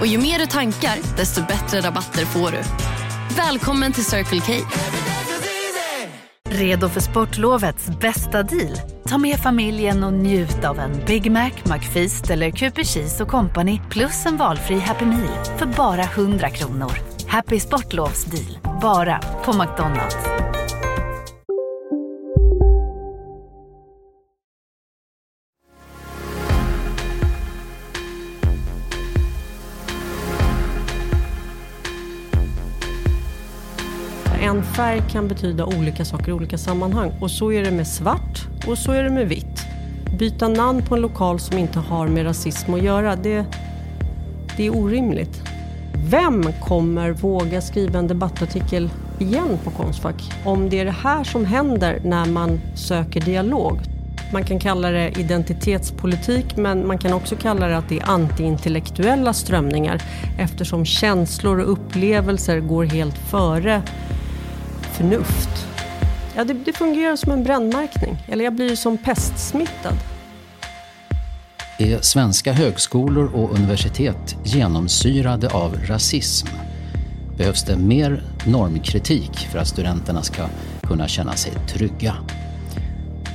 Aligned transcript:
Och 0.00 0.06
ju 0.06 0.18
mer 0.18 0.38
du 0.38 0.46
tankar, 0.46 1.16
desto 1.16 1.46
bättre 1.46 1.80
rabatter 1.80 2.24
får 2.24 2.50
du. 2.50 2.58
Välkommen 3.36 3.92
till 3.92 4.04
Circle 4.04 4.40
K. 4.40 4.52
Redo 6.48 6.88
för 6.88 7.00
sportlovets 7.00 7.86
bästa 8.00 8.42
deal? 8.42 8.76
Ta 9.08 9.18
med 9.18 9.38
familjen 9.38 10.04
och 10.04 10.12
njut 10.12 10.64
av 10.64 10.78
en 10.78 11.04
Big 11.06 11.30
Mac, 11.30 11.50
McFeast 11.64 12.30
eller 12.30 12.50
Cooper 12.50 12.84
Cheese 12.84 13.22
och 13.22 13.28
Company 13.28 13.80
plus 13.90 14.26
en 14.26 14.36
valfri 14.36 14.78
Happy 14.78 15.04
Meal 15.04 15.44
för 15.58 15.66
bara 15.66 16.02
100 16.02 16.50
kronor. 16.50 16.92
Happy 17.28 17.60
Sportlovs 17.60 18.24
deal, 18.24 18.58
bara 18.82 19.20
på 19.44 19.52
McDonalds. 19.52 20.16
En 34.56 34.62
färg 34.62 35.02
kan 35.10 35.28
betyda 35.28 35.66
olika 35.66 36.04
saker 36.04 36.28
i 36.28 36.32
olika 36.32 36.58
sammanhang. 36.58 37.12
Och 37.20 37.30
så 37.30 37.52
är 37.52 37.64
det 37.64 37.70
med 37.70 37.86
svart 37.86 38.48
och 38.66 38.78
så 38.78 38.92
är 38.92 39.02
det 39.02 39.10
med 39.10 39.28
vitt. 39.28 39.66
Byta 40.18 40.48
namn 40.48 40.82
på 40.82 40.94
en 40.94 41.00
lokal 41.00 41.40
som 41.40 41.58
inte 41.58 41.78
har 41.78 42.08
med 42.08 42.26
rasism 42.26 42.74
att 42.74 42.82
göra, 42.82 43.16
det, 43.16 43.44
det 44.56 44.66
är 44.66 44.76
orimligt. 44.76 45.42
Vem 46.10 46.44
kommer 46.62 47.10
våga 47.10 47.60
skriva 47.60 47.98
en 47.98 48.06
debattartikel 48.06 48.90
igen 49.18 49.58
på 49.64 49.70
Konstfack 49.70 50.32
om 50.44 50.70
det 50.70 50.80
är 50.80 50.84
det 50.84 50.96
här 51.02 51.24
som 51.24 51.44
händer 51.44 52.00
när 52.04 52.26
man 52.26 52.60
söker 52.74 53.20
dialog? 53.20 53.80
Man 54.32 54.44
kan 54.44 54.58
kalla 54.58 54.90
det 54.90 55.10
identitetspolitik 55.18 56.56
men 56.56 56.86
man 56.86 56.98
kan 56.98 57.12
också 57.12 57.36
kalla 57.36 57.66
det 57.66 57.76
att 57.76 57.88
det 57.88 57.98
är 57.98 58.10
antiintellektuella 58.10 59.32
strömningar 59.32 60.02
eftersom 60.38 60.84
känslor 60.84 61.60
och 61.60 61.72
upplevelser 61.72 62.60
går 62.60 62.84
helt 62.84 63.18
före 63.18 63.82
förnuft. 64.96 65.66
Ja, 66.36 66.44
det, 66.44 66.54
det 66.54 66.72
fungerar 66.72 67.16
som 67.16 67.32
en 67.32 67.44
brännmärkning. 67.44 68.16
Eller 68.28 68.44
jag 68.44 68.54
blir 68.54 68.76
som 68.76 68.98
pestsmittad. 68.98 69.96
Är 71.78 72.00
svenska 72.00 72.52
högskolor 72.52 73.34
och 73.34 73.54
universitet 73.54 74.36
genomsyrade 74.44 75.48
av 75.48 75.76
rasism? 75.86 76.48
Behövs 77.36 77.64
det 77.64 77.76
mer 77.76 78.22
normkritik 78.46 79.38
för 79.38 79.58
att 79.58 79.68
studenterna 79.68 80.22
ska 80.22 80.46
kunna 80.82 81.08
känna 81.08 81.32
sig 81.32 81.52
trygga? 81.68 82.14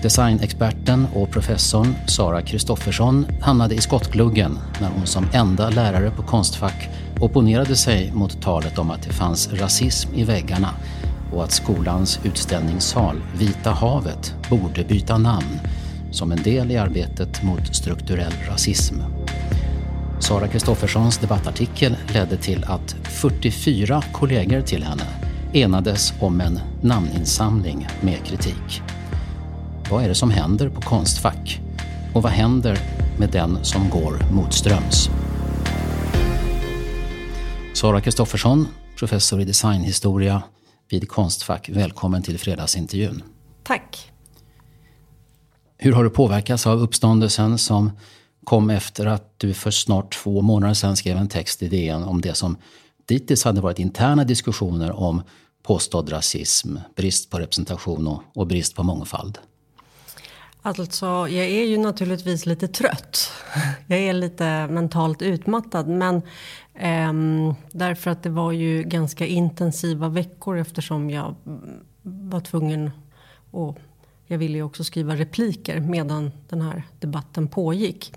Designexperten 0.02 1.08
och 1.14 1.32
professorn 1.32 1.96
Sara 2.08 2.42
Kristoffersson 2.42 3.26
hamnade 3.42 3.76
i 3.76 3.82
skottgluggen 3.82 4.60
när 4.82 4.90
hon 4.90 5.08
som 5.08 5.26
enda 5.34 5.70
lärare 5.70 6.12
på 6.12 6.24
Konstfack 6.24 6.90
opponerade 7.20 7.76
sig 7.76 8.12
mot 8.14 8.42
talet 8.42 8.78
om 8.78 8.92
att 8.92 9.02
det 9.02 9.14
fanns 9.14 9.54
rasism 9.54 10.14
i 10.16 10.24
väggarna 10.24 10.70
och 11.32 11.44
att 11.44 11.52
skolans 11.52 12.20
utställningssal 12.24 13.22
Vita 13.38 13.72
havet 13.72 14.36
borde 14.50 14.84
byta 14.84 15.18
namn 15.18 15.60
som 16.12 16.32
en 16.32 16.44
del 16.44 16.72
i 16.72 16.78
arbetet 16.78 17.44
mot 17.44 17.76
strukturell 17.76 18.34
rasism. 18.48 18.96
Sara 20.20 20.48
Kristofferssons 20.48 21.18
debattartikel 21.18 21.98
ledde 22.14 22.38
till 22.38 22.64
att 22.64 22.96
44 23.04 24.04
kollegor 24.12 24.62
till 24.62 24.84
henne 24.84 25.08
enades 25.54 26.14
om 26.20 26.42
en 26.42 26.60
namninsamling 26.82 27.88
med 28.02 28.26
kritik. 28.26 28.82
Vad 29.90 30.04
är 30.04 30.08
det 30.08 30.16
som 30.16 30.32
händer 30.32 30.70
på 30.70 30.82
Konstfack? 30.82 31.62
Och 32.14 32.24
vad 32.24 32.32
händer 32.32 32.78
med 33.18 33.30
den 33.30 33.58
som 33.62 33.90
går 33.90 34.26
motströms? 34.32 35.10
Sara 37.74 38.02
Kristoffersson, 38.02 38.68
professor 38.98 39.42
i 39.42 39.46
designhistoria 39.46 40.42
vid 40.94 41.10
Konstfack. 41.10 41.70
Välkommen 41.70 42.24
till 42.24 42.40
fredagsintervjun. 42.40 43.24
Tack. 43.64 44.12
Hur 45.78 45.94
har 45.94 46.04
du 46.04 46.10
påverkats 46.10 46.68
av 46.68 46.82
uppståndelsen 46.82 47.58
som 47.58 47.92
kom 48.44 48.70
efter 48.70 49.06
att 49.06 49.34
du 49.40 49.54
för 49.54 49.72
snart 49.72 50.14
två 50.14 50.42
månader 50.42 50.74
sedan 50.74 50.98
skrev 50.98 51.18
en 51.18 51.28
text 51.28 51.64
i 51.64 51.68
DN 51.68 52.04
om 52.04 52.22
det 52.22 52.34
som 52.34 52.58
dittills 53.06 53.44
hade 53.44 53.62
varit 53.62 53.80
interna 53.80 54.24
diskussioner 54.24 54.92
om 54.92 55.22
påstådd 55.64 56.12
rasism, 56.12 56.78
brist 56.96 57.30
på 57.30 57.40
representation 57.40 58.08
och, 58.08 58.24
och 58.36 58.48
brist 58.48 58.76
på 58.76 58.84
mångfald? 58.84 59.38
Alltså, 60.62 61.06
jag 61.06 61.46
är 61.46 61.66
ju 61.66 61.78
naturligtvis 61.78 62.46
lite 62.46 62.68
trött. 62.68 63.32
Jag 63.88 64.00
är 64.00 64.14
lite 64.14 64.68
mentalt 64.68 65.22
utmattad. 65.22 65.88
Men 65.88 66.22
Um, 66.84 67.56
därför 67.72 68.12
att 68.12 68.24
det 68.24 68.30
var 68.30 68.52
ju 68.52 68.84
ganska 68.84 69.26
intensiva 69.26 70.10
veckor 70.10 70.58
eftersom 70.58 71.10
jag 71.10 71.36
var 72.02 72.40
tvungen 72.40 72.92
och 73.52 73.78
jag 74.26 74.38
ville 74.38 74.58
ju 74.58 74.64
också 74.64 74.84
skriva 74.84 75.16
repliker 75.16 75.80
medan 75.80 76.32
den 76.50 76.62
här 76.62 76.84
debatten 77.00 77.48
pågick. 77.48 78.14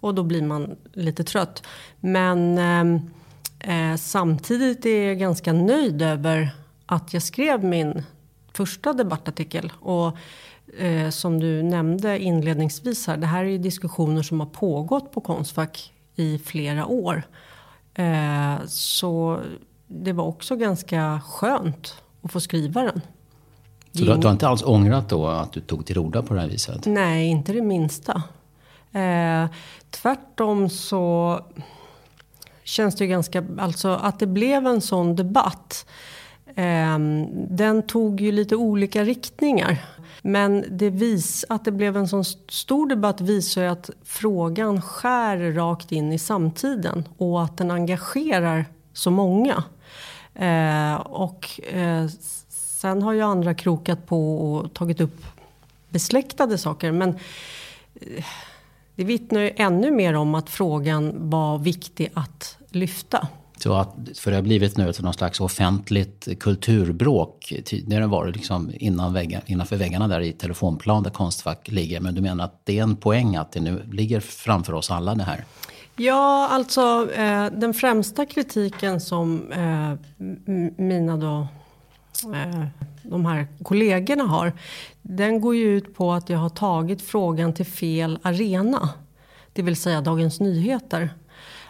Och 0.00 0.14
då 0.14 0.22
blir 0.22 0.42
man 0.42 0.76
lite 0.92 1.24
trött. 1.24 1.66
Men 2.00 2.58
um, 2.58 3.10
uh, 3.68 3.96
samtidigt 3.96 4.86
är 4.86 5.08
jag 5.08 5.18
ganska 5.18 5.52
nöjd 5.52 6.02
över 6.02 6.50
att 6.86 7.12
jag 7.12 7.22
skrev 7.22 7.64
min 7.64 8.02
första 8.54 8.92
debattartikel. 8.92 9.72
Och 9.80 10.16
eh, 10.78 11.10
som 11.10 11.40
du 11.40 11.62
nämnde 11.62 12.18
inledningsvis 12.18 13.06
här, 13.06 13.16
det 13.16 13.26
här 13.26 13.44
är 13.44 13.48
ju 13.48 13.58
diskussioner 13.58 14.22
som 14.22 14.40
har 14.40 14.46
pågått 14.46 15.12
på 15.12 15.20
Konstfack 15.20 15.92
i 16.16 16.38
flera 16.38 16.86
år. 16.86 17.22
Eh, 17.94 18.66
så 18.66 19.40
det 19.86 20.12
var 20.12 20.24
också 20.24 20.56
ganska 20.56 21.20
skönt 21.24 22.02
att 22.22 22.32
få 22.32 22.40
skriva 22.40 22.82
den. 22.82 23.00
Så 23.92 24.04
du, 24.04 24.04
du 24.04 24.26
har 24.26 24.32
inte 24.32 24.48
alls 24.48 24.62
ångrat 24.62 25.08
då 25.08 25.26
att 25.26 25.52
du 25.52 25.60
tog 25.60 25.86
till 25.86 25.98
orda 25.98 26.22
på 26.22 26.34
det 26.34 26.40
här 26.40 26.48
viset? 26.48 26.86
Nej, 26.86 27.26
inte 27.26 27.52
det 27.52 27.62
minsta. 27.62 28.22
Eh, 28.92 29.46
tvärtom 29.90 30.68
så 30.68 31.40
känns 32.64 32.96
det 32.96 33.04
ju 33.04 33.10
ganska, 33.10 33.44
alltså 33.58 33.88
att 33.88 34.18
det 34.18 34.26
blev 34.26 34.66
en 34.66 34.80
sån 34.80 35.16
debatt. 35.16 35.86
Ehm, 36.56 37.26
den 37.56 37.82
tog 37.82 38.20
ju 38.20 38.32
lite 38.32 38.56
olika 38.56 39.04
riktningar. 39.04 39.84
Men 40.22 40.64
det 40.70 40.90
vis, 40.90 41.44
att 41.48 41.64
det 41.64 41.72
blev 41.72 41.96
en 41.96 42.08
sån 42.08 42.24
stor 42.48 42.88
debatt 42.88 43.20
visar 43.20 43.62
ju 43.62 43.68
att 43.68 43.90
frågan 44.04 44.82
skär 44.82 45.52
rakt 45.52 45.92
in 45.92 46.12
i 46.12 46.18
samtiden. 46.18 47.08
Och 47.16 47.42
att 47.42 47.56
den 47.56 47.70
engagerar 47.70 48.64
så 48.92 49.10
många. 49.10 49.64
Ehm, 50.34 50.98
och 51.00 51.60
eh, 51.72 52.06
sen 52.48 53.02
har 53.02 53.12
ju 53.12 53.22
andra 53.22 53.54
krokat 53.54 54.06
på 54.06 54.52
och 54.52 54.74
tagit 54.74 55.00
upp 55.00 55.24
besläktade 55.88 56.58
saker. 56.58 56.92
Men 56.92 57.08
eh, 57.94 58.24
det 58.94 59.04
vittnar 59.04 59.40
ju 59.40 59.52
ännu 59.56 59.90
mer 59.90 60.14
om 60.14 60.34
att 60.34 60.50
frågan 60.50 61.30
var 61.30 61.58
viktig 61.58 62.10
att 62.14 62.56
lyfta. 62.70 63.28
Så 63.62 63.74
att, 63.74 63.96
för 64.14 64.30
det 64.30 64.36
har 64.36 64.42
blivit 64.42 64.76
nu 64.76 64.92
någon 65.00 65.12
slags 65.12 65.40
offentligt 65.40 66.28
kulturbråk. 66.40 67.52
Tidigare 67.64 68.06
var 68.06 68.26
det 68.26 68.32
liksom 68.32 68.72
innan 68.74 69.12
väggen, 69.12 69.40
innanför 69.46 69.76
väggarna 69.76 70.08
där 70.08 70.20
i 70.20 70.32
telefonplan 70.32 71.02
där 71.02 71.10
Konstfack 71.10 71.68
ligger. 71.68 72.00
Men 72.00 72.14
du 72.14 72.20
menar 72.20 72.44
att 72.44 72.60
det 72.64 72.78
är 72.78 72.82
en 72.82 72.96
poäng 72.96 73.36
att 73.36 73.52
det 73.52 73.60
nu 73.60 73.82
ligger 73.92 74.20
framför 74.20 74.72
oss 74.72 74.90
alla 74.90 75.14
det 75.14 75.22
här? 75.22 75.44
Ja, 75.96 76.48
alltså 76.50 77.12
eh, 77.12 77.46
den 77.46 77.74
främsta 77.74 78.26
kritiken 78.26 79.00
som 79.00 79.52
eh, 79.52 80.22
mina 80.76 81.16
då 81.16 81.46
eh, 82.34 82.64
de 83.02 83.26
här 83.26 83.46
kollegorna 83.62 84.24
har. 84.24 84.52
Den 85.02 85.40
går 85.40 85.56
ju 85.56 85.76
ut 85.76 85.94
på 85.94 86.12
att 86.12 86.28
jag 86.28 86.38
har 86.38 86.48
tagit 86.48 87.02
frågan 87.02 87.54
till 87.54 87.66
fel 87.66 88.18
arena. 88.22 88.88
Det 89.52 89.62
vill 89.62 89.76
säga 89.76 90.00
Dagens 90.00 90.40
Nyheter 90.40 91.10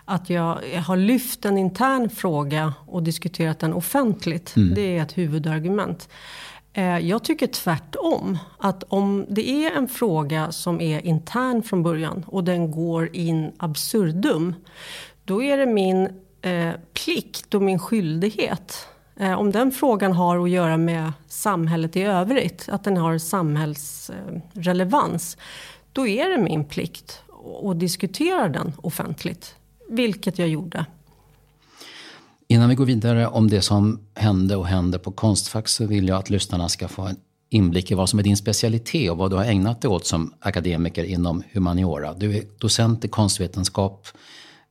att 0.04 0.30
jag 0.30 0.58
har 0.86 0.96
lyft 0.96 1.44
en 1.44 1.58
intern 1.58 2.08
fråga 2.08 2.74
och 2.86 3.02
diskuterat 3.02 3.58
den 3.58 3.72
offentligt. 3.72 4.56
Mm. 4.56 4.74
Det 4.74 4.98
är 4.98 5.02
ett 5.02 5.18
huvudargument. 5.18 6.08
Eh, 6.72 6.98
jag 6.98 7.24
tycker 7.24 7.46
tvärtom. 7.46 8.38
Att 8.58 8.84
om 8.88 9.26
det 9.28 9.50
är 9.50 9.76
en 9.76 9.88
fråga 9.88 10.52
som 10.52 10.80
är 10.80 11.06
intern 11.06 11.62
från 11.62 11.82
början 11.82 12.24
och 12.26 12.44
den 12.44 12.70
går 12.70 13.16
in 13.16 13.52
absurdum. 13.56 14.54
Då 15.24 15.42
är 15.42 15.56
det 15.56 15.66
min 15.66 16.08
eh, 16.42 16.70
plikt 16.92 17.54
och 17.54 17.62
min 17.62 17.78
skyldighet. 17.78 18.88
Eh, 19.16 19.32
om 19.32 19.52
den 19.52 19.72
frågan 19.72 20.12
har 20.12 20.44
att 20.44 20.50
göra 20.50 20.76
med 20.76 21.12
samhället 21.28 21.96
i 21.96 22.02
övrigt, 22.02 22.68
att 22.68 22.84
den 22.84 22.96
har 22.96 23.18
samhällsrelevans, 23.18 25.36
då 25.92 26.06
är 26.06 26.28
det 26.28 26.38
min 26.38 26.64
plikt 26.64 27.22
att 27.64 27.80
diskutera 27.80 28.48
den 28.48 28.72
offentligt. 28.82 29.56
Vilket 29.92 30.38
jag 30.38 30.48
gjorde. 30.48 30.86
Innan 32.48 32.68
vi 32.68 32.74
går 32.74 32.84
vidare 32.84 33.26
om 33.26 33.50
det 33.50 33.62
som 33.62 34.00
hände 34.14 34.56
och 34.56 34.66
händer 34.66 34.98
på 34.98 35.12
Konstfack 35.12 35.68
så 35.68 35.86
vill 35.86 36.08
jag 36.08 36.18
att 36.18 36.30
lyssnarna 36.30 36.68
ska 36.68 36.88
få 36.88 37.02
en 37.02 37.16
inblick 37.50 37.90
i 37.90 37.94
vad 37.94 38.08
som 38.08 38.18
är 38.18 38.22
din 38.22 38.36
specialitet 38.36 39.10
och 39.10 39.16
vad 39.16 39.30
du 39.30 39.36
har 39.36 39.44
ägnat 39.44 39.80
dig 39.80 39.88
åt 39.88 40.06
som 40.06 40.34
akademiker 40.40 41.04
inom 41.04 41.42
humaniora. 41.52 42.14
Du 42.14 42.36
är 42.36 42.44
docent 42.58 43.04
i 43.04 43.08
konstvetenskap 43.08 44.08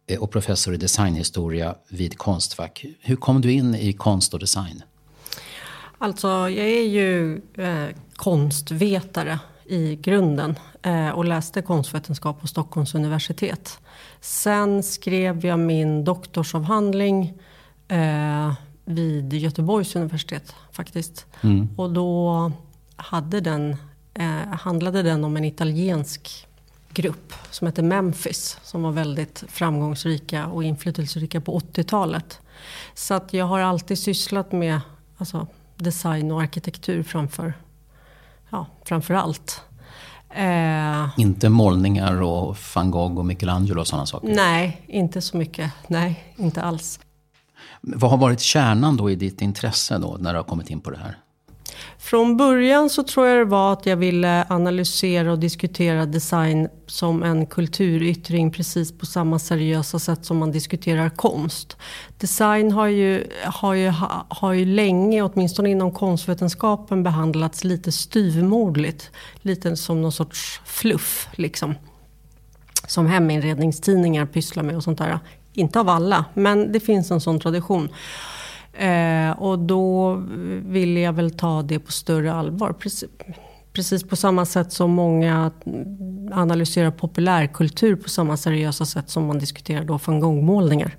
eh, 0.08 0.20
och 0.20 0.32
professor 0.32 0.74
i 0.74 0.78
designhistoria 0.78 1.76
vid 1.90 2.18
Konstfack. 2.18 2.86
Hur 3.00 3.16
kom 3.16 3.42
du 3.42 3.52
in 3.52 3.76
i 3.76 3.94
konst 3.94 4.34
och 4.34 4.40
design? 4.40 4.84
Alltså, 5.98 6.28
jag 6.28 6.68
är 6.68 6.88
ju 6.88 7.42
eh, 7.58 7.88
konstvetare 8.16 9.40
i 9.66 9.96
grunden 9.96 10.56
och 11.14 11.26
läste 11.26 11.62
konstvetenskap 11.62 12.42
på 12.42 12.48
Stockholms 12.48 12.96
universitet. 12.96 13.80
Sen 14.22 14.84
skrev 14.84 15.46
jag 15.46 15.60
min 15.60 16.04
doktorsavhandling 16.04 17.34
eh, 17.88 18.54
vid 18.86 19.34
Göteborgs 19.34 19.96
universitet 19.96 20.56
faktiskt. 20.72 21.26
Mm. 21.42 21.70
Och 21.78 21.92
då 21.92 22.52
hade 22.96 23.40
den, 23.40 23.76
eh, 24.14 24.48
handlade 24.62 25.04
den 25.04 25.24
om 25.24 25.38
en 25.38 25.46
italiensk 25.46 26.48
grupp 26.94 27.34
som 27.50 27.68
hette 27.68 27.82
Memphis. 27.82 28.58
Som 28.64 28.84
var 28.84 28.92
väldigt 28.92 29.44
framgångsrika 29.48 30.48
och 30.48 30.64
inflytelserika 30.64 31.42
på 31.42 31.60
80-talet. 31.60 32.40
Så 32.94 33.14
att 33.14 33.34
jag 33.34 33.46
har 33.46 33.60
alltid 33.60 34.00
sysslat 34.00 34.52
med 34.52 34.80
alltså, 35.18 35.48
design 35.78 36.32
och 36.32 36.42
arkitektur 36.42 37.04
framför, 37.04 37.54
ja, 38.50 38.66
framför 38.86 39.14
allt. 39.14 39.62
Eh, 40.36 41.10
inte 41.18 41.50
målningar 41.50 42.22
och 42.22 42.58
van 42.76 42.92
Gogh 42.92 43.18
och 43.18 43.26
Michelangelo 43.26 43.82
och 43.82 43.88
sådana 43.88 44.06
saker? 44.06 44.28
Nej, 44.28 44.82
inte 44.88 45.22
så 45.22 45.38
mycket. 45.38 45.72
Nej, 45.88 46.34
inte 46.36 46.62
alls. 46.62 47.00
Vad 47.82 48.12
har 48.12 48.18
varit 48.18 48.40
kärnan 48.40 48.98
då 48.98 49.10
i 49.10 49.16
ditt 49.16 49.42
intresse 49.42 49.98
då 49.98 50.18
när 50.20 50.34
du 50.34 50.40
har 50.40 50.44
kommit 50.44 50.70
in 50.70 50.82
på 50.82 50.90
det 50.90 50.98
här? 50.98 51.18
Från 51.98 52.38
början 52.38 52.90
så 52.90 53.04
tror 53.04 53.28
jag 53.28 53.38
det 53.38 53.46
var 53.46 53.74
att 53.74 53.86
jag 53.86 53.98
ville 53.98 54.46
analysera 54.50 55.32
och 55.32 55.40
diskutera 55.40 56.06
design 56.06 56.70
som 56.88 57.24
en 57.24 57.46
kulturyttring 57.46 58.52
precis 58.52 58.98
på 58.98 59.06
samma 59.06 59.40
seriösa 59.40 60.00
sätt 60.00 60.26
som 60.26 60.38
man 60.38 60.52
diskuterar 60.52 61.10
konst. 61.10 61.78
Design 62.18 62.72
har 62.72 62.88
ju, 62.88 63.28
har 63.44 63.74
ju, 63.74 63.94
har 64.30 64.54
ju 64.54 64.66
länge, 64.66 65.22
åtminstone 65.22 65.70
inom 65.70 65.92
konstvetenskapen, 65.92 67.04
behandlats 67.04 67.64
lite 67.64 67.92
styvmoderligt. 67.92 69.12
Lite 69.42 69.78
som 69.78 70.02
någon 70.02 70.12
sorts 70.12 70.62
fluff 70.66 71.30
liksom. 71.36 71.76
Som 72.88 73.08
heminredningstidningar 73.08 74.26
pysslar 74.26 74.64
med 74.64 74.76
och 74.76 74.84
sånt 74.84 74.98
där. 74.98 75.20
Inte 75.54 75.80
av 75.80 75.90
alla, 75.90 76.26
men 76.34 76.72
det 76.72 76.80
finns 76.80 77.12
en 77.12 77.22
sån 77.22 77.40
tradition. 77.40 77.90
Eh, 78.74 79.32
och 79.32 79.60
då 79.60 80.16
vill 80.66 80.98
jag 80.98 81.14
väl 81.14 81.32
ta 81.32 81.62
det 81.62 81.80
på 81.80 81.92
större 81.92 82.34
allvar. 82.34 82.74
Precis, 82.74 83.10
precis 83.74 84.04
på 84.04 84.16
samma 84.16 84.46
sätt 84.46 84.74
som 84.74 84.92
många 84.92 85.52
analyserar 86.32 86.92
populärkultur 86.92 87.96
på 87.96 88.10
samma 88.10 88.38
seriösa 88.38 88.86
sätt 88.86 89.10
som 89.10 89.26
man 89.26 89.40
diskuterar 89.40 89.84
då 89.84 90.00
van 90.06 90.20
Gogh-målningar. 90.20 90.98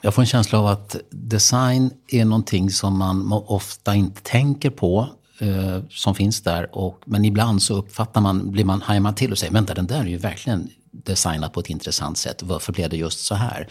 Jag 0.00 0.14
får 0.14 0.22
en 0.22 0.26
känsla 0.26 0.58
av 0.58 0.66
att 0.66 0.96
design 1.10 1.90
är 2.08 2.24
någonting 2.24 2.70
som 2.70 2.98
man 2.98 3.32
ofta 3.32 3.94
inte 3.94 4.22
tänker 4.22 4.70
på. 4.70 5.08
Eh, 5.40 5.82
som 5.90 6.14
finns 6.14 6.40
där. 6.40 6.76
Och, 6.76 7.02
men 7.06 7.24
ibland 7.24 7.62
så 7.62 7.74
uppfattar 7.74 8.20
man, 8.20 8.50
blir 8.50 8.64
man, 8.64 8.82
hajar 8.82 9.00
man 9.00 9.14
till 9.14 9.32
och 9.32 9.38
säger, 9.38 9.52
vänta 9.52 9.74
den 9.74 9.86
där 9.86 10.00
är 10.00 10.04
ju 10.04 10.16
verkligen 10.16 10.70
designat 10.90 11.52
på 11.52 11.60
ett 11.60 11.70
intressant 11.70 12.18
sätt. 12.18 12.42
Varför 12.42 12.72
blev 12.72 12.90
det 12.90 12.96
just 12.96 13.20
så 13.20 13.34
här? 13.34 13.68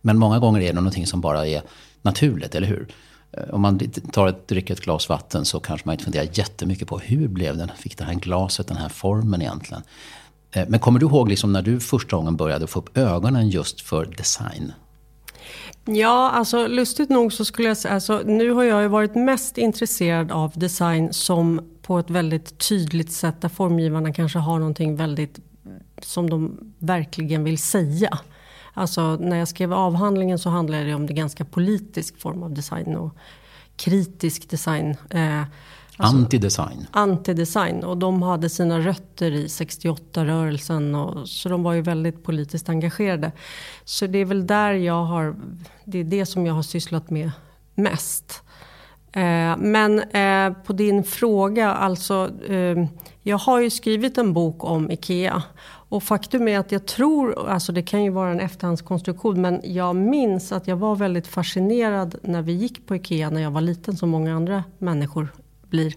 Men 0.00 0.18
många 0.18 0.38
gånger 0.38 0.60
är 0.60 0.66
det 0.66 0.72
någonting 0.72 1.06
som 1.06 1.20
bara 1.20 1.46
är 1.46 1.62
naturligt, 2.04 2.54
eller 2.54 2.66
hur? 2.66 2.88
Eh, 3.32 3.54
om 3.54 3.60
man 3.60 3.78
tar 4.12 4.28
ett, 4.28 4.48
dricker 4.48 4.74
ett 4.74 4.80
glas 4.80 5.08
vatten 5.08 5.44
så 5.44 5.60
kanske 5.60 5.88
man 5.88 5.92
inte 5.92 6.04
funderar 6.04 6.28
jättemycket 6.32 6.88
på 6.88 6.98
hur 6.98 7.28
blev 7.28 7.56
den, 7.56 7.70
fick 7.78 7.98
det 7.98 8.04
här 8.04 8.14
glaset 8.14 8.68
den 8.68 8.76
här 8.76 8.88
formen 8.88 9.42
egentligen? 9.42 9.82
Eh, 10.50 10.64
men 10.68 10.80
kommer 10.80 11.00
du 11.00 11.06
ihåg 11.06 11.28
liksom 11.28 11.52
när 11.52 11.62
du 11.62 11.80
första 11.80 12.16
gången 12.16 12.36
började 12.36 12.66
få 12.66 12.78
upp 12.78 12.98
ögonen 12.98 13.48
just 13.48 13.80
för 13.80 14.04
design? 14.04 14.72
Ja, 15.84 16.30
alltså 16.30 16.66
lustigt 16.66 17.10
nog 17.10 17.32
så 17.32 17.44
skulle 17.44 17.68
jag 17.68 17.76
säga, 17.76 17.94
alltså, 17.94 18.22
nu 18.24 18.50
har 18.50 18.64
jag 18.64 18.82
ju 18.82 18.88
varit 18.88 19.14
mest 19.14 19.58
intresserad 19.58 20.32
av 20.32 20.52
design 20.54 21.12
som 21.12 21.60
på 21.82 21.98
ett 21.98 22.10
väldigt 22.10 22.58
tydligt 22.68 23.12
sätt 23.12 23.40
där 23.40 23.48
formgivarna 23.48 24.12
kanske 24.12 24.38
har 24.38 24.58
någonting 24.58 24.96
väldigt 24.96 25.38
som 26.02 26.30
de 26.30 26.58
verkligen 26.78 27.44
vill 27.44 27.58
säga. 27.58 28.18
Alltså 28.74 29.16
när 29.16 29.36
jag 29.36 29.48
skrev 29.48 29.72
avhandlingen 29.72 30.38
så 30.38 30.50
handlade 30.50 30.84
det 30.84 30.94
om 30.94 31.06
det 31.06 31.12
ganska 31.12 31.44
politisk 31.44 32.20
form 32.20 32.42
av 32.42 32.54
design 32.54 32.96
och 32.96 33.14
kritisk 33.76 34.50
design. 34.50 34.96
Eh, 35.10 35.40
alltså, 35.96 36.16
antidesign. 36.16 36.86
Antidesign. 36.90 37.84
Och 37.84 37.98
de 37.98 38.22
hade 38.22 38.50
sina 38.50 38.78
rötter 38.80 39.30
i 39.30 39.46
68-rörelsen. 39.46 40.94
Och, 40.94 41.28
så 41.28 41.48
de 41.48 41.62
var 41.62 41.72
ju 41.72 41.80
väldigt 41.80 42.24
politiskt 42.24 42.68
engagerade. 42.68 43.32
Så 43.84 44.06
det 44.06 44.18
är 44.18 44.24
väl 44.24 44.46
där 44.46 44.72
jag 44.72 45.04
har, 45.04 45.36
det 45.84 45.98
är 45.98 46.04
det 46.04 46.26
som 46.26 46.46
jag 46.46 46.54
har 46.54 46.62
sysslat 46.62 47.10
med 47.10 47.30
mest. 47.74 48.42
Eh, 49.16 49.56
men 49.58 50.00
eh, 50.00 50.56
på 50.64 50.72
din 50.72 51.04
fråga, 51.04 51.72
alltså 51.72 52.30
eh, 52.48 52.86
jag 53.22 53.38
har 53.38 53.60
ju 53.60 53.70
skrivit 53.70 54.18
en 54.18 54.32
bok 54.32 54.64
om 54.64 54.90
IKEA. 54.90 55.42
Och 55.88 56.02
faktum 56.02 56.48
är 56.48 56.58
att 56.58 56.72
jag 56.72 56.86
tror, 56.86 57.48
alltså 57.48 57.72
det 57.72 57.82
kan 57.82 58.04
ju 58.04 58.10
vara 58.10 58.30
en 58.30 58.40
efterhandskonstruktion, 58.40 59.40
men 59.40 59.60
jag 59.64 59.96
minns 59.96 60.52
att 60.52 60.68
jag 60.68 60.76
var 60.76 60.96
väldigt 60.96 61.26
fascinerad 61.26 62.14
när 62.22 62.42
vi 62.42 62.52
gick 62.52 62.86
på 62.86 62.96
IKEA 62.96 63.30
när 63.30 63.40
jag 63.40 63.50
var 63.50 63.60
liten, 63.60 63.96
som 63.96 64.10
många 64.10 64.36
andra 64.36 64.64
människor 64.78 65.28
blir. 65.68 65.94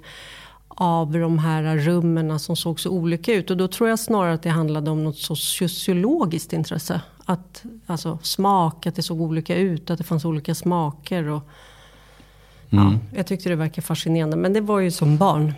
Av 0.67 1.11
de 1.11 1.39
här 1.39 1.77
rummen 1.77 2.39
som 2.39 2.55
såg 2.55 2.79
så 2.79 2.89
olika 2.89 3.33
ut. 3.33 3.49
Och 3.51 3.57
då 3.57 3.67
tror 3.67 3.89
jag 3.89 3.99
snarare 3.99 4.33
att 4.33 4.43
det 4.43 4.49
handlade 4.49 4.91
om 4.91 5.03
något 5.03 5.17
sociologiskt 5.37 6.53
intresse. 6.53 7.01
Att, 7.25 7.63
alltså 7.85 8.19
smak, 8.21 8.87
att 8.87 8.95
det 8.95 9.01
såg 9.01 9.21
olika 9.21 9.55
ut, 9.55 9.89
att 9.89 9.97
det 9.97 10.03
fanns 10.03 10.25
olika 10.25 10.55
smaker. 10.55 11.27
Och 11.27 11.41
ja, 12.69 12.93
jag 13.15 13.27
tyckte 13.27 13.49
det 13.49 13.55
verkade 13.55 13.81
fascinerande, 13.81 14.37
men 14.37 14.53
det 14.53 14.61
var 14.61 14.79
ju 14.79 14.91
som 14.91 15.17
barn. 15.17 15.53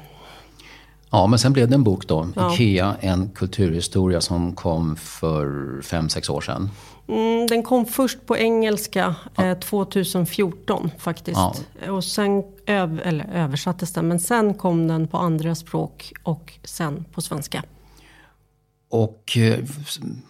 Ja, 1.10 1.28
men 1.28 1.40
sen 1.40 1.54
blev 1.54 1.70
det 1.70 1.76
en 1.76 1.84
bok 1.84 2.08
då. 2.08 2.28
Ja. 2.36 2.54
IKEA, 2.54 2.96
en 3.00 3.30
kulturhistoria 3.30 4.22
som 4.22 4.56
kom 4.56 4.96
för 4.96 5.82
fem 5.82 6.10
sex 6.10 6.30
år 6.30 6.42
sedan. 6.42 6.70
Mm, 7.08 7.48
den 7.48 7.64
kom 7.64 7.86
först 7.86 8.26
på 8.26 8.38
engelska 8.38 9.16
ja. 9.36 9.46
eh, 9.46 9.58
2014 9.58 10.92
faktiskt. 10.98 11.40
Ja. 11.86 11.92
Och 11.92 12.04
sen 12.04 12.44
öv 12.66 13.02
eller, 13.06 13.30
översattes 13.34 13.94
den. 13.94 14.08
Men 14.08 14.20
sen 14.20 14.54
kom 14.54 14.88
den 14.88 15.08
på 15.08 15.18
andra 15.18 15.56
språk 15.56 16.14
och 16.24 16.54
sen 16.64 17.06
på 17.14 17.22
svenska. 17.22 17.64
Och 18.90 19.38
eh, 19.38 19.60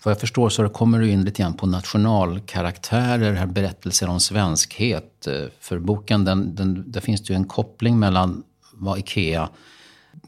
vad 0.03 0.11
jag 0.11 0.19
förstår 0.19 0.49
så 0.49 0.69
kommer 0.69 0.99
du 0.99 1.09
in 1.09 1.23
lite 1.23 1.41
grann 1.41 1.53
på 1.53 1.67
nationalkaraktärer, 1.67 3.33
här 3.33 3.45
berättelser 3.45 4.09
om 4.09 4.19
svenskhet. 4.19 5.27
Eh, 5.27 5.33
för 5.59 5.79
boken, 5.79 6.25
den, 6.25 6.55
den, 6.55 6.91
där 6.91 7.01
finns 7.01 7.21
det 7.21 7.33
ju 7.33 7.35
en 7.35 7.45
koppling 7.45 7.99
mellan 7.99 8.43
vad 8.73 8.99
IKEA 8.99 9.49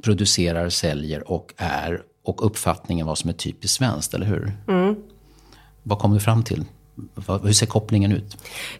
producerar, 0.01 0.69
säljer 0.69 1.31
och 1.31 1.53
är 1.57 2.01
och 2.23 2.45
uppfattningen 2.45 3.07
vad 3.07 3.17
som 3.17 3.29
är 3.29 3.33
typiskt 3.33 3.77
svenskt, 3.77 4.13
eller 4.13 4.25
hur? 4.25 4.57
Mm. 4.67 4.95
Vad 5.83 5.99
kom 5.99 6.13
du 6.13 6.19
fram 6.19 6.43
till? 6.43 6.65
Hur 7.43 7.53
ser 7.53 7.65
kopplingen 7.65 8.11
ut? 8.11 8.37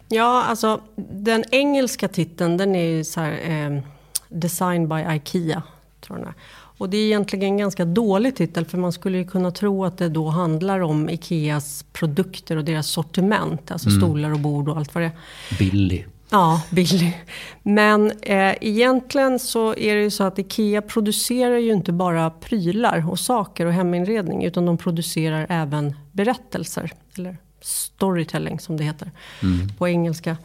Ja, 0.08 0.44
alltså 0.44 0.80
den 1.10 1.44
engelska 1.50 2.08
titeln 2.08 2.56
den 2.56 2.74
är 2.74 2.88
ju 2.88 3.04
så 3.04 3.20
här, 3.20 3.50
eh, 3.50 3.82
Design 4.28 4.88
by 4.88 5.16
IKEA. 5.16 5.62
Tror 6.00 6.18
jag. 6.18 6.34
Och 6.78 6.90
det 6.90 6.96
är 6.96 7.06
egentligen 7.06 7.44
en 7.44 7.56
ganska 7.56 7.84
dålig 7.84 8.36
titel 8.36 8.64
för 8.64 8.78
man 8.78 8.92
skulle 8.92 9.18
ju 9.18 9.24
kunna 9.24 9.50
tro 9.50 9.84
att 9.84 9.98
det 9.98 10.08
då 10.08 10.28
handlar 10.28 10.80
om 10.80 11.10
Ikeas 11.10 11.84
produkter 11.92 12.56
och 12.56 12.64
deras 12.64 12.86
sortiment. 12.86 13.70
Alltså 13.70 13.88
mm. 13.88 14.00
stolar 14.00 14.32
och 14.32 14.40
bord 14.40 14.68
och 14.68 14.76
allt 14.76 14.94
vad 14.94 15.04
det 15.04 15.06
är. 15.06 15.58
Billy. 15.58 16.04
Ja, 16.30 16.62
billig. 16.70 17.24
Men 17.62 18.10
eh, 18.22 18.54
egentligen 18.60 19.38
så 19.38 19.74
är 19.74 19.94
det 19.94 20.02
ju 20.02 20.10
så 20.10 20.24
att 20.24 20.38
IKEA 20.38 20.82
producerar 20.82 21.58
ju 21.58 21.72
inte 21.72 21.92
bara 21.92 22.30
prylar 22.30 23.10
och 23.10 23.18
saker 23.18 23.66
och 23.66 23.72
heminredning. 23.72 24.44
Utan 24.44 24.66
de 24.66 24.78
producerar 24.78 25.46
även 25.48 25.94
berättelser. 26.12 26.92
Eller 27.18 27.36
storytelling 27.60 28.60
som 28.60 28.76
det 28.76 28.84
heter 28.84 29.10
mm. 29.42 29.68
på 29.78 29.88
engelska. 29.88 30.36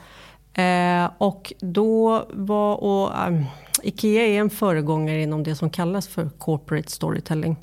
Eh, 0.54 1.10
och 1.18 1.54
då 1.60 2.26
var, 2.34 2.76
och, 2.76 3.28
um, 3.28 3.46
IKEA 3.84 4.28
är 4.28 4.40
en 4.40 4.50
föregångare 4.50 5.22
inom 5.22 5.44
det 5.44 5.56
som 5.56 5.70
kallas 5.70 6.08
för 6.08 6.30
corporate 6.30 6.92
storytelling. 6.92 7.58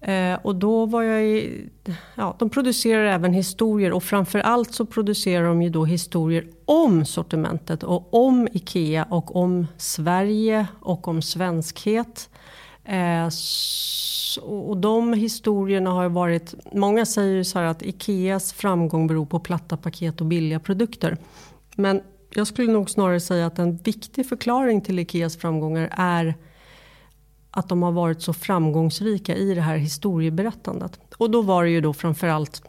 Eh, 0.00 0.38
och 0.42 0.56
då 0.56 0.86
var 0.86 1.02
jag 1.02 1.24
i, 1.24 1.68
ja, 2.14 2.36
de 2.38 2.50
producerar 2.50 3.04
även 3.04 3.32
historier 3.32 3.92
och 3.92 4.02
framförallt 4.02 4.74
så 4.74 4.86
producerar 4.86 5.46
de 5.46 5.62
ju 5.62 5.70
då 5.70 5.84
historier 5.84 6.46
om 6.64 7.04
sortimentet 7.04 7.82
och 7.82 8.14
om 8.14 8.48
IKEA 8.52 9.04
och 9.10 9.36
om 9.36 9.66
Sverige 9.76 10.66
och 10.80 11.08
om 11.08 11.22
svenskhet. 11.22 12.30
Eh, 12.84 13.28
och 14.42 14.76
de 14.76 15.12
historierna 15.12 15.90
har 15.90 16.08
varit, 16.08 16.54
många 16.72 17.06
säger 17.06 17.34
ju 17.34 17.44
så 17.44 17.58
här 17.58 17.66
att 17.66 17.82
Ikeas 17.82 18.52
framgång 18.52 19.06
beror 19.06 19.26
på 19.26 19.40
platta 19.40 19.76
paket 19.76 20.20
och 20.20 20.26
billiga 20.26 20.60
produkter. 20.60 21.16
Men 21.76 22.02
jag 22.34 22.46
skulle 22.46 22.72
nog 22.72 22.90
snarare 22.90 23.20
säga 23.20 23.46
att 23.46 23.58
en 23.58 23.76
viktig 23.76 24.28
förklaring 24.28 24.80
till 24.80 24.98
Ikeas 24.98 25.36
framgångar 25.36 25.88
är 25.92 26.34
att 27.50 27.68
de 27.68 27.82
har 27.82 27.92
varit 27.92 28.22
så 28.22 28.32
framgångsrika 28.32 29.36
i 29.36 29.54
det 29.54 29.60
här 29.60 29.76
historieberättandet. 29.76 31.00
Och 31.16 31.30
då 31.30 31.42
var 31.42 31.64
det 31.64 31.70
ju 31.70 31.80
då 31.80 31.92
framförallt 31.92 32.62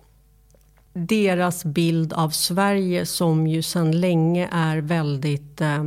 deras 0.94 1.66
bild 1.66 2.14
av 2.14 2.30
Sverige 2.30 3.06
som 3.06 3.48
ju 3.48 3.62
sedan 3.62 4.00
länge 4.00 4.50
är 4.52 4.78
väldigt... 4.78 5.62
Eh, 5.62 5.84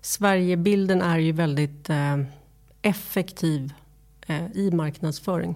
Sverigebilden 0.00 1.02
är 1.02 1.18
ju 1.18 1.32
väldigt 1.32 1.90
eh, 1.90 2.18
effektiv 2.82 3.72
eh, 4.26 4.46
i 4.54 4.70
marknadsföring. 4.70 5.54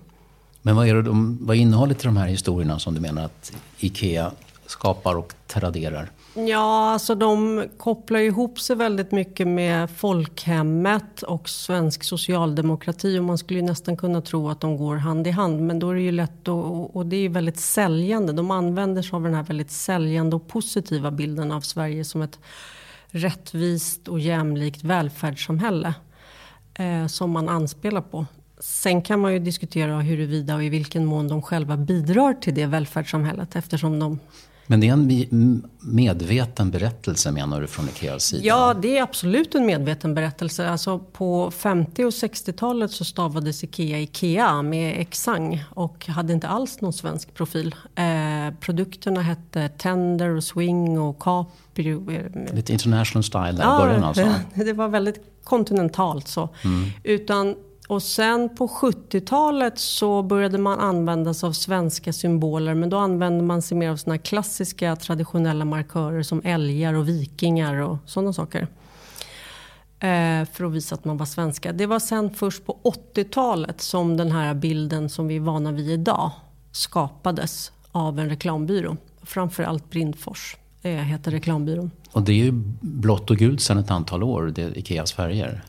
Men 0.62 0.76
vad 0.76 0.88
är, 0.88 0.94
det 0.94 1.02
de, 1.02 1.38
vad 1.40 1.56
är 1.56 1.60
innehållet 1.60 2.04
i 2.04 2.06
de 2.06 2.16
här 2.16 2.26
historierna 2.26 2.78
som 2.78 2.94
du 2.94 3.00
menar 3.00 3.24
att 3.24 3.52
IKEA 3.78 4.32
skapar 4.70 5.14
och 5.14 5.34
traderar? 5.46 6.10
Ja, 6.34 6.90
alltså 6.90 7.14
de 7.14 7.64
kopplar 7.78 8.20
ihop 8.20 8.60
sig 8.60 8.76
väldigt 8.76 9.12
mycket 9.12 9.48
med 9.48 9.90
folkhemmet 9.90 11.22
och 11.22 11.48
svensk 11.48 12.04
socialdemokrati. 12.04 13.18
Och 13.18 13.24
man 13.24 13.38
skulle 13.38 13.62
nästan 13.62 13.96
kunna 13.96 14.22
tro 14.22 14.48
att 14.48 14.60
de 14.60 14.76
går 14.76 14.96
hand 14.96 15.26
i 15.26 15.30
hand. 15.30 15.60
Men 15.60 15.78
då 15.78 15.90
är 15.90 15.94
det 15.94 16.00
ju 16.00 16.12
lätt 16.12 16.48
och, 16.48 16.96
och 16.96 17.06
det 17.06 17.16
är 17.16 17.28
väldigt 17.28 17.58
säljande. 17.58 18.32
De 18.32 18.50
använder 18.50 19.02
sig 19.02 19.16
av 19.16 19.22
den 19.22 19.34
här 19.34 19.42
väldigt 19.42 19.70
säljande 19.70 20.36
och 20.36 20.48
positiva 20.48 21.10
bilden 21.10 21.52
av 21.52 21.60
Sverige 21.60 22.04
som 22.04 22.22
ett 22.22 22.38
rättvist 23.06 24.08
och 24.08 24.20
jämlikt 24.20 24.84
välfärdssamhälle. 24.84 25.94
Eh, 26.78 27.06
som 27.06 27.30
man 27.30 27.48
anspelar 27.48 28.00
på. 28.00 28.26
Sen 28.60 29.02
kan 29.02 29.20
man 29.20 29.32
ju 29.32 29.38
diskutera 29.38 30.00
huruvida 30.00 30.54
och 30.54 30.64
i 30.64 30.68
vilken 30.68 31.04
mån 31.04 31.28
de 31.28 31.42
själva 31.42 31.76
bidrar 31.76 32.34
till 32.34 32.54
det 32.54 32.66
välfärdssamhället 32.66 33.56
eftersom 33.56 33.98
de 33.98 34.18
men 34.70 34.80
det 34.80 34.88
är 34.88 34.92
en 34.92 35.66
medveten 35.80 36.70
berättelse 36.70 37.32
menar 37.32 37.60
du 37.60 37.66
från 37.66 37.88
Ikeas 37.88 38.24
sida? 38.24 38.44
Ja, 38.44 38.74
det 38.82 38.98
är 38.98 39.02
absolut 39.02 39.54
en 39.54 39.66
medveten 39.66 40.14
berättelse. 40.14 40.68
Alltså 40.68 40.98
på 40.98 41.50
50 41.50 42.04
och 42.04 42.10
60-talet 42.10 42.90
så 42.90 43.04
stavades 43.04 43.64
Ikea 43.64 44.00
Ikea 44.00 44.62
med 44.62 45.00
exang 45.00 45.64
och 45.70 46.06
hade 46.06 46.32
inte 46.32 46.48
alls 46.48 46.80
någon 46.80 46.92
svensk 46.92 47.34
profil. 47.34 47.74
Eh, 47.94 48.04
produkterna 48.60 49.22
hette 49.22 49.68
Tender 49.68 50.28
och 50.28 50.44
Swing 50.44 51.00
och 51.00 51.18
Capri. 51.18 52.00
Lite 52.52 52.72
international 52.72 53.24
style 53.24 53.52
där 53.52 53.62
ja, 53.62 53.76
i 53.76 53.86
början 53.86 54.04
alltså? 54.04 54.34
det 54.54 54.72
var 54.72 54.88
väldigt 54.88 55.20
kontinentalt 55.44 56.28
så. 56.28 56.48
Mm. 56.64 56.90
Utan 57.02 57.54
och 57.88 58.02
sen 58.02 58.56
på 58.56 58.66
70-talet 58.66 59.78
så 59.78 60.22
började 60.22 60.58
man 60.58 60.80
använda 60.80 61.34
sig 61.34 61.46
av 61.46 61.52
svenska 61.52 62.12
symboler 62.12 62.74
men 62.74 62.90
då 62.90 62.96
använde 62.96 63.44
man 63.44 63.62
sig 63.62 63.76
mer 63.76 63.90
av 63.90 63.96
såna 63.96 64.18
klassiska 64.18 64.96
traditionella 64.96 65.64
markörer 65.64 66.22
som 66.22 66.42
älgar 66.44 66.94
och 66.94 67.08
vikingar 67.08 67.74
och 67.74 67.96
sådana 68.06 68.32
saker. 68.32 68.68
Eh, 70.00 70.44
för 70.52 70.64
att 70.64 70.72
visa 70.72 70.94
att 70.94 71.04
man 71.04 71.16
var 71.16 71.26
svenska. 71.26 71.72
Det 71.72 71.86
var 71.86 71.98
sen 71.98 72.34
först 72.34 72.66
på 72.66 72.78
80-talet 73.14 73.80
som 73.80 74.16
den 74.16 74.32
här 74.32 74.54
bilden 74.54 75.08
som 75.08 75.26
vi 75.26 75.36
är 75.36 75.40
vana 75.40 75.72
vid 75.72 75.90
idag 75.90 76.30
skapades 76.72 77.72
av 77.92 78.18
en 78.18 78.28
reklambyrå. 78.28 78.96
Framförallt 79.22 79.90
Brindfors 79.90 80.56
eh, 80.82 80.92
heter 80.92 81.30
reklambyrån. 81.30 81.90
Och 82.12 82.22
det 82.22 82.32
är 82.32 82.44
ju 82.44 82.52
blått 82.80 83.30
och 83.30 83.36
gult 83.36 83.60
sedan 83.60 83.78
ett 83.78 83.90
antal 83.90 84.22
år, 84.22 84.52
det 84.54 84.62
är 84.62 84.78
Ikeas 84.78 85.12
färger. 85.12 85.64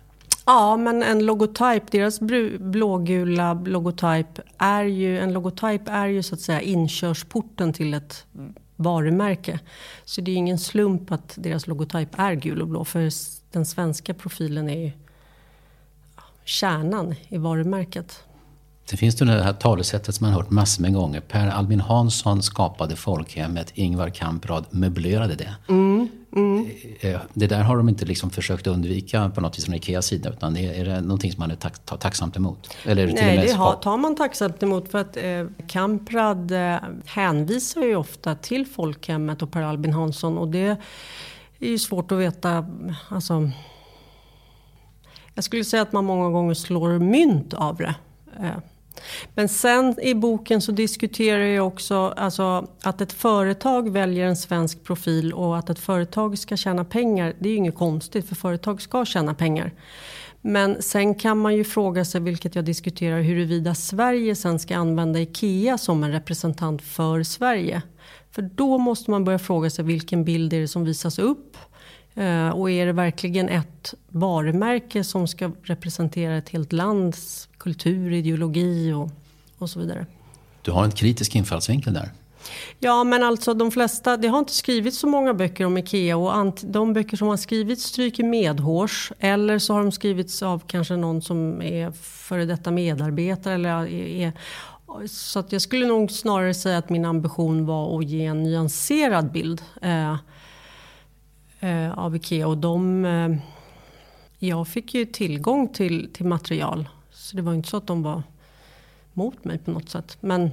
Ja, 0.49 0.77
men 0.77 1.03
en 1.03 1.25
logotyp, 1.25 1.91
deras 1.91 2.19
blågula 2.59 3.53
logotyp 3.53 4.39
är 4.57 4.83
ju, 4.83 5.19
en 5.19 5.33
logotyp 5.33 5.81
är 5.85 6.07
ju 6.07 6.23
så 6.23 6.35
att 6.35 6.41
säga 6.41 6.61
inkörsporten 6.61 7.73
till 7.73 7.93
ett 7.93 8.25
varumärke. 8.75 9.59
Så 10.05 10.21
det 10.21 10.31
är 10.31 10.35
ingen 10.35 10.59
slump 10.59 11.11
att 11.11 11.33
deras 11.37 11.67
logotyp 11.67 12.19
är 12.19 12.33
gul 12.33 12.61
och 12.61 12.67
blå. 12.67 12.85
För 12.85 13.09
den 13.51 13.65
svenska 13.65 14.13
profilen 14.13 14.69
är 14.69 14.77
ju 14.77 14.91
kärnan 16.45 17.15
i 17.27 17.37
varumärket. 17.37 18.23
Det 18.89 18.97
finns 18.97 19.15
det 19.15 19.43
här 19.43 19.53
talesättet 19.53 20.15
som 20.15 20.25
man 20.25 20.33
har 20.33 20.41
hört 20.41 20.51
massor 20.51 20.81
med 20.81 20.93
gånger. 20.93 21.19
Per 21.19 21.47
Albin 21.47 21.81
Hansson 21.81 22.43
skapade 22.43 22.95
folkhemmet, 22.95 23.71
Ingvar 23.75 24.09
Kamprad 24.09 24.65
möblerade 24.69 25.35
det. 25.35 25.55
Mm, 25.67 26.09
mm. 26.35 26.69
Eh, 26.99 27.19
det 27.33 27.47
där 27.47 27.61
har 27.61 27.77
de 27.77 27.89
inte 27.89 28.05
liksom 28.05 28.29
försökt 28.29 28.67
undvika 28.67 29.29
på 29.29 29.41
något 29.41 29.57
vis 29.57 29.65
från 29.65 29.75
Ikeas 29.75 30.05
sida. 30.05 30.29
Utan 30.29 30.57
är, 30.57 30.73
är 30.73 30.85
det 30.85 31.01
någonting 31.01 31.31
som 31.31 31.39
man 31.39 31.51
är 31.51 31.55
tack, 31.55 31.85
tar 31.85 31.97
tacksamt 31.97 32.35
emot? 32.35 32.75
Eller 32.85 33.07
till 33.07 33.15
Nej, 33.15 33.37
det 33.37 33.53
har, 33.53 33.75
tar 33.75 33.97
man 33.97 34.15
tacksamt 34.15 34.63
emot. 34.63 34.91
För 34.91 34.97
att 34.97 35.17
eh, 35.17 35.45
Kamprad 35.67 36.51
eh, 36.51 36.77
hänvisar 37.05 37.81
ju 37.81 37.95
ofta 37.95 38.35
till 38.35 38.65
folkhemmet 38.65 39.41
och 39.41 39.51
Per 39.51 39.61
Albin 39.61 39.93
Hansson. 39.93 40.37
Och 40.37 40.47
det 40.47 40.77
är 41.59 41.69
ju 41.69 41.79
svårt 41.79 42.11
att 42.11 42.19
veta. 42.19 42.65
Alltså, 43.09 43.49
jag 45.33 45.43
skulle 45.43 45.63
säga 45.63 45.81
att 45.81 45.91
man 45.91 46.05
många 46.05 46.29
gånger 46.29 46.53
slår 46.53 46.99
mynt 46.99 47.53
av 47.53 47.77
det. 47.77 47.95
Eh, 48.39 48.57
men 49.35 49.49
sen 49.49 49.99
i 50.01 50.13
boken 50.13 50.61
så 50.61 50.71
diskuterar 50.71 51.43
jag 51.43 51.67
också 51.67 52.13
alltså, 52.17 52.67
att 52.83 53.01
ett 53.01 53.13
företag 53.13 53.89
väljer 53.89 54.25
en 54.25 54.35
svensk 54.35 54.83
profil 54.83 55.33
och 55.33 55.57
att 55.57 55.69
ett 55.69 55.79
företag 55.79 56.37
ska 56.37 56.57
tjäna 56.57 56.85
pengar. 56.85 57.33
Det 57.39 57.49
är 57.49 57.51
ju 57.51 57.57
inget 57.57 57.75
konstigt 57.75 58.27
för 58.27 58.35
företag 58.35 58.81
ska 58.81 59.05
tjäna 59.05 59.33
pengar. 59.33 59.73
Men 60.41 60.81
sen 60.81 61.15
kan 61.15 61.37
man 61.37 61.55
ju 61.55 61.63
fråga 61.63 62.05
sig, 62.05 62.21
vilket 62.21 62.55
jag 62.55 62.65
diskuterar, 62.65 63.21
huruvida 63.21 63.75
Sverige 63.75 64.35
sen 64.35 64.59
ska 64.59 64.77
använda 64.77 65.19
IKEA 65.19 65.77
som 65.77 66.03
en 66.03 66.11
representant 66.11 66.81
för 66.81 67.23
Sverige. 67.23 67.81
För 68.31 68.41
då 68.41 68.77
måste 68.77 69.11
man 69.11 69.25
börja 69.25 69.39
fråga 69.39 69.69
sig 69.69 69.85
vilken 69.85 70.25
bild 70.25 70.53
är 70.53 70.59
det 70.59 70.67
som 70.67 70.85
visas 70.85 71.19
upp? 71.19 71.57
Eh, 72.13 72.49
och 72.49 72.71
är 72.71 72.85
det 72.85 72.93
verkligen 72.93 73.49
ett 73.49 73.93
varumärke 74.07 75.03
som 75.03 75.27
ska 75.27 75.51
representera 75.63 76.37
ett 76.37 76.49
helt 76.49 76.73
lands 76.73 77.48
kultur, 77.59 78.11
ideologi 78.11 78.93
och, 78.93 79.09
och 79.57 79.69
så 79.69 79.79
vidare? 79.79 80.05
Du 80.61 80.71
har 80.71 80.83
en 80.83 80.91
kritisk 80.91 81.35
infallsvinkel 81.35 81.93
där. 81.93 82.11
Ja, 82.79 83.03
men 83.03 83.23
alltså 83.23 83.53
de 83.53 83.71
flesta, 83.71 84.17
det 84.17 84.27
har 84.27 84.39
inte 84.39 84.53
skrivits 84.53 84.97
så 84.97 85.07
många 85.07 85.33
böcker 85.33 85.65
om 85.65 85.77
IKEA 85.77 86.17
och 86.17 86.53
de 86.61 86.93
böcker 86.93 87.17
som 87.17 87.27
har 87.27 87.37
skrivits 87.37 87.83
stryker 87.83 88.23
medhårs. 88.23 89.11
Eller 89.19 89.59
så 89.59 89.73
har 89.73 89.79
de 89.79 89.91
skrivits 89.91 90.43
av 90.43 90.63
kanske 90.67 90.95
någon 90.95 91.21
som 91.21 91.61
är 91.61 91.91
före 91.91 92.45
detta 92.45 92.71
medarbetare. 92.71 93.53
Eller 93.53 93.87
är, 93.87 94.33
så 95.07 95.39
att 95.39 95.51
jag 95.51 95.61
skulle 95.61 95.87
nog 95.87 96.11
snarare 96.11 96.53
säga 96.53 96.77
att 96.77 96.89
min 96.89 97.05
ambition 97.05 97.65
var 97.65 97.99
att 97.99 98.09
ge 98.09 98.25
en 98.25 98.43
nyanserad 98.43 99.31
bild. 99.31 99.61
Eh, 99.81 100.15
eh, 101.59 101.99
av 101.99 102.15
IKEA. 102.15 102.47
Och 102.47 102.57
de, 102.57 103.05
eh, 103.05 103.35
jag 104.39 104.67
fick 104.67 104.93
ju 104.93 105.05
tillgång 105.05 105.73
till, 105.73 106.09
till 106.13 106.25
material. 106.25 106.89
Så 107.19 107.35
det 107.35 107.41
var 107.41 107.53
inte 107.53 107.69
så 107.69 107.77
att 107.77 107.87
de 107.87 108.03
var 108.03 108.23
mot 109.13 109.45
mig 109.45 109.57
på 109.57 109.71
något 109.71 109.89
sätt. 109.89 110.17
Men 110.19 110.51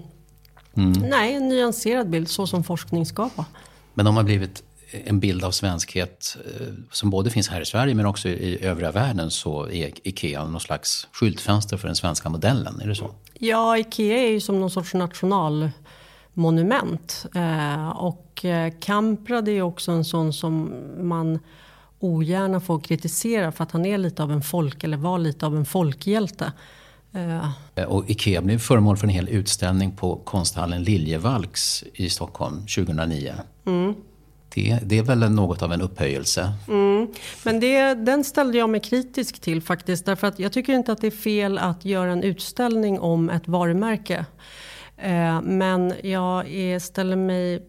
mm. 0.75 0.93
nej, 0.93 1.35
en 1.35 1.49
nyanserad 1.49 2.11
bild 2.11 2.29
så 2.29 2.47
som 2.47 2.65
forskning 2.65 3.07
ska 3.07 3.31
vara. 3.35 3.47
Men 3.95 4.05
de 4.05 4.17
har 4.17 4.23
blivit 4.23 4.63
en 5.05 5.21
bild 5.21 5.45
av 5.45 5.51
svenskhet 5.51 6.37
eh, 6.45 6.67
som 6.91 7.11
både 7.11 7.31
finns 7.31 7.49
här 7.49 7.61
i 7.61 7.65
Sverige 7.65 7.95
men 7.95 8.07
också 8.07 8.29
i 8.29 8.65
övriga 8.65 8.93
världen 8.93 9.31
så 9.31 9.69
är 9.69 10.09
IKEA 10.09 10.45
någon 10.45 10.61
slags 10.61 11.09
skyltfönster 11.13 11.77
för 11.77 11.89
den 11.89 11.97
svenska 11.97 12.29
modellen. 12.29 12.81
Är 12.81 12.89
det 12.89 12.95
så? 12.95 13.11
Ja, 13.35 13.79
IKEA 13.79 14.19
är 14.19 14.31
ju 14.31 14.41
som 14.41 14.61
någon 14.61 14.71
sorts 14.71 14.95
nationalmonument. 14.95 17.27
Eh, 17.35 17.89
och 17.89 18.27
och 18.37 18.45
eh, 18.45 18.73
Kamprad 18.81 19.49
är 19.49 19.63
också 19.63 19.93
en 19.93 20.05
sån 20.05 20.33
som 20.33 20.73
man 20.99 21.39
ogärna 21.99 22.61
får 22.61 22.81
kritisera 22.81 23.53
för 23.53 23.65
att 23.65 23.73
han 23.73 23.87
är 23.87 23.99
lite 23.99 24.23
av 24.23 24.33
en 24.33 24.43
folk, 24.43 24.85
eller 24.85 24.97
var 24.97 25.19
lite 25.19 25.47
av 25.47 25.57
en 25.57 25.65
folkhjälte. 25.65 26.53
Eh, 27.75 27.85
och 27.85 28.11
Ikea 28.11 28.43
blev 28.43 28.59
föremål 28.59 28.97
för 28.97 29.07
en 29.07 29.13
hel 29.15 29.29
utställning 29.29 29.97
på 29.97 30.17
konsthallen 30.17 30.83
Liljevalchs 30.83 31.85
i 31.95 32.11
Stockholm 32.11 32.61
2009. 32.61 33.33
Mm. 33.67 33.95
Det, 34.55 34.79
det, 34.85 34.99
är 34.99 35.03
väl 35.03 35.31
något 35.31 35.63
av 35.63 35.73
en 35.73 35.81
upphöjelse? 35.81 36.53
Mm. 36.69 37.09
Men 37.43 37.61
det, 37.61 37.95
den 37.95 38.25
ställde 38.25 38.59
jag 38.59 38.71
mig 38.71 38.81
kritisk 38.81 39.41
till 39.41 39.63
faktiskt. 39.63 40.07
Därför 40.07 40.27
att 40.27 40.39
jag 40.39 40.53
tycker 40.53 40.73
inte 40.73 40.93
att 40.93 41.01
det 41.01 41.07
är 41.07 41.11
fel 41.11 41.59
att 41.59 41.85
göra 41.85 42.13
en 42.13 42.23
utställning 42.23 43.01
om 43.01 43.31
ett 43.31 43.49
varumärke. 43.49 44.27
Eh, 44.99 45.41
men 45.43 45.95
jag 46.03 46.49
är, 46.51 46.79
ställer 46.79 47.17
mig... 47.17 47.69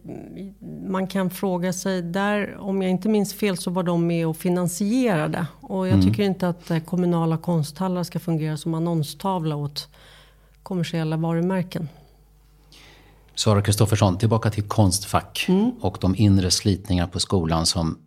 Man 0.87 1.07
kan 1.07 1.29
fråga 1.29 1.73
sig 1.73 2.01
där, 2.01 2.57
om 2.57 2.81
jag 2.81 2.91
inte 2.91 3.09
minns 3.09 3.33
fel 3.33 3.57
så 3.57 3.71
var 3.71 3.83
de 3.83 4.07
med 4.07 4.27
och 4.27 4.37
finansierade. 4.37 5.47
Och 5.61 5.87
jag 5.87 5.93
mm. 5.93 6.05
tycker 6.05 6.23
inte 6.23 6.49
att 6.49 6.71
eh, 6.71 6.79
kommunala 6.79 7.37
konsthallar 7.37 8.03
ska 8.03 8.19
fungera 8.19 8.57
som 8.57 8.73
annonstavla 8.73 9.55
åt 9.55 9.87
kommersiella 10.63 11.17
varumärken. 11.17 11.89
Sara 13.35 13.61
Kristoffersson, 13.61 14.17
tillbaka 14.17 14.49
till 14.49 14.63
Konstfack 14.63 15.45
mm. 15.47 15.71
och 15.81 15.97
de 16.01 16.15
inre 16.15 16.51
slitningar 16.51 17.07
på 17.07 17.19
skolan 17.19 17.65
som 17.65 17.97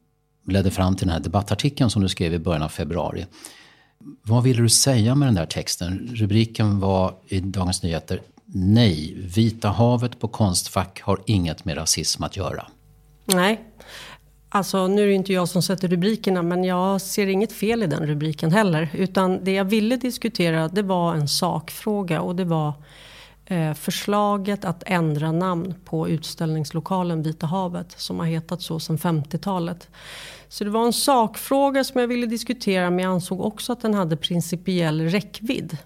ledde 0.46 0.70
fram 0.70 0.96
till 0.96 1.06
den 1.06 1.14
här 1.14 1.20
debattartikeln 1.20 1.90
som 1.90 2.02
du 2.02 2.08
skrev 2.08 2.34
i 2.34 2.38
början 2.38 2.62
av 2.62 2.68
februari. 2.68 3.26
Vad 4.22 4.42
ville 4.42 4.62
du 4.62 4.68
säga 4.68 5.14
med 5.14 5.28
den 5.28 5.34
där 5.34 5.46
texten? 5.46 6.10
Rubriken 6.14 6.80
var 6.80 7.14
i 7.28 7.40
Dagens 7.40 7.82
Nyheter 7.82 8.20
Nej, 8.52 9.14
Vita 9.34 9.68
havet 9.68 10.20
på 10.20 10.28
Konstfack 10.28 11.00
har 11.02 11.20
inget 11.26 11.64
med 11.64 11.76
rasism 11.76 12.24
att 12.24 12.36
göra. 12.36 12.66
Nej, 13.24 13.60
Alltså, 14.52 14.86
nu 14.86 15.02
är 15.02 15.06
det 15.06 15.12
inte 15.12 15.32
jag 15.32 15.48
som 15.48 15.62
sätter 15.62 15.88
rubrikerna, 15.88 16.42
men 16.42 16.64
jag 16.64 17.00
ser 17.00 17.26
inget 17.26 17.52
fel 17.52 17.82
i 17.82 17.86
den 17.86 18.06
rubriken 18.06 18.52
heller. 18.52 18.90
Utan 18.94 19.44
det 19.44 19.52
jag 19.52 19.64
ville 19.64 19.96
diskutera, 19.96 20.68
det 20.68 20.82
var 20.82 21.14
en 21.14 21.28
sakfråga 21.28 22.20
och 22.20 22.36
det 22.36 22.44
var 22.44 22.72
eh, 23.46 23.74
förslaget 23.74 24.64
att 24.64 24.82
ändra 24.86 25.32
namn 25.32 25.74
på 25.84 26.08
utställningslokalen 26.08 27.22
Vita 27.22 27.46
havet, 27.46 27.94
som 27.96 28.18
har 28.18 28.26
hetat 28.26 28.62
så 28.62 28.80
sedan 28.80 28.98
50-talet. 28.98 29.88
Så 30.48 30.64
det 30.64 30.70
var 30.70 30.86
en 30.86 30.92
sakfråga 30.92 31.84
som 31.84 32.00
jag 32.00 32.08
ville 32.08 32.26
diskutera, 32.26 32.90
men 32.90 33.04
jag 33.04 33.12
ansåg 33.12 33.40
också 33.40 33.72
att 33.72 33.80
den 33.80 33.94
hade 33.94 34.16
principiell 34.16 35.00
räckvidd. 35.00 35.76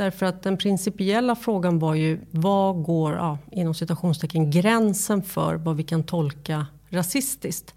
Därför 0.00 0.26
att 0.26 0.42
den 0.42 0.56
principiella 0.56 1.36
frågan 1.36 1.78
var 1.78 1.94
ju, 1.94 2.20
vad 2.30 2.82
går, 2.82 3.14
ja, 3.14 3.38
inom 3.52 3.74
citationstecken, 3.74 4.50
gränsen 4.50 5.22
för 5.22 5.54
vad 5.54 5.76
vi 5.76 5.82
kan 5.82 6.02
tolka 6.02 6.66
rasistiskt? 6.88 7.74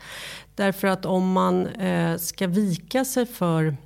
Därför 0.56 0.88
att 0.88 1.06
om 1.06 1.32
man 1.32 1.68
eh, 1.68 2.18
ska 2.18 2.48
vika 2.48 3.06
sig 3.06 3.26
för 3.26 3.78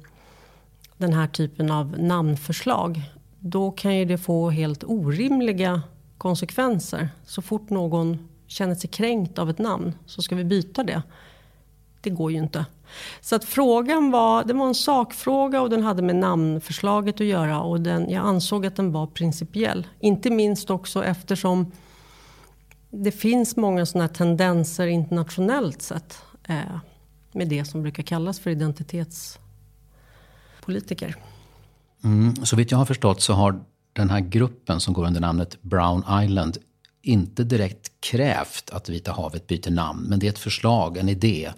den 0.97 1.13
här 1.13 1.27
typen 1.27 1.71
av 1.71 1.99
namnförslag, 1.99 3.01
då 3.39 3.71
kan 3.71 3.97
ju 3.97 4.05
det 4.05 4.17
få 4.17 4.49
helt 4.49 4.83
orimliga 4.83 5.81
konsekvenser. 6.17 7.09
Så 7.25 7.41
fort 7.41 7.69
någon 7.69 8.27
känner 8.47 8.75
sig 8.75 8.89
kränkt 8.89 9.39
av 9.39 9.49
ett 9.49 9.59
namn 9.59 9.93
så 10.05 10.21
ska 10.21 10.35
vi 10.35 10.43
byta 10.43 10.83
det. 10.83 11.01
Det 12.07 12.11
går 12.11 12.31
ju 12.31 12.37
inte. 12.37 12.65
Så 13.21 13.35
att 13.35 13.45
frågan 13.45 14.11
var, 14.11 14.43
det 14.43 14.53
var 14.53 14.67
en 14.67 14.75
sakfråga 14.75 15.61
och 15.61 15.69
den 15.69 15.83
hade 15.83 16.01
med 16.01 16.15
namnförslaget 16.15 17.21
att 17.21 17.27
göra 17.27 17.61
och 17.61 17.81
den, 17.81 18.09
jag 18.09 18.25
ansåg 18.25 18.65
att 18.65 18.75
den 18.75 18.91
var 18.91 19.07
principiell. 19.07 19.87
Inte 19.99 20.29
minst 20.29 20.69
också 20.69 21.03
eftersom 21.03 21.71
det 22.89 23.11
finns 23.11 23.55
många 23.55 23.85
sådana 23.85 24.07
tendenser 24.07 24.87
internationellt 24.87 25.81
sett 25.81 26.21
eh, 26.47 26.77
med 27.31 27.47
det 27.47 27.65
som 27.65 27.81
brukar 27.81 28.03
kallas 28.03 28.39
för 28.39 28.49
identitetspolitiker. 28.49 31.15
Mm, 32.03 32.45
så 32.45 32.55
vitt 32.55 32.71
jag 32.71 32.77
har 32.77 32.85
förstått 32.85 33.21
så 33.21 33.33
har 33.33 33.59
den 33.93 34.09
här 34.09 34.19
gruppen 34.19 34.79
som 34.79 34.93
går 34.93 35.05
under 35.05 35.21
namnet 35.21 35.61
Brown 35.61 36.03
Island 36.23 36.57
inte 37.01 37.43
direkt 37.43 37.91
krävt 37.99 38.69
att 38.69 38.89
Vita 38.89 39.11
havet 39.11 39.47
byter 39.47 39.71
namn, 39.71 40.05
men 40.09 40.19
det 40.19 40.27
är 40.27 40.29
ett 40.29 40.39
förslag, 40.39 40.97
en 40.97 41.09
idé 41.09 41.51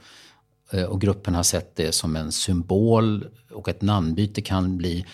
Eh, 0.71 0.83
och 0.83 1.01
gruppen 1.01 1.35
har 1.35 1.43
sett 1.43 1.75
det 1.75 1.91
som 1.91 2.15
en 2.15 2.31
symbol 2.31 3.27
och 3.51 3.69
ett 3.69 3.81
namnbyte 3.81 4.41
kan 4.41 4.77
bli 4.77 5.05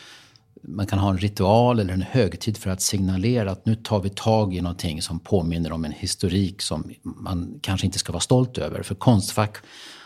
man 0.67 0.88
kan 0.88 1.00
ha 1.00 1.09
en 1.09 1.17
ritual 1.17 1.79
eller 1.79 1.93
en 1.93 2.01
högtid 2.01 2.57
för 2.57 2.69
att 2.69 2.81
signalera 2.81 3.51
att 3.51 3.65
nu 3.65 3.75
tar 3.75 4.00
vi 4.00 4.09
tag 4.09 4.55
i 4.55 4.62
någonting 4.62 5.01
som 5.01 5.19
påminner 5.19 5.71
om 5.71 5.85
en 5.85 5.91
historik 5.91 6.62
som 6.62 6.91
man 7.03 7.59
kanske 7.62 7.85
inte 7.85 8.00
ska 8.00 8.12
vara 8.12 8.21
stolt 8.21 8.57
över. 8.57 8.83
För 8.83 8.95
Konstfack 8.95 9.57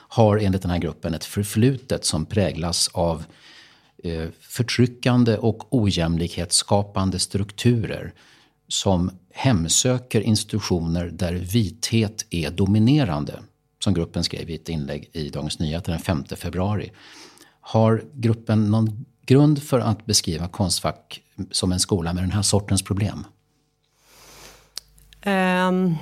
har 0.10 0.38
enligt 0.38 0.62
den 0.62 0.72
här 0.72 0.78
gruppen 0.78 1.14
ett 1.14 1.26
förflutet 1.26 2.06
som 2.06 2.26
präglas 2.26 2.90
av 2.94 3.26
eh, 4.04 4.28
förtryckande 4.40 5.38
och 5.38 5.74
ojämlikhetsskapande 5.74 7.20
strukturer 7.20 8.14
som 8.68 9.12
hemsöker 9.34 10.22
institutioner 10.22 11.06
där 11.06 11.34
vithet 11.34 12.26
är 12.30 12.52
dominerande 12.52 13.40
som 13.84 13.94
gruppen 13.94 14.24
skrev 14.24 14.50
i 14.50 14.56
ett 14.56 14.70
inlägg 14.70 15.10
i 15.14 15.30
Dagens 15.30 15.60
Nyheter 15.60 15.92
den 15.92 16.02
5 16.02 16.24
februari. 16.24 16.92
Har 17.62 18.04
gruppen 18.14 18.72
någon 18.72 19.06
grund 19.26 19.64
för 19.64 19.80
att 19.80 20.06
beskriva 20.06 20.48
Konstfack 20.48 21.22
som 21.52 21.72
en 21.72 21.80
skola 21.80 22.14
med 22.14 22.24
den 22.24 22.32
här 22.32 22.42
sortens 22.42 22.84
problem? 22.84 23.26
Um, 25.26 25.96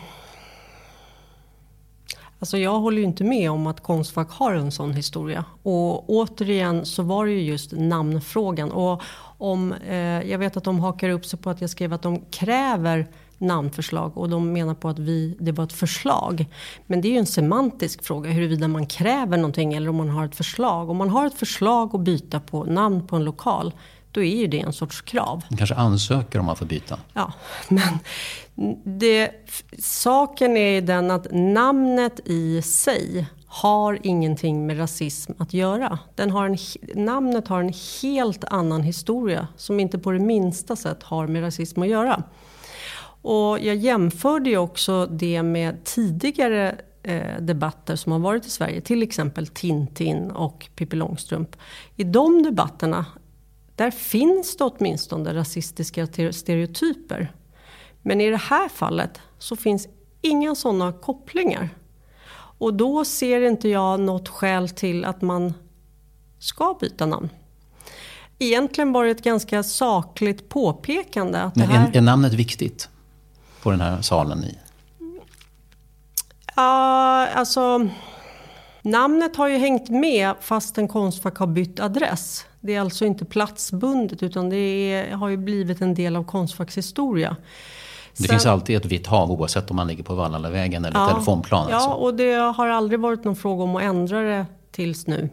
alltså 2.40 2.58
jag 2.58 2.80
håller 2.80 2.98
ju 2.98 3.04
inte 3.04 3.24
med 3.24 3.52
om 3.52 3.68
att 3.68 3.84
Konstfack 3.84 4.32
har 4.32 4.54
en 4.54 4.72
sån 4.72 4.94
historia. 4.94 5.46
Och 5.64 6.10
återigen 6.10 6.86
så 6.86 7.04
var 7.04 7.26
det 7.26 7.32
ju 7.32 7.42
just 7.42 7.72
namnfrågan. 7.72 8.72
Och 8.72 9.02
om, 9.38 9.74
eh, 9.74 9.98
jag 10.30 10.38
vet 10.38 10.58
att 10.58 10.64
de 10.64 10.80
hakar 10.80 11.10
upp 11.10 11.26
sig 11.26 11.40
på 11.40 11.50
att 11.50 11.62
jag 11.62 11.70
skrev 11.70 11.94
att 11.94 12.02
de 12.02 12.26
kräver 12.26 13.08
namnförslag 13.38 14.18
och 14.18 14.30
de 14.30 14.54
menar 14.54 14.74
på 14.74 14.90
att 14.90 15.00
vi, 15.00 15.38
det 15.40 15.52
var 15.52 15.64
ett 15.64 15.74
förslag. 15.74 16.46
Men 16.86 17.02
det 17.02 17.08
är 17.08 17.12
ju 17.12 17.18
en 17.18 17.26
semantisk 17.26 18.04
fråga 18.04 18.30
huruvida 18.30 18.68
man 18.68 18.86
kräver 18.86 19.38
någonting 19.38 19.74
eller 19.74 19.90
om 19.90 19.96
man 19.96 20.10
har 20.10 20.26
ett 20.26 20.36
förslag. 20.36 20.90
Om 20.90 20.98
man 20.98 21.10
har 21.10 21.26
ett 21.26 21.38
förslag 21.38 21.96
att 21.96 22.02
byta 22.02 22.40
på 22.40 22.64
namn 22.64 23.08
på 23.08 23.16
en 23.16 23.24
lokal 23.24 23.74
då 24.12 24.24
är 24.24 24.36
ju 24.36 24.48
det 24.48 24.60
en 24.60 24.74
sorts 24.74 25.02
krav. 25.02 25.44
Man 25.50 25.58
kanske 25.58 25.76
ansöker 25.76 26.40
om 26.40 26.46
man 26.46 26.56
får 26.56 26.66
byta. 26.66 27.00
Ja, 27.14 27.34
men 27.68 28.00
det, 28.84 29.32
saken 29.80 30.58
är 30.58 30.82
den 30.82 31.12
att 31.12 31.28
namnet 31.32 32.20
i 32.26 32.62
sig 32.62 33.28
har 33.48 34.00
ingenting 34.04 34.68
med 34.68 34.80
rasism 34.80 35.32
att 35.38 35.54
göra. 35.54 36.00
Den 36.16 36.32
har 36.32 36.46
en, 36.46 36.58
namnet 37.06 37.48
har 37.48 37.60
en 37.60 37.74
helt 38.02 38.44
annan 38.44 38.84
historia 38.84 39.48
som 39.58 39.80
inte 39.80 40.00
på 40.00 40.12
det 40.12 40.20
minsta 40.20 40.76
sätt 40.76 41.04
har 41.04 41.28
med 41.28 41.44
rasism 41.44 41.82
att 41.82 41.88
göra. 41.88 42.24
Och 43.28 43.60
jag 43.60 43.76
jämförde 43.76 44.50
ju 44.50 44.58
också 44.58 45.06
det 45.06 45.44
med 45.44 45.84
tidigare 45.84 46.76
eh, 47.04 47.42
debatter 47.42 47.96
som 47.96 48.12
har 48.12 48.20
varit 48.20 48.46
i 48.46 48.50
Sverige. 48.50 48.82
Till 48.82 49.04
exempel 49.04 49.48
Tintin 49.48 50.32
och 50.32 50.70
Pippi 50.76 50.96
Långstrump. 50.96 51.56
I 51.96 52.04
de 52.04 52.44
debatterna, 52.44 53.06
där 53.76 53.92
finns 53.92 54.58
det 54.58 54.64
åtminstone 54.64 55.34
rasistiska 55.34 56.08
stereotyper. 56.32 57.32
Men 58.02 58.22
i 58.22 58.30
det 58.30 58.38
här 58.38 58.70
fallet 58.70 59.20
så 59.38 59.56
finns 59.56 59.88
inga 60.22 60.56
sådana 60.56 60.92
kopplingar. 60.92 61.70
Och 62.58 62.74
då 62.74 63.06
ser 63.06 63.42
inte 63.42 63.70
jag 63.70 64.00
något 64.00 64.30
skäl 64.30 64.70
till 64.70 65.06
att 65.06 65.22
man 65.22 65.54
ska 66.40 66.78
byta 66.82 67.06
namn. 67.06 67.30
Egentligen 68.40 68.94
var 68.94 69.06
det 69.06 69.12
ett 69.12 69.24
ganska 69.24 69.64
sakligt 69.64 70.50
påpekande. 70.50 71.38
Att 71.38 71.56
Men 71.56 71.68
det 71.68 71.74
här... 71.74 71.90
är, 71.90 71.98
är 71.98 72.02
namnet 72.02 72.34
viktigt? 72.34 72.90
På 73.62 73.72
den 73.72 73.82
här 73.82 74.02
salen 74.02 74.44
i? 74.44 74.58
Ja, 76.56 77.28
alltså... 77.28 77.90
Namnet 78.82 79.36
har 79.36 79.48
ju 79.48 79.58
hängt 79.58 79.90
med 79.90 80.34
fastän 80.42 80.88
Konstfack 80.88 81.38
har 81.38 81.48
bytt 81.48 81.80
adress. 81.80 82.46
Det 82.60 82.76
är 82.76 82.82
alltså 82.82 83.06
inte 83.06 83.26
platsbundet 83.26 84.24
utan 84.24 84.50
det 84.50 84.58
är, 84.58 85.12
har 85.12 85.30
ju 85.30 85.38
blivit 85.38 85.82
en 85.82 85.94
del 85.94 86.16
av 86.16 86.24
Konstfacks 86.24 86.78
historia. 86.78 87.36
Det 88.18 88.24
Sen, 88.24 88.28
finns 88.28 88.46
alltid 88.46 88.78
ett 88.78 88.86
vitt 88.86 89.08
hav 89.08 89.32
oavsett 89.32 89.70
om 89.70 89.76
man 89.76 89.88
ligger 89.88 90.04
på 90.04 90.16
Vallallavägen 90.16 90.86
eller 90.86 91.00
ja, 91.00 91.10
telefonplan. 91.10 91.68
Ja, 91.70 91.76
alltså. 91.76 91.90
och 91.90 92.14
det 92.14 92.34
har 92.34 92.68
aldrig 92.68 93.00
varit 93.00 93.24
någon 93.24 93.36
fråga 93.36 93.64
om 93.64 93.76
att 93.76 93.82
ändra 93.82 94.22
det 94.22 94.46
tills 94.72 95.08
nu. 95.08 95.30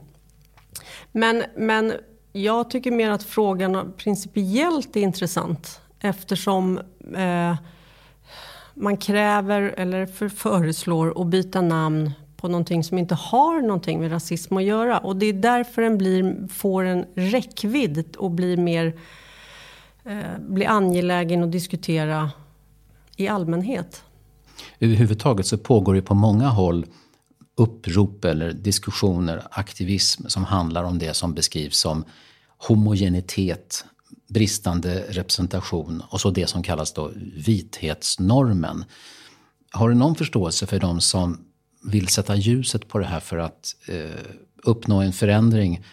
Men, 1.12 1.44
men 1.56 1.92
jag 2.32 2.70
tycker 2.70 2.90
mer 2.90 3.10
att 3.10 3.22
frågan 3.22 3.92
principiellt 3.96 4.96
är 4.96 5.00
intressant 5.00 5.80
eftersom 6.00 6.78
eh, 7.16 7.56
man 8.74 8.96
kräver 8.96 9.62
eller 9.62 10.06
för, 10.06 10.28
föreslår 10.28 11.20
att 11.20 11.26
byta 11.26 11.60
namn 11.60 12.10
på 12.36 12.48
någonting 12.48 12.84
som 12.84 12.98
inte 12.98 13.14
har 13.14 13.62
någonting 13.62 14.00
med 14.00 14.12
rasism 14.12 14.56
att 14.56 14.64
göra. 14.64 14.98
Och 14.98 15.16
det 15.16 15.26
är 15.26 15.32
därför 15.32 15.82
den 15.82 15.98
blir, 15.98 16.48
får 16.48 16.84
en 16.84 17.04
räckvidd 17.14 18.16
och 18.16 18.30
blir 18.30 18.56
mer 18.56 18.98
eh, 20.04 20.38
blir 20.48 20.68
angelägen 20.68 21.42
att 21.42 21.52
diskutera 21.52 22.30
i 23.16 23.28
allmänhet. 23.28 24.02
Överhuvudtaget 24.80 25.46
så 25.46 25.58
pågår 25.58 25.94
det 25.94 26.02
på 26.02 26.14
många 26.14 26.48
håll 26.48 26.86
upprop 27.56 28.24
eller 28.24 28.52
diskussioner, 28.52 29.42
aktivism 29.50 30.28
som 30.28 30.44
handlar 30.44 30.84
om 30.84 30.98
det 30.98 31.14
som 31.14 31.34
beskrivs 31.34 31.78
som 31.78 32.04
homogenitet 32.68 33.84
bristande 34.28 35.04
representation 35.08 36.02
och 36.08 36.20
så 36.20 36.30
det 36.30 36.46
som 36.46 36.62
kallas 36.62 36.92
då 36.92 37.12
vithetsnormen. 37.36 38.84
Har 39.70 39.88
du 39.88 39.94
någon 39.94 40.14
förståelse 40.14 40.66
för 40.66 40.80
de 40.80 41.00
som 41.00 41.44
vill 41.82 42.08
sätta 42.08 42.36
ljuset 42.36 42.88
på 42.88 42.98
det 42.98 43.06
här 43.06 43.20
för 43.20 43.38
att 43.38 43.76
eh, 43.88 44.24
uppnå 44.62 45.00
en 45.00 45.12
förändring 45.12 45.84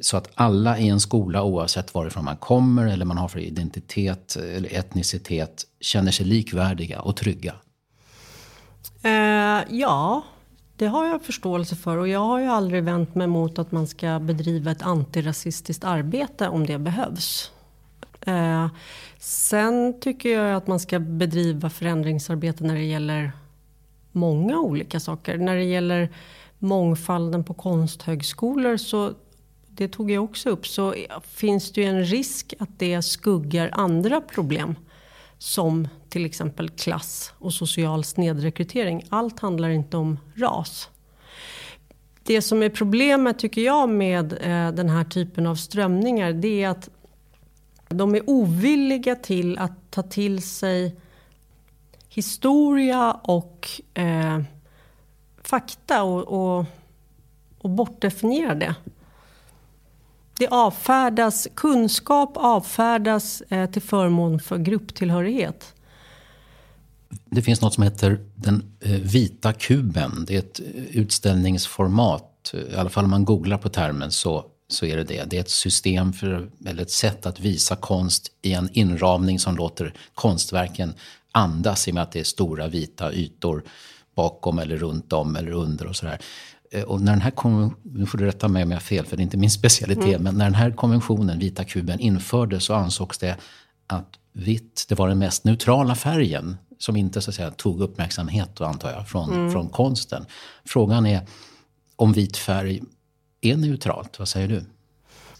så 0.00 0.16
att 0.16 0.30
alla 0.34 0.78
i 0.78 0.88
en 0.88 1.00
skola, 1.00 1.42
oavsett 1.42 1.94
varifrån 1.94 2.24
man 2.24 2.36
kommer 2.36 2.86
eller 2.86 3.04
man 3.04 3.18
har 3.18 3.28
för 3.28 3.38
identitet 3.38 4.36
eller 4.36 4.74
etnicitet, 4.74 5.64
känner 5.80 6.12
sig 6.12 6.26
likvärdiga 6.26 7.00
och 7.00 7.16
trygga? 7.16 7.54
Uh, 9.04 9.78
ja, 9.78 10.24
det 10.76 10.86
har 10.86 11.06
jag 11.06 11.22
förståelse 11.22 11.76
för. 11.76 11.96
Och 11.96 12.08
jag 12.08 12.20
har 12.20 12.40
ju 12.40 12.46
aldrig 12.46 12.84
vänt 12.84 13.14
mig 13.14 13.26
mot 13.26 13.58
att 13.58 13.72
man 13.72 13.86
ska 13.86 14.18
bedriva 14.18 14.70
ett 14.70 14.82
antirasistiskt 14.82 15.84
arbete 15.84 16.48
om 16.48 16.66
det 16.66 16.78
behövs. 16.78 17.52
Eh, 18.20 18.68
sen 19.18 20.00
tycker 20.00 20.28
jag 20.28 20.56
att 20.56 20.66
man 20.66 20.80
ska 20.80 20.98
bedriva 20.98 21.70
förändringsarbete 21.70 22.64
när 22.64 22.74
det 22.74 22.84
gäller 22.84 23.32
många 24.12 24.58
olika 24.58 25.00
saker. 25.00 25.38
När 25.38 25.56
det 25.56 25.64
gäller 25.64 26.08
mångfalden 26.58 27.44
på 27.44 27.54
konsthögskolor 27.54 28.76
så 28.76 29.12
det 29.68 29.88
tog 29.88 30.10
jag 30.10 30.24
också 30.24 30.50
upp, 30.50 30.66
så 30.66 30.94
finns 31.22 31.72
det 31.72 31.80
ju 31.80 31.86
en 31.86 32.04
risk 32.04 32.54
att 32.58 32.78
det 32.78 33.02
skuggar 33.02 33.70
andra 33.72 34.20
problem. 34.20 34.74
Som 35.38 35.88
till 36.08 36.26
exempel 36.26 36.68
klass 36.68 37.32
och 37.38 37.52
social 37.52 38.04
snedrekrytering. 38.04 39.02
Allt 39.08 39.40
handlar 39.40 39.68
inte 39.68 39.96
om 39.96 40.18
ras. 40.36 40.90
Det 42.22 42.42
som 42.42 42.62
är 42.62 42.68
problemet 42.68 43.38
tycker 43.38 43.60
jag 43.62 43.88
med 43.88 44.32
eh, 44.32 44.72
den 44.72 44.88
här 44.88 45.04
typen 45.04 45.46
av 45.46 45.54
strömningar 45.54 46.32
det 46.32 46.62
är 46.62 46.68
att 46.68 46.90
de 47.88 48.14
är 48.14 48.30
ovilliga 48.30 49.14
till 49.14 49.58
att 49.58 49.90
ta 49.90 50.02
till 50.02 50.42
sig 50.42 50.96
historia 52.08 53.12
och 53.12 53.68
eh, 53.94 54.42
fakta 55.42 56.02
och, 56.02 56.22
och, 56.22 56.64
och 57.58 57.70
bortdefiniera 57.70 58.54
det. 58.54 58.74
Det 60.38 60.48
avfärdas, 60.48 61.48
kunskap 61.54 62.36
avfärdas 62.36 63.42
eh, 63.48 63.70
till 63.70 63.82
förmån 63.82 64.40
för 64.40 64.58
grupptillhörighet. 64.58 65.74
Det 67.24 67.42
finns 67.42 67.60
något 67.60 67.74
som 67.74 67.82
heter 67.82 68.18
den 68.34 68.76
eh, 68.80 68.90
vita 68.90 69.52
kuben. 69.52 70.24
Det 70.28 70.34
är 70.34 70.38
ett 70.38 70.60
eh, 70.60 70.96
utställningsformat. 70.96 72.54
I 72.72 72.76
alla 72.76 72.90
fall 72.90 73.04
om 73.04 73.10
man 73.10 73.24
googlar 73.24 73.58
på 73.58 73.68
termen 73.68 74.10
så, 74.10 74.44
så 74.68 74.86
är 74.86 74.96
det 74.96 75.04
det. 75.04 75.24
Det 75.30 75.36
är 75.36 75.40
ett 75.40 75.50
system 75.50 76.12
för, 76.12 76.50
eller 76.66 76.82
ett 76.82 76.90
sätt 76.90 77.26
att 77.26 77.40
visa 77.40 77.76
konst 77.76 78.32
i 78.42 78.52
en 78.52 78.68
inramning 78.72 79.38
som 79.38 79.56
låter 79.56 79.94
konstverken 80.14 80.94
andas 81.32 81.88
i 81.88 81.90
och 81.90 81.94
med 81.94 82.02
att 82.02 82.12
det 82.12 82.20
är 82.20 82.24
stora 82.24 82.68
vita 82.68 83.12
ytor 83.12 83.62
bakom 84.14 84.58
eller 84.58 84.76
runt 84.76 85.12
om 85.12 85.36
eller 85.36 85.52
under 85.52 85.86
och 85.86 85.96
sådär. 85.96 86.18
Eh, 86.76 86.82
och 86.82 87.00
när 87.00 87.12
den 87.12 87.20
här 87.20 87.32
nu 87.82 88.06
får 88.06 88.18
du 88.18 88.26
rätta 88.26 88.48
mig 88.48 88.62
om 88.62 88.70
jag 88.70 88.76
har 88.76 88.82
fel 88.82 89.06
för 89.06 89.16
det 89.16 89.20
är 89.20 89.24
inte 89.24 89.36
min 89.36 89.50
specialitet, 89.50 90.04
mm. 90.04 90.22
men 90.22 90.34
när 90.34 90.44
den 90.44 90.54
här 90.54 90.70
konventionen, 90.70 91.38
vita 91.38 91.64
kuben, 91.64 92.00
infördes 92.00 92.64
så 92.64 92.74
ansågs 92.74 93.18
det 93.18 93.36
att 93.86 94.08
vitt, 94.32 94.86
det 94.88 94.94
var 94.94 95.08
den 95.08 95.18
mest 95.18 95.44
neutrala 95.44 95.94
färgen 95.94 96.56
som 96.78 96.96
inte 96.96 97.20
så 97.20 97.30
att 97.30 97.34
säga 97.34 97.50
tog 97.50 97.80
uppmärksamhet, 97.80 98.60
antar 98.60 98.90
jag, 98.90 99.08
från, 99.08 99.32
mm. 99.32 99.52
från 99.52 99.68
konsten. 99.68 100.26
Frågan 100.64 101.06
är 101.06 101.26
om 101.96 102.12
vit 102.12 102.36
färg 102.36 102.82
är 103.40 103.56
neutralt, 103.56 104.18
vad 104.18 104.28
säger 104.28 104.48
du? 104.48 104.64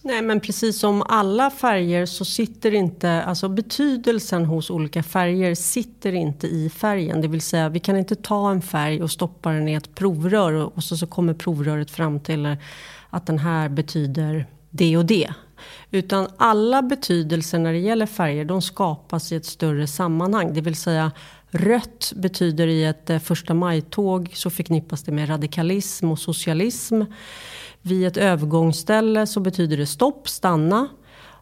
Nej 0.07 0.23
men 0.23 0.41
precis 0.41 0.79
som 0.79 1.03
alla 1.03 1.51
färger 1.51 2.07
så 2.07 2.25
sitter 2.25 2.75
inte, 2.75 3.23
alltså 3.23 3.49
betydelsen 3.49 4.45
hos 4.45 4.71
olika 4.71 5.03
färger 5.03 5.55
sitter 5.55 6.13
inte 6.13 6.47
i 6.47 6.71
färgen. 6.71 7.21
Det 7.21 7.29
vill 7.29 7.41
säga 7.41 7.69
vi 7.69 7.81
kan 7.81 7.97
inte 7.97 8.15
ta 8.15 8.51
en 8.51 8.63
färg 8.63 9.03
och 9.03 9.11
stoppa 9.11 9.51
den 9.51 9.69
i 9.69 9.75
ett 9.75 9.95
provrör 9.95 10.53
och 10.53 10.85
så, 10.85 10.97
så 10.97 11.07
kommer 11.07 11.35
provröret 11.35 11.91
fram 11.91 12.21
till 12.21 12.57
att 13.11 13.27
den 13.27 13.39
här 13.39 13.69
betyder 13.69 14.47
det 14.71 14.97
och 14.97 15.07
det. 15.07 15.29
Utan 15.91 16.29
alla 16.37 16.83
betydelser 16.83 17.59
när 17.59 17.73
det 17.73 17.79
gäller 17.79 18.07
färger 18.07 18.45
de 18.45 18.63
skapas 18.63 19.33
i 19.33 19.37
ett 19.37 19.47
större 19.47 19.87
sammanhang. 19.87 20.55
Det 20.55 20.61
vill 20.61 20.77
säga 20.77 21.13
rött 21.51 22.13
betyder 22.17 22.67
i 22.67 22.85
ett 22.85 23.11
eh, 23.11 23.19
första 23.19 23.55
maj-tåg 23.55 24.31
så 24.35 24.51
förknippas 24.51 25.03
det 25.03 25.13
med 25.13 25.29
radikalism 25.29 26.11
och 26.11 26.19
socialism. 26.19 27.03
Vid 27.83 28.07
ett 28.07 28.17
övergångsställe 28.17 29.27
så 29.27 29.41
betyder 29.41 29.77
det 29.77 29.87
stopp, 29.87 30.29
stanna. 30.29 30.89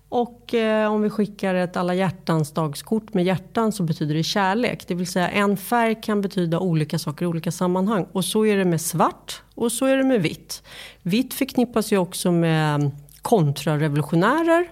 Och 0.08 0.54
eh, 0.54 0.92
om 0.92 1.02
vi 1.02 1.10
skickar 1.10 1.54
ett 1.54 1.76
alla 1.76 1.94
hjärtans 1.94 2.52
dagskort 2.52 3.14
med 3.14 3.24
hjärtan 3.24 3.72
så 3.72 3.82
betyder 3.82 4.14
det 4.14 4.22
kärlek. 4.22 4.88
Det 4.88 4.94
vill 4.94 5.06
säga 5.06 5.28
en 5.28 5.56
färg 5.56 6.00
kan 6.02 6.20
betyda 6.20 6.58
olika 6.58 6.98
saker 6.98 7.24
i 7.24 7.28
olika 7.28 7.52
sammanhang. 7.52 8.06
Och 8.12 8.24
så 8.24 8.46
är 8.46 8.56
det 8.56 8.64
med 8.64 8.80
svart 8.80 9.42
och 9.54 9.72
så 9.72 9.86
är 9.86 9.96
det 9.96 10.04
med 10.04 10.22
vitt. 10.22 10.62
Vitt 11.02 11.34
förknippas 11.34 11.92
ju 11.92 11.98
också 11.98 12.32
med 12.32 12.74
mm, 12.74 12.90
kontrarevolutionärer. 13.22 14.66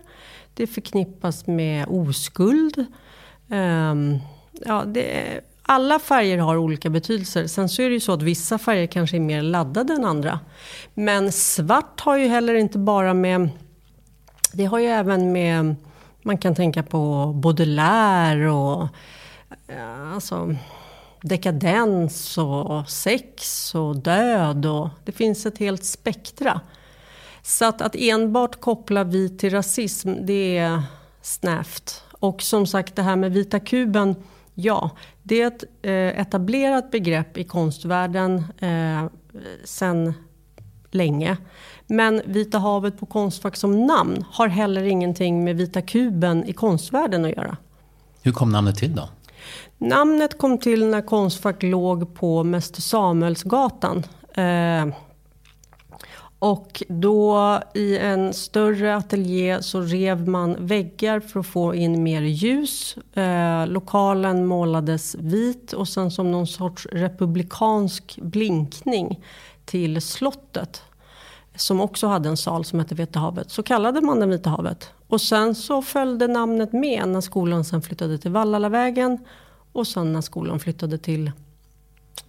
Det 0.55 0.67
förknippas 0.67 1.47
med 1.47 1.87
oskuld. 1.89 2.87
Um, 3.49 4.19
ja, 4.67 4.85
det, 4.85 5.41
alla 5.63 5.99
färger 5.99 6.39
har 6.39 6.57
olika 6.57 6.91
betydelser. 6.91 7.47
Sen 7.47 7.69
så 7.69 7.83
är 7.83 7.89
det 7.89 7.95
ju 7.95 8.01
så 8.01 8.13
att 8.13 8.23
vissa 8.23 8.59
färger 8.59 8.87
kanske 8.87 9.17
är 9.17 9.21
mer 9.21 9.43
laddade 9.43 9.93
än 9.93 10.05
andra. 10.05 10.41
Men 10.95 11.33
svart 11.33 12.01
har 12.01 12.17
ju 12.17 12.29
heller 12.29 12.55
inte 12.55 12.79
bara 12.79 13.15
med... 13.15 13.49
Det 14.53 14.65
har 14.65 14.79
ju 14.79 14.87
även 14.87 15.33
med... 15.33 15.75
Man 16.23 16.39
kan 16.39 16.55
tänka 16.55 16.83
på 16.83 17.33
Baudelaire 17.43 18.51
och... 18.51 18.89
Eh, 19.69 20.13
alltså, 20.15 20.55
dekadens 21.23 22.39
och 22.39 22.91
sex 22.91 23.75
och 23.75 23.97
död. 23.97 24.67
Och, 24.67 24.89
det 25.05 25.13
finns 25.13 25.47
ett 25.47 25.59
helt 25.59 25.85
spektra. 25.85 26.61
Så 27.43 27.65
att, 27.65 27.83
att 27.83 27.97
enbart 27.99 28.61
koppla 28.61 29.05
vit 29.05 29.39
till 29.39 29.51
rasism, 29.51 30.15
det 30.27 30.59
är 30.59 30.83
snävt. 31.23 32.05
Och 32.11 32.43
som 32.43 32.67
sagt, 32.67 32.97
det 32.97 33.03
här 33.03 33.17
med 33.17 33.33
vita 33.33 33.61
kuben 33.61 34.15
Ja, 34.55 34.91
det 35.23 35.43
är 35.43 35.47
ett 35.47 35.65
eh, 35.83 36.21
etablerat 36.21 36.91
begrepp 36.91 37.39
i 37.39 37.45
konstvärlden 37.45 38.45
eh, 38.59 39.05
sen 39.65 40.15
länge. 40.91 41.37
Men 41.87 42.23
Vita 42.25 42.59
havet 42.59 43.01
på 43.01 43.07
Konstfack 43.07 43.57
som 43.57 43.87
namn 43.87 44.25
har 44.31 44.49
heller 44.49 44.83
ingenting 44.83 45.45
med 45.45 45.57
Vita 45.57 45.83
kuben 45.83 46.45
i 46.45 46.53
konstvärlden 46.53 47.25
att 47.25 47.31
göra. 47.31 47.57
Hur 48.23 48.33
kom 48.33 48.53
namnet 48.53 48.77
till 48.77 48.95
då? 48.95 49.09
Namnet 49.79 50.39
kom 50.39 50.59
till 50.59 50.87
när 50.87 51.01
Konstfack 51.03 51.63
låg 51.63 52.15
på 52.15 52.45
Mäster 52.45 52.83
Samuelsgatan. 52.83 54.03
Eh, 54.35 54.87
och 56.43 56.83
då 56.89 57.61
i 57.75 57.99
en 57.99 58.35
större 58.35 58.97
ateljé 58.97 59.63
så 59.63 59.81
rev 59.81 60.29
man 60.29 60.67
väggar 60.67 61.21
för 61.21 61.41
att 61.41 61.47
få 61.47 61.75
in 61.75 62.03
mer 62.03 62.23
ljus. 62.23 62.97
Eh, 63.15 63.67
lokalen 63.67 64.47
målades 64.47 65.15
vit 65.15 65.73
och 65.73 65.89
sen 65.89 66.11
som 66.11 66.31
någon 66.31 66.47
sorts 66.47 66.87
republikansk 66.93 68.19
blinkning 68.23 69.25
till 69.65 70.03
slottet. 70.03 70.83
Som 71.55 71.81
också 71.81 72.07
hade 72.07 72.29
en 72.29 72.37
sal 72.37 72.65
som 72.65 72.79
hette 72.79 72.95
Vita 72.95 73.19
havet. 73.19 73.51
Så 73.51 73.63
kallade 73.63 74.01
man 74.01 74.21
den 74.21 74.31
Vita 74.31 74.51
havet. 74.51 74.91
Och 75.09 75.21
sen 75.21 75.55
så 75.55 75.83
följde 75.83 76.29
namnet 76.29 76.73
med 76.73 77.09
när 77.09 77.21
skolan 77.21 77.65
sen 77.65 77.83
flyttade 77.83 78.19
till 78.19 78.31
Vallalavägen. 78.31 79.19
Och 79.73 79.87
sen 79.87 80.13
när 80.13 80.21
skolan 80.21 80.61
flyttade 80.61 80.99
till 80.99 81.33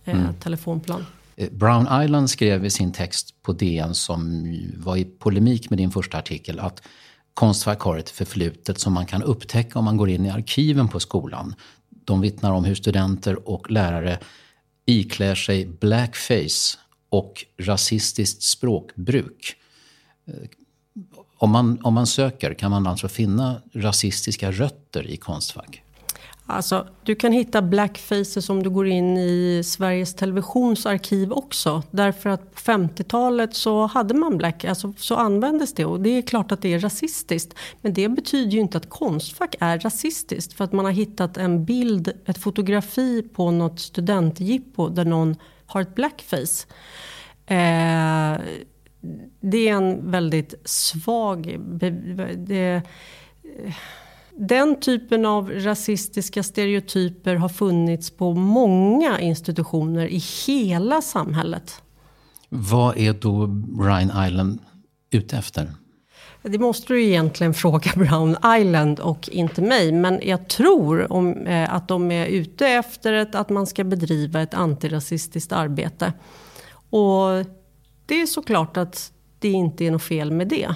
eh, 0.06 0.22
mm. 0.22 0.34
Telefonplan. 0.34 1.06
Eh, 1.36 1.50
Brown 1.52 2.04
Island 2.04 2.30
skrev 2.30 2.66
i 2.66 2.70
sin 2.70 2.92
text 2.92 3.42
på 3.42 3.54
DN 3.54 3.96
som 3.96 4.46
var 4.78 4.98
i 4.98 5.06
polemik 5.06 5.70
med 5.70 5.80
din 5.80 5.92
första 5.92 6.18
artikel 6.18 6.60
att 6.60 6.82
Konstfack 7.34 7.80
har 7.80 7.98
ett 7.98 8.10
förflutet 8.10 8.80
som 8.80 8.94
man 8.94 9.06
kan 9.06 9.24
upptäcka 9.24 9.80
om 9.80 9.86
man 9.86 9.98
går 9.98 10.10
in 10.10 10.26
i 10.26 10.30
arkiven 10.30 10.88
på 10.88 11.00
skolan. 11.00 11.56
De 11.90 12.22
vittnar 12.22 12.52
om 12.52 12.64
hur 12.64 12.76
studenter 12.76 13.50
och 13.50 13.72
lärare 13.72 14.20
iklär 14.86 15.36
sig 15.36 15.66
blackface 15.66 16.78
och 17.10 17.46
rasistiskt 17.60 18.44
språkbruk. 18.44 19.56
Eh, 20.28 20.34
om 21.38 21.52
man, 21.52 21.80
om 21.84 21.94
man 21.94 22.08
söker 22.08 22.54
kan 22.54 22.72
man 22.72 22.88
alltså 22.88 23.08
finna 23.08 23.62
rasistiska 23.74 24.52
rötter 24.52 25.08
i 25.08 25.18
Konstfack? 25.18 25.83
Alltså, 26.54 26.88
du 27.04 27.16
kan 27.16 27.32
hitta 27.32 27.62
blackfaces 27.62 28.50
om 28.50 28.64
du 28.64 28.70
går 28.70 28.88
in 28.88 29.18
i 29.18 29.62
Sveriges 29.66 30.16
Televisions 30.16 30.86
arkiv 30.86 31.32
också. 31.32 31.84
Därför 31.92 32.30
att 32.30 32.56
på 32.56 32.60
50-talet 32.60 33.54
så 33.54 33.86
hade 33.86 34.14
man 34.14 34.38
black, 34.38 34.66
alltså 34.66 34.94
så 34.98 35.16
användes 35.16 35.74
det 35.74 35.86
och 35.86 36.02
det 36.02 36.10
är 36.10 36.22
klart 36.22 36.52
att 36.52 36.62
det 36.62 36.74
är 36.74 36.80
rasistiskt. 36.80 37.54
Men 37.82 37.94
det 37.94 38.10
betyder 38.10 38.52
ju 38.52 38.60
inte 38.60 38.78
att 38.78 38.90
Konstfack 38.90 39.56
är 39.60 39.80
rasistiskt 39.80 40.54
för 40.54 40.64
att 40.64 40.74
man 40.74 40.86
har 40.86 40.92
hittat 40.92 41.38
en 41.38 41.66
bild, 41.66 42.12
ett 42.26 42.38
fotografi 42.38 43.22
på 43.34 43.52
något 43.52 43.80
studentjippo 43.80 44.90
där 44.90 45.06
någon 45.06 45.36
har 45.66 45.82
ett 45.82 45.96
blackface. 45.96 46.68
Eh, 47.46 48.42
det 49.40 49.68
är 49.68 49.74
en 49.74 50.12
väldigt 50.12 50.54
svag... 50.66 51.58
Det, 52.38 52.82
den 54.38 54.80
typen 54.80 55.26
av 55.26 55.50
rasistiska 55.50 56.44
stereotyper 56.44 57.36
har 57.36 57.50
funnits 57.50 58.12
på 58.12 58.34
många 58.34 59.20
institutioner 59.20 60.08
i 60.08 60.24
hela 60.48 61.02
samhället. 61.02 61.82
Vad 62.50 62.98
är 62.98 63.14
då 63.14 63.46
Rhine 63.84 64.28
Island 64.28 64.60
ute 65.12 65.38
efter? 65.38 65.72
Det 66.42 66.60
måste 66.60 66.94
du 66.94 67.04
egentligen 67.04 67.54
fråga 67.64 67.92
Brown 67.96 68.38
Island 68.60 69.00
och 69.00 69.30
inte 69.30 69.62
mig. 69.62 69.92
Men 69.92 70.20
jag 70.24 70.48
tror 70.48 71.12
om, 71.14 71.48
eh, 71.48 71.74
att 71.74 71.88
de 71.88 72.12
är 72.12 72.26
ute 72.26 72.68
efter 72.68 73.14
ett, 73.14 73.36
att 73.36 73.50
man 73.50 73.68
ska 73.68 73.84
bedriva 73.84 74.42
ett 74.42 74.54
antirasistiskt 74.54 75.52
arbete. 75.52 76.14
Och 76.90 77.46
det 78.06 78.22
är 78.22 78.26
såklart 78.26 78.78
att 78.78 79.12
det 79.40 79.52
inte 79.52 79.86
är 79.86 79.92
något 79.92 80.04
fel 80.04 80.32
med 80.32 80.48
det. 80.48 80.76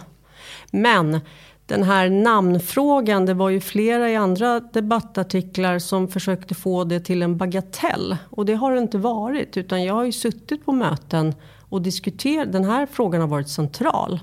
Men 0.71 1.19
den 1.67 1.83
här 1.83 2.09
namnfrågan, 2.09 3.25
det 3.25 3.33
var 3.33 3.49
ju 3.49 3.61
flera 3.61 4.09
i 4.09 4.15
andra 4.15 4.59
debattartiklar 4.59 5.79
som 5.79 6.07
försökte 6.07 6.55
få 6.55 6.83
det 6.83 6.99
till 6.99 7.21
en 7.21 7.37
bagatell. 7.37 8.17
Och 8.29 8.45
det 8.45 8.53
har 8.53 8.71
det 8.71 8.79
inte 8.79 8.97
varit. 8.97 9.57
Utan 9.57 9.83
jag 9.83 9.93
har 9.93 10.03
ju 10.03 10.11
suttit 10.11 10.65
på 10.65 10.71
möten 10.71 11.35
och 11.69 11.81
diskuterat, 11.81 12.51
den 12.51 12.65
här 12.65 12.85
frågan 12.91 13.21
har 13.21 13.27
varit 13.27 13.49
central. 13.49 14.19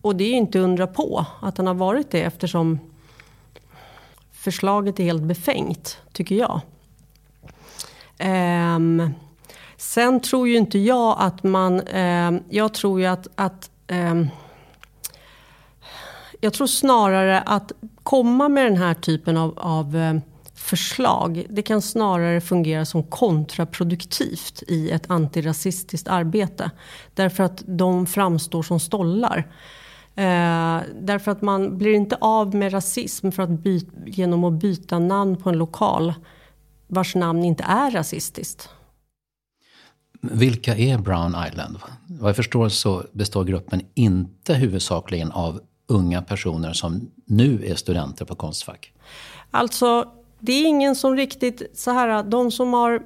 Och 0.00 0.16
det 0.16 0.24
är 0.24 0.28
ju 0.28 0.36
inte 0.36 0.58
undra 0.58 0.86
på 0.86 1.26
att 1.42 1.56
den 1.56 1.66
har 1.66 1.74
varit 1.74 2.10
det 2.10 2.22
eftersom 2.22 2.78
förslaget 4.32 5.00
är 5.00 5.04
helt 5.04 5.22
befängt, 5.22 5.98
tycker 6.12 6.34
jag. 6.34 6.60
Um, 8.76 9.14
sen 9.76 10.20
tror 10.20 10.48
ju 10.48 10.56
inte 10.56 10.78
jag 10.78 11.16
att 11.18 11.42
man... 11.42 11.80
Um, 11.80 12.42
jag 12.48 12.74
tror 12.74 13.00
ju 13.00 13.06
att... 13.06 13.28
att 13.34 13.70
um, 13.88 14.28
jag 16.44 16.52
tror 16.52 16.66
snarare 16.66 17.40
att 17.40 17.72
komma 18.02 18.48
med 18.48 18.64
den 18.64 18.76
här 18.76 18.94
typen 18.94 19.36
av, 19.36 19.58
av 19.58 19.96
eh, 19.96 20.14
förslag, 20.54 21.46
det 21.50 21.62
kan 21.62 21.82
snarare 21.82 22.40
fungera 22.40 22.84
som 22.84 23.02
kontraproduktivt 23.02 24.62
i 24.68 24.90
ett 24.90 25.10
antirasistiskt 25.10 26.08
arbete. 26.08 26.70
Därför 27.14 27.44
att 27.44 27.62
de 27.66 28.06
framstår 28.06 28.62
som 28.62 28.80
stollar. 28.80 29.38
Eh, 30.14 30.80
därför 31.00 31.30
att 31.30 31.42
man 31.42 31.78
blir 31.78 31.94
inte 31.94 32.16
av 32.20 32.54
med 32.54 32.72
rasism 32.72 33.30
för 33.30 33.42
att 33.42 33.50
byt, 33.50 33.88
genom 34.06 34.44
att 34.44 34.52
byta 34.52 34.98
namn 34.98 35.36
på 35.36 35.50
en 35.50 35.58
lokal 35.58 36.14
vars 36.86 37.14
namn 37.14 37.44
inte 37.44 37.64
är 37.64 37.90
rasistiskt. 37.90 38.68
Vilka 40.20 40.76
är 40.76 40.98
Brown 40.98 41.34
Island? 41.48 41.78
Vad 42.06 42.28
jag 42.28 42.36
förstår 42.36 42.68
så 42.68 43.04
består 43.12 43.44
gruppen 43.44 43.80
inte 43.94 44.54
huvudsakligen 44.54 45.32
av 45.32 45.60
unga 45.86 46.22
personer 46.22 46.72
som 46.72 47.10
nu 47.26 47.64
är 47.66 47.74
studenter 47.74 48.24
på 48.24 48.34
Konstfack. 48.34 48.92
Alltså, 49.50 50.08
det 50.38 50.52
är 50.52 50.66
ingen 50.66 50.96
som 50.96 51.16
riktigt 51.16 51.62
så 51.74 51.90
här, 51.90 52.22
de 52.22 52.50
som 52.50 52.72
har 52.72 53.02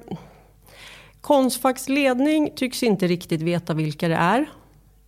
Konstfacks 1.21 1.89
ledning 1.89 2.51
tycks 2.55 2.83
inte 2.83 3.07
riktigt 3.07 3.41
veta 3.41 3.73
vilka 3.73 4.07
det 4.07 4.15
är. 4.15 4.45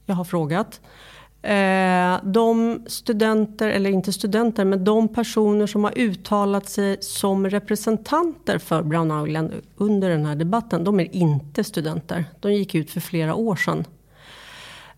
Jag 0.05 0.15
har 0.15 0.23
frågat. 0.23 0.81
Eh, 1.41 2.23
de 2.23 2.79
studenter, 2.87 3.69
eller 3.69 3.89
inte 3.89 4.13
studenter, 4.13 4.65
men 4.65 4.83
de 4.83 5.07
personer 5.07 5.67
som 5.67 5.83
har 5.83 5.97
uttalat 5.97 6.69
sig 6.69 6.97
som 7.01 7.49
representanter 7.49 8.57
för 8.57 8.83
Brown 8.83 9.27
Island 9.27 9.53
under 9.77 10.09
den 10.09 10.25
här 10.25 10.35
debatten, 10.35 10.83
de 10.83 10.99
är 10.99 11.15
inte 11.15 11.63
studenter. 11.63 12.25
De 12.39 12.53
gick 12.53 12.75
ut 12.75 12.91
för 12.91 12.99
flera 12.99 13.35
år 13.35 13.55
sedan. 13.55 13.85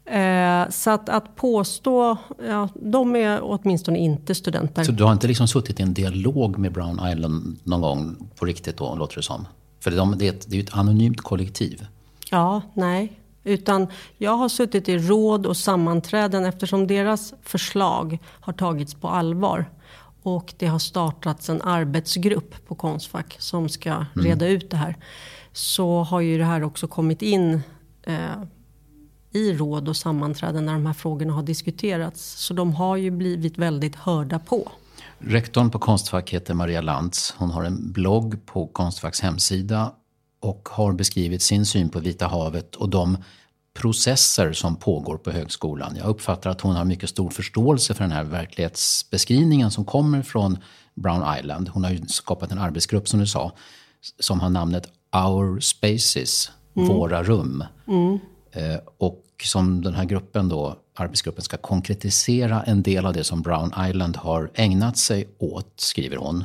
Eh, 0.06 0.70
så 0.70 0.90
att, 0.90 1.10
att 1.10 1.36
påstå, 1.36 2.18
ja, 2.48 2.70
de 2.76 3.16
är 3.16 3.40
åtminstone 3.44 4.00
inte 4.00 4.36
studenter. 4.36 4.84
Så 4.84 4.92
du 4.92 5.04
har 5.04 5.12
inte 5.12 5.28
liksom 5.28 5.48
suttit 5.48 5.80
i 5.80 5.84
en 5.84 5.94
dialog 5.94 6.58
med 6.58 6.72
Brown 6.72 7.00
Island 7.12 7.60
någon 7.64 7.82
gång 7.82 8.30
på 8.36 8.46
riktigt 8.46 8.78
då, 8.78 8.96
låter 8.96 9.16
det 9.16 9.24
som? 9.24 9.48
För 9.80 9.92
de, 9.92 10.18
det 10.18 10.28
är 10.28 10.30
ett, 10.30 10.46
det 10.50 10.58
är 10.58 10.64
ett 10.64 10.74
anonymt 10.74 11.22
kollektiv. 11.22 11.86
Ja, 12.30 12.62
nej. 12.74 13.18
Utan 13.44 13.88
jag 14.18 14.32
har 14.32 14.50
suttit 14.50 14.90
i 14.90 14.98
råd 14.98 15.46
och 15.46 15.58
sammanträden 15.58 16.46
eftersom 16.46 16.88
deras 16.88 17.34
förslag 17.42 18.20
har 18.26 18.54
tagits 18.54 18.94
på 18.94 19.08
allvar. 19.08 19.70
Och 20.24 20.54
det 20.58 20.68
har 20.68 20.80
startats 20.80 21.50
en 21.50 21.62
arbetsgrupp 21.62 22.68
på 22.68 22.76
Konstfack 22.76 23.36
som 23.40 23.70
ska 23.70 23.90
mm. 23.90 24.08
reda 24.16 24.48
ut 24.48 24.70
det 24.70 24.78
här. 24.78 24.96
Så 25.54 26.04
har 26.04 26.22
ju 26.22 26.38
det 26.38 26.46
här 26.46 26.64
också 26.64 26.88
kommit 26.88 27.22
in 27.22 27.62
eh, 28.04 28.16
i 29.32 29.54
råd 29.54 29.90
och 29.90 29.98
sammanträden 29.98 30.66
när 30.66 30.74
de 30.74 30.86
här 30.86 30.94
frågorna 30.94 31.34
har 31.34 31.44
diskuterats. 31.44 32.46
Så 32.46 32.54
de 32.54 32.74
har 32.74 32.96
ju 32.96 33.12
blivit 33.12 33.58
väldigt 33.58 33.96
hörda 33.96 34.40
på. 34.40 34.72
Rektorn 35.20 35.70
på 35.70 35.80
Konstfack 35.80 36.30
heter 36.30 36.54
Maria 36.54 36.82
Lantz. 36.82 37.34
Hon 37.38 37.52
har 37.52 37.64
en 37.64 37.92
blogg 37.92 38.46
på 38.46 38.68
Konstfacks 38.68 39.22
hemsida 39.22 39.92
och 40.40 40.70
har 40.72 40.94
beskrivit 40.94 41.42
sin 41.42 41.66
syn 41.66 41.90
på 41.90 42.00
Vita 42.00 42.28
havet 42.28 42.76
och 42.76 42.90
de 42.90 43.18
processer 43.74 44.54
som 44.54 44.76
pågår 44.76 45.18
på 45.18 45.32
högskolan. 45.32 45.96
Jag 45.98 46.08
uppfattar 46.08 46.50
att 46.50 46.62
hon 46.62 46.76
har 46.76 46.86
mycket 46.86 47.10
stor 47.10 47.30
förståelse 47.30 47.94
för 47.94 48.04
den 48.04 48.12
här 48.12 48.24
verklighetsbeskrivningen 48.24 49.72
som 49.72 49.86
kommer 49.86 50.22
från 50.22 50.58
Brown 50.96 51.38
Island. 51.40 51.70
Hon 51.70 51.84
har 51.84 51.92
ju 51.92 52.08
skapat 52.08 52.52
en 52.52 52.60
arbetsgrupp 52.60 53.08
som 53.08 53.20
du 53.20 53.28
sa 53.28 53.52
som 54.20 54.40
har 54.40 54.50
namnet 54.50 54.88
Our 55.16 55.60
Spaces, 55.60 56.52
mm. 56.76 56.88
Våra 56.90 57.24
rum. 57.24 57.64
Mm. 57.88 58.20
Eh, 58.52 58.80
och 59.42 59.48
som 59.48 59.82
den 59.82 59.94
här 59.94 60.06
gruppen 60.06 60.50
då, 60.50 60.76
arbetsgruppen 60.96 61.42
ska 61.42 61.58
konkretisera 61.58 62.64
en 62.64 62.82
del 62.82 63.06
av 63.06 63.14
det 63.14 63.24
som 63.24 63.42
Brown 63.42 63.74
Island 63.90 64.18
har 64.18 64.52
ägnat 64.54 64.98
sig 64.98 65.28
åt, 65.38 65.74
skriver 65.76 66.18
hon. 66.18 66.44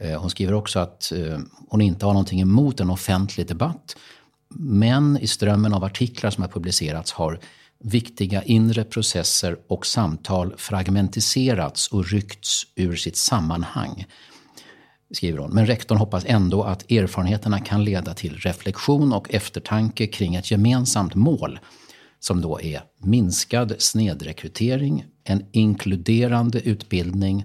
Eh, 0.00 0.20
hon 0.20 0.30
skriver 0.30 0.54
också 0.54 0.78
att 0.78 1.12
eh, 1.12 1.38
hon 1.68 1.80
inte 1.80 2.06
har 2.06 2.12
någonting 2.12 2.40
emot 2.40 2.80
en 2.80 2.90
offentlig 2.90 3.46
debatt. 3.46 3.96
Men 4.54 5.18
i 5.18 5.26
strömmen 5.26 5.74
av 5.74 5.84
artiklar 5.84 6.30
som 6.30 6.42
har 6.42 6.50
publicerats 6.50 7.12
har 7.12 7.40
viktiga 7.78 8.42
inre 8.42 8.84
processer 8.84 9.56
och 9.68 9.86
samtal 9.86 10.54
fragmentiserats 10.56 11.88
och 11.88 12.10
ryckts 12.10 12.62
ur 12.74 12.96
sitt 12.96 13.16
sammanhang. 13.16 14.06
Skriver 15.10 15.38
hon. 15.38 15.50
Men 15.50 15.66
rektorn 15.66 15.98
hoppas 15.98 16.24
ändå 16.26 16.62
att 16.62 16.90
erfarenheterna 16.90 17.60
kan 17.60 17.84
leda 17.84 18.14
till 18.14 18.36
reflektion 18.36 19.12
och 19.12 19.34
eftertanke 19.34 20.06
kring 20.06 20.34
ett 20.34 20.50
gemensamt 20.50 21.14
mål 21.14 21.58
som 22.24 22.40
då 22.40 22.60
är 22.60 22.82
minskad 22.98 23.74
snedrekrytering, 23.78 25.04
en 25.24 25.46
inkluderande 25.52 26.60
utbildning, 26.60 27.44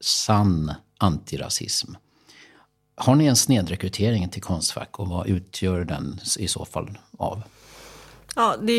sann 0.00 0.72
antirasism. 0.98 1.94
Har 2.96 3.14
ni 3.14 3.26
en 3.26 3.36
snedrekrytering 3.36 4.28
till 4.28 4.42
Konstfack 4.42 4.98
och 4.98 5.08
vad 5.08 5.26
utgör 5.26 5.84
den 5.84 6.20
i 6.38 6.48
så 6.48 6.64
fall 6.64 6.98
av? 7.18 7.42
Ja, 8.36 8.56
det... 8.62 8.78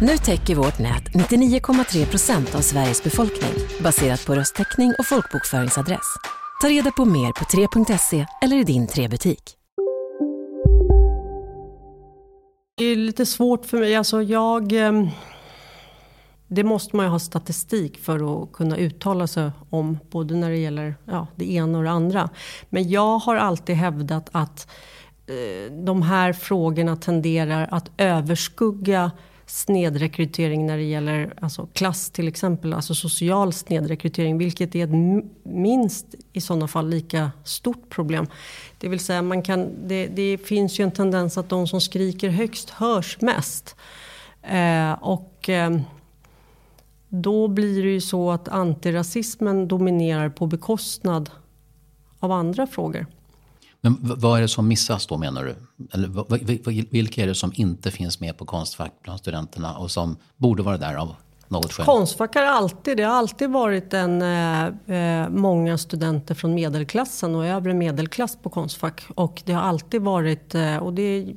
Nu 0.00 0.16
täcker 0.16 0.54
vårt 0.54 0.78
nät 0.78 1.04
99,3 1.04 2.06
procent 2.06 2.54
av 2.54 2.60
Sveriges 2.60 3.04
befolkning 3.04 3.50
baserat 3.80 4.26
på 4.26 4.34
röstteckning 4.34 4.92
och 4.98 5.06
folkbokföringsadress. 5.06 6.16
Ta 6.62 6.68
reda 6.68 6.90
på 6.90 7.04
mer 7.04 7.32
på 7.32 7.44
3.se 7.44 8.26
eller 8.42 8.56
i 8.56 8.64
din 8.64 8.86
3-butik. 8.86 9.56
Det 12.76 12.84
är 12.84 12.96
lite 12.96 13.26
svårt 13.26 13.66
för 13.66 13.78
mig. 13.78 13.94
Alltså 13.94 14.22
jag, 14.22 14.72
ehm, 14.72 15.08
det 16.48 16.64
måste 16.64 16.96
man 16.96 17.06
ju 17.06 17.10
ha 17.10 17.18
statistik 17.18 17.98
för 17.98 18.42
att 18.42 18.52
kunna 18.52 18.76
uttala 18.76 19.26
sig 19.26 19.50
om. 19.70 19.98
Både 20.10 20.34
när 20.34 20.50
det 20.50 20.56
gäller 20.56 20.94
ja, 21.04 21.26
det 21.36 21.52
ena 21.52 21.78
och 21.78 21.84
det 21.84 21.90
andra. 21.90 22.30
Men 22.68 22.90
jag 22.90 23.18
har 23.18 23.36
alltid 23.36 23.76
hävdat 23.76 24.28
att 24.32 24.70
eh, 25.26 25.72
de 25.72 26.02
här 26.02 26.32
frågorna 26.32 26.96
tenderar 26.96 27.68
att 27.70 27.90
överskugga 27.96 29.10
snedrekrytering 29.52 30.66
när 30.66 30.76
det 30.76 30.82
gäller 30.82 31.34
alltså 31.40 31.68
klass 31.72 32.10
till 32.10 32.28
exempel, 32.28 32.72
alltså 32.72 32.94
social 32.94 33.52
snedrekrytering, 33.52 34.38
vilket 34.38 34.74
är 34.74 34.84
ett 34.84 35.24
minst 35.42 36.06
i 36.32 36.40
sådana 36.40 36.68
fall 36.68 36.88
lika 36.88 37.30
stort 37.44 37.88
problem. 37.88 38.26
Det 38.78 38.88
vill 38.88 39.00
säga, 39.00 39.22
man 39.22 39.42
kan, 39.42 39.88
det, 39.88 40.06
det 40.06 40.38
finns 40.38 40.80
ju 40.80 40.82
en 40.82 40.90
tendens 40.90 41.38
att 41.38 41.48
de 41.48 41.66
som 41.66 41.80
skriker 41.80 42.28
högst 42.28 42.70
hörs 42.70 43.20
mest. 43.20 43.76
Eh, 44.42 44.92
och 44.92 45.48
eh, 45.48 45.80
då 47.08 47.48
blir 47.48 47.82
det 47.82 47.90
ju 47.90 48.00
så 48.00 48.30
att 48.30 48.48
antirasismen 48.48 49.68
dominerar 49.68 50.28
på 50.28 50.46
bekostnad 50.46 51.30
av 52.18 52.32
andra 52.32 52.66
frågor. 52.66 53.06
Men 53.84 53.98
vad 54.00 54.38
är 54.38 54.42
det 54.42 54.48
som 54.48 54.68
missas 54.68 55.06
då 55.06 55.18
menar 55.18 55.44
du? 55.44 55.56
Eller 55.92 56.92
vilka 56.92 57.22
är 57.22 57.26
det 57.26 57.34
som 57.34 57.52
inte 57.54 57.90
finns 57.90 58.20
med 58.20 58.36
på 58.36 58.44
Konstfack 58.44 58.92
bland 59.02 59.18
studenterna 59.18 59.76
och 59.76 59.90
som 59.90 60.16
borde 60.36 60.62
vara 60.62 60.78
där 60.78 60.94
av 60.94 61.14
något 61.48 61.72
skäl? 61.72 61.86
Konstfack 61.86 62.34
har 62.34 62.42
alltid, 62.42 62.96
det 62.96 63.02
har 63.02 63.14
alltid 63.14 63.50
varit 63.50 63.94
en, 63.94 64.22
eh, 64.22 64.66
eh 64.96 65.28
många 65.28 65.78
studenter 65.78 66.34
från 66.34 66.54
medelklassen 66.54 67.34
och 67.34 67.46
övre 67.46 67.74
medelklass 67.74 68.36
på 68.42 68.50
Konstfack. 68.50 69.02
Och 69.14 69.42
det 69.44 69.52
har 69.52 69.62
alltid 69.62 70.02
varit, 70.02 70.54
eh, 70.54 70.76
och 70.76 70.92
det 70.94 71.34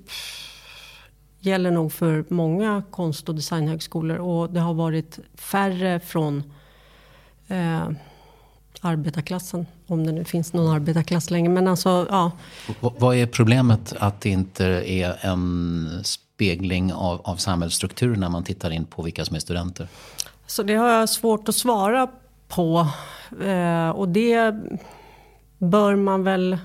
gäller 1.40 1.72
nog 1.72 1.94
för 1.94 2.26
många 2.30 2.84
konst 2.92 3.30
och 3.30 3.36
designhögskolor. 3.36 4.18
Och 4.18 4.50
det 4.50 4.60
har 4.60 4.74
varit 4.74 5.20
färre 5.36 6.00
från 6.00 6.44
eh, 7.48 7.90
arbetarklassen. 8.86 9.66
Om 9.88 10.06
det 10.06 10.12
nu 10.12 10.24
finns 10.24 10.54
någon 10.54 10.76
arbetarklass 10.76 11.32
längre. 11.32 11.50
Men 11.50 11.68
alltså, 11.68 12.08
ja. 12.10 12.32
Vad 12.80 13.16
är 13.16 13.26
problemet 13.26 13.94
att 14.00 14.22
det 14.22 14.30
inte 14.30 14.66
är 14.92 15.18
en 15.22 15.90
spegling 16.04 16.94
av, 16.94 17.22
av 17.24 17.36
samhällsstrukturen 17.36 18.20
när 18.20 18.30
man 18.30 18.44
tittar 18.44 18.72
in 18.72 18.86
på 18.86 19.02
vilka 19.02 19.26
som 19.26 19.36
är 19.36 19.40
studenter? 19.40 19.88
Så 20.48 20.64
det 20.64 20.76
har 20.76 20.90
jag 20.90 21.10
svårt 21.10 21.50
att 21.50 21.56
svara 21.56 22.08
på. 22.48 22.88
Eh, 23.44 23.90
och 23.90 24.10
det 24.10 24.56
bör 25.58 25.96
man 25.96 26.24
väl 26.24 26.58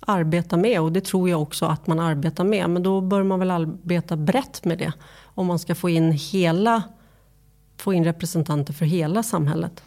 arbeta 0.00 0.56
med 0.56 0.80
och 0.80 0.92
det 0.92 1.04
tror 1.04 1.30
jag 1.30 1.42
också 1.42 1.66
att 1.66 1.86
man 1.86 2.00
arbetar 2.00 2.44
med. 2.44 2.70
Men 2.70 2.82
då 2.82 3.00
bör 3.00 3.22
man 3.22 3.38
väl 3.38 3.50
arbeta 3.50 4.16
brett 4.16 4.64
med 4.64 4.78
det. 4.78 4.92
Om 5.22 5.46
man 5.46 5.58
ska 5.58 5.74
få 5.74 5.88
in 5.88 6.12
hela, 6.12 6.82
få 7.76 7.92
in 7.92 8.04
representanter 8.04 8.72
för 8.72 8.84
hela 8.84 9.22
samhället. 9.22 9.82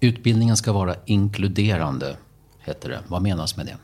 Utbildningen 0.00 0.56
ska 0.56 0.72
vara 0.72 0.94
inkluderande, 1.06 2.16
heter 2.58 2.88
det. 2.88 3.00
Vad 3.08 3.22
menas 3.22 3.56
med 3.56 3.66
det? 3.66 3.76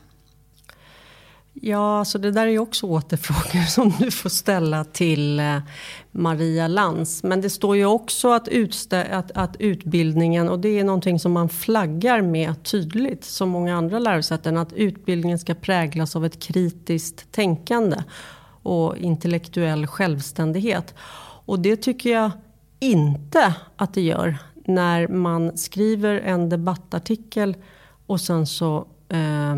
Ja, 1.61 2.05
så 2.05 2.17
det 2.17 2.31
där 2.31 2.47
är 2.47 2.51
ju 2.51 2.59
också 2.59 2.85
återfrågor 2.85 3.65
som 3.67 3.93
du 3.99 4.11
får 4.11 4.29
ställa 4.29 4.83
till 4.83 5.39
eh, 5.39 5.57
Maria 6.11 6.67
Lantz. 6.67 7.23
Men 7.23 7.41
det 7.41 7.49
står 7.49 7.75
ju 7.75 7.85
också 7.85 8.31
att, 8.31 8.49
att, 9.11 9.31
att, 9.31 9.55
utbildningen, 9.59 10.49
och 10.49 10.59
det 10.59 10.79
är 10.79 10.83
någonting 10.83 11.19
som 11.19 11.31
man 11.31 11.49
flaggar 11.49 12.21
med 12.21 12.63
tydligt, 12.63 13.23
som 13.23 13.49
många 13.49 13.77
andra 13.77 13.99
lärosäten, 13.99 14.57
att 14.57 14.73
utbildningen 14.73 15.39
ska 15.39 15.53
präglas 15.53 16.15
av 16.15 16.25
ett 16.25 16.39
kritiskt 16.39 17.31
tänkande 17.31 18.03
och 18.63 18.97
intellektuell 18.97 19.87
självständighet. 19.87 20.93
Och 21.45 21.59
det 21.59 21.75
tycker 21.75 22.09
jag 22.09 22.31
inte 22.79 23.53
att 23.75 23.93
det 23.93 24.01
gör 24.01 24.37
när 24.67 25.07
man 25.07 25.57
skriver 25.57 26.15
en 26.15 26.49
debattartikel 26.49 27.55
och 28.05 28.21
sen 28.21 28.47
så 28.47 28.87
eh, 29.09 29.55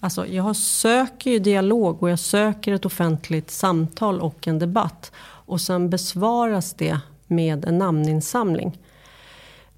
Alltså 0.00 0.26
jag 0.26 0.56
söker 0.56 1.30
ju 1.30 1.38
dialog 1.38 2.02
och 2.02 2.10
jag 2.10 2.18
söker 2.18 2.72
ett 2.72 2.86
offentligt 2.86 3.50
samtal 3.50 4.20
och 4.20 4.48
en 4.48 4.58
debatt. 4.58 5.12
Och 5.20 5.60
sen 5.60 5.90
besvaras 5.90 6.74
det 6.74 7.00
med 7.26 7.64
en 7.64 7.78
namninsamling. 7.78 8.78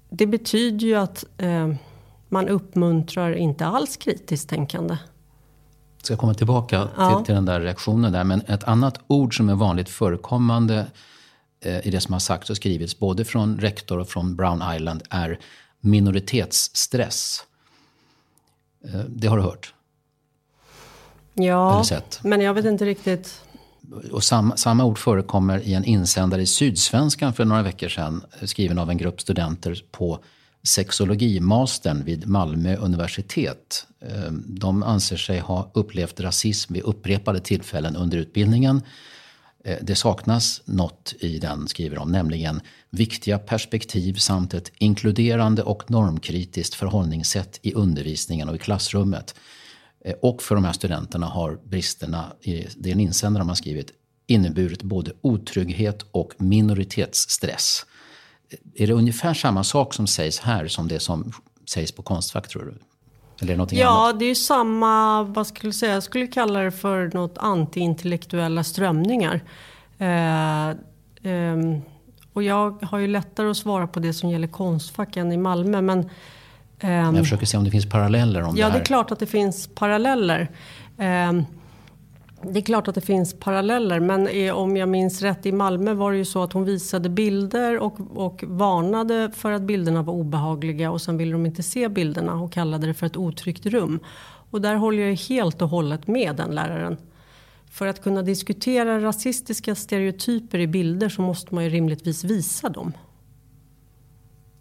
Det 0.09 0.25
betyder 0.25 0.87
ju 0.87 0.95
att 0.95 1.25
eh, 1.37 1.73
man 2.29 2.47
uppmuntrar 2.49 3.33
inte 3.33 3.65
alls 3.65 3.97
kritiskt 3.97 4.49
tänkande. 4.49 4.97
Jag 5.97 6.05
ska 6.05 6.17
komma 6.17 6.33
tillbaka 6.33 6.81
till, 6.83 6.91
ja. 6.97 7.23
till 7.25 7.35
den 7.35 7.45
där 7.45 7.61
reaktionen 7.61 8.11
där. 8.11 8.23
Men 8.23 8.41
ett 8.41 8.63
annat 8.63 8.99
ord 9.07 9.37
som 9.37 9.49
är 9.49 9.55
vanligt 9.55 9.89
förekommande 9.89 10.85
i 11.83 11.91
det 11.91 12.01
som 12.01 12.13
har 12.13 12.19
sagts 12.19 12.49
och 12.49 12.55
skrivits 12.55 12.99
både 12.99 13.25
från 13.25 13.59
rektor 13.59 13.99
och 13.99 14.09
från 14.09 14.35
Brown 14.35 14.75
Island 14.75 15.03
är 15.09 15.39
minoritetsstress. 15.79 17.43
Eh, 18.85 18.99
det 18.99 19.27
har 19.27 19.37
du 19.37 19.43
hört? 19.43 19.73
Ja, 21.33 21.85
men 22.23 22.41
jag 22.41 22.53
vet 22.53 22.65
inte 22.65 22.85
riktigt. 22.85 23.41
Och 24.11 24.23
samma, 24.23 24.57
samma 24.57 24.85
ord 24.85 24.99
förekommer 24.99 25.59
i 25.59 25.73
en 25.73 25.85
insändare 25.85 26.41
i 26.41 26.45
Sydsvenskan 26.45 27.33
för 27.33 27.45
några 27.45 27.61
veckor 27.61 27.87
sedan. 27.87 28.23
Skriven 28.43 28.77
av 28.77 28.89
en 28.89 28.97
grupp 28.97 29.21
studenter 29.21 29.83
på 29.91 30.19
sexologimastern 30.63 32.03
vid 32.03 32.27
Malmö 32.27 32.75
universitet. 32.75 33.87
De 34.45 34.83
anser 34.83 35.17
sig 35.17 35.39
ha 35.39 35.71
upplevt 35.73 36.19
rasism 36.19 36.73
vid 36.73 36.83
upprepade 36.83 37.39
tillfällen 37.39 37.95
under 37.95 38.17
utbildningen. 38.17 38.81
Eh, 39.63 39.77
det 39.81 39.95
saknas 39.95 40.61
något 40.65 41.13
i 41.19 41.39
den, 41.39 41.67
skriver 41.67 41.95
de, 41.95 42.11
nämligen 42.11 42.61
viktiga 42.89 43.39
perspektiv 43.39 44.13
samt 44.13 44.53
ett 44.53 44.71
inkluderande 44.77 45.63
och 45.63 45.91
normkritiskt 45.91 46.75
förhållningssätt 46.75 47.59
i 47.61 47.73
undervisningen 47.73 48.49
och 48.49 48.55
i 48.55 48.57
klassrummet. 48.57 49.35
Eh, 50.05 50.13
och 50.21 50.43
för 50.43 50.55
de 50.55 50.63
här 50.63 50.73
studenterna 50.73 51.25
har 51.25 51.59
bristerna, 51.63 52.33
i 52.41 52.67
den 52.77 52.99
insändare 52.99 53.43
man 53.43 53.55
skrivit, 53.55 53.91
inneburit 54.27 54.83
både 54.83 55.11
otrygghet 55.21 56.05
och 56.11 56.33
minoritetsstress. 56.37 57.85
Eh, 58.49 58.83
är 58.83 58.87
det 58.87 58.93
ungefär 58.93 59.33
samma 59.33 59.63
sak 59.63 59.93
som 59.93 60.07
sägs 60.07 60.39
här 60.39 60.67
som 60.67 60.87
det 60.87 60.99
som 60.99 61.31
sägs 61.69 61.91
på 61.91 62.03
Konstfack 62.03 62.47
tror 62.47 62.65
du? 62.65 62.90
Eller 63.41 63.55
någonting 63.55 63.79
ja, 63.79 64.03
annat? 64.03 64.19
det 64.19 64.25
är 64.25 64.29
ju 64.29 64.35
samma, 64.35 65.23
vad 65.23 65.47
skulle 65.47 65.67
jag 65.67 65.75
säga, 65.75 65.93
jag 65.93 66.03
skulle 66.03 66.27
kalla 66.27 66.59
det 66.59 66.71
för 66.71 67.11
något 67.13 67.37
antiintellektuella 67.37 68.63
strömningar. 68.63 69.41
Eh, 69.97 70.69
eh, 70.69 71.57
och 72.33 72.43
jag 72.43 72.83
har 72.83 72.99
ju 72.99 73.07
lättare 73.07 73.49
att 73.49 73.57
svara 73.57 73.87
på 73.87 73.99
det 73.99 74.13
som 74.13 74.29
gäller 74.29 74.47
Konstfack 74.47 75.17
än 75.17 75.31
i 75.31 75.37
Malmö. 75.37 75.81
Men 75.81 76.09
Um, 76.83 76.89
jag 76.89 77.17
försöker 77.17 77.45
se 77.45 77.57
om 77.57 77.63
det 77.63 77.71
finns 77.71 77.89
paralleller 77.89 78.41
om 78.41 78.47
ja, 78.47 78.53
det 78.53 78.63
här. 78.63 78.69
Ja, 78.69 78.73
det 78.73 78.79
är 78.79 78.85
klart 78.85 79.11
att 79.11 79.19
det 79.19 79.25
finns 79.25 79.67
paralleller. 79.67 80.49
Det 82.43 82.59
är 82.59 82.61
klart 82.61 82.87
att 82.87 82.95
det 82.95 83.01
finns 83.01 83.33
paralleller, 83.33 83.99
men 83.99 84.51
om 84.53 84.77
jag 84.77 84.89
minns 84.89 85.21
rätt 85.21 85.45
i 85.45 85.51
Malmö 85.51 85.93
var 85.93 86.11
det 86.11 86.17
ju 86.17 86.25
så 86.25 86.43
att 86.43 86.53
hon 86.53 86.65
visade 86.65 87.09
bilder 87.09 87.79
och, 87.79 87.99
och 88.15 88.43
varnade 88.47 89.31
för 89.35 89.51
att 89.51 89.61
bilderna 89.61 90.01
var 90.01 90.13
obehagliga 90.13 90.91
och 90.91 91.01
sen 91.01 91.17
ville 91.17 91.31
de 91.31 91.45
inte 91.45 91.63
se 91.63 91.89
bilderna 91.89 92.33
och 92.33 92.53
kallade 92.53 92.87
det 92.87 92.93
för 92.93 93.05
ett 93.05 93.17
otryggt 93.17 93.65
rum. 93.65 93.99
Och 94.51 94.61
där 94.61 94.75
håller 94.75 95.03
jag 95.03 95.15
helt 95.15 95.61
och 95.61 95.69
hållet 95.69 96.07
med 96.07 96.35
den 96.35 96.55
läraren. 96.55 96.97
För 97.71 97.87
att 97.87 98.03
kunna 98.03 98.21
diskutera 98.21 99.01
rasistiska 99.01 99.75
stereotyper 99.75 100.59
i 100.59 100.67
bilder 100.67 101.09
så 101.09 101.21
måste 101.21 101.55
man 101.55 101.63
ju 101.63 101.69
rimligtvis 101.69 102.23
visa 102.23 102.69
dem 102.69 102.93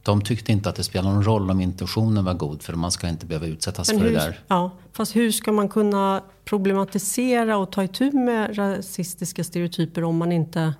de 0.03 0.23
tyckte 0.23 0.53
inte 0.53 0.69
att 0.69 0.77
det 0.77 0.85
spelar 0.85 1.13
någon 1.13 1.25
roll 1.25 1.51
om 1.51 1.61
intentionen 1.61 2.25
var 2.25 2.35
god 2.35 2.63
för 2.63 2.73
man 2.73 2.91
ska 2.91 3.09
inte 3.09 3.27
behöva 3.27 3.47
utsättas 3.47 3.89
Men 3.89 3.99
för 3.99 4.07
hur, 4.07 4.13
det 4.13 4.21
där. 4.21 4.41
Ja, 4.49 4.71
fast 4.93 5.17
hur 5.17 5.31
ska 5.31 5.53
man 5.53 5.69
kunna 5.69 6.23
problematisera 6.45 7.57
och 7.57 7.73
ta 7.73 7.85
itu 7.85 8.13
med 8.13 8.59
rasistiska 8.59 9.45
stereotyper 9.45 10.05
om 10.05 10.17
man 10.17 10.33
inte... 10.33 10.75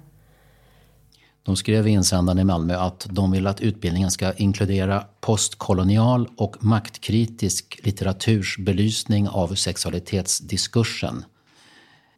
De 1.43 1.57
skrev 1.57 1.89
i 1.89 1.91
insändaren 1.91 2.39
i 2.39 2.45
Malmö 2.45 2.77
att 2.77 3.07
de 3.11 3.31
vill 3.31 3.47
att 3.47 3.61
utbildningen 3.61 4.11
ska 4.11 4.33
inkludera 4.33 5.05
postkolonial 5.21 6.29
och 6.37 6.65
maktkritisk 6.65 7.81
litteraturs 7.83 8.59
belysning 8.59 9.29
av 9.29 9.55
sexualitetsdiskursen. 9.55 11.25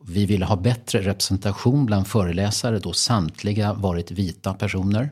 Vi 0.05 0.27
ville 0.27 0.45
ha 0.45 0.57
bättre 0.57 1.01
representation 1.01 1.87
bland 1.87 2.07
föreläsare 2.07 2.79
då 2.79 2.93
samtliga 2.93 3.73
varit 3.73 4.11
vita 4.11 4.55
personer. 4.55 5.11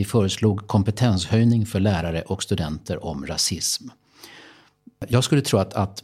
Vi 0.00 0.04
föreslog 0.04 0.66
kompetenshöjning 0.66 1.66
för 1.66 1.80
lärare 1.80 2.22
och 2.22 2.42
studenter 2.42 3.04
om 3.04 3.26
rasism. 3.26 3.88
Jag 5.08 5.24
skulle 5.24 5.42
tro 5.42 5.58
att, 5.58 5.74
att 5.74 6.02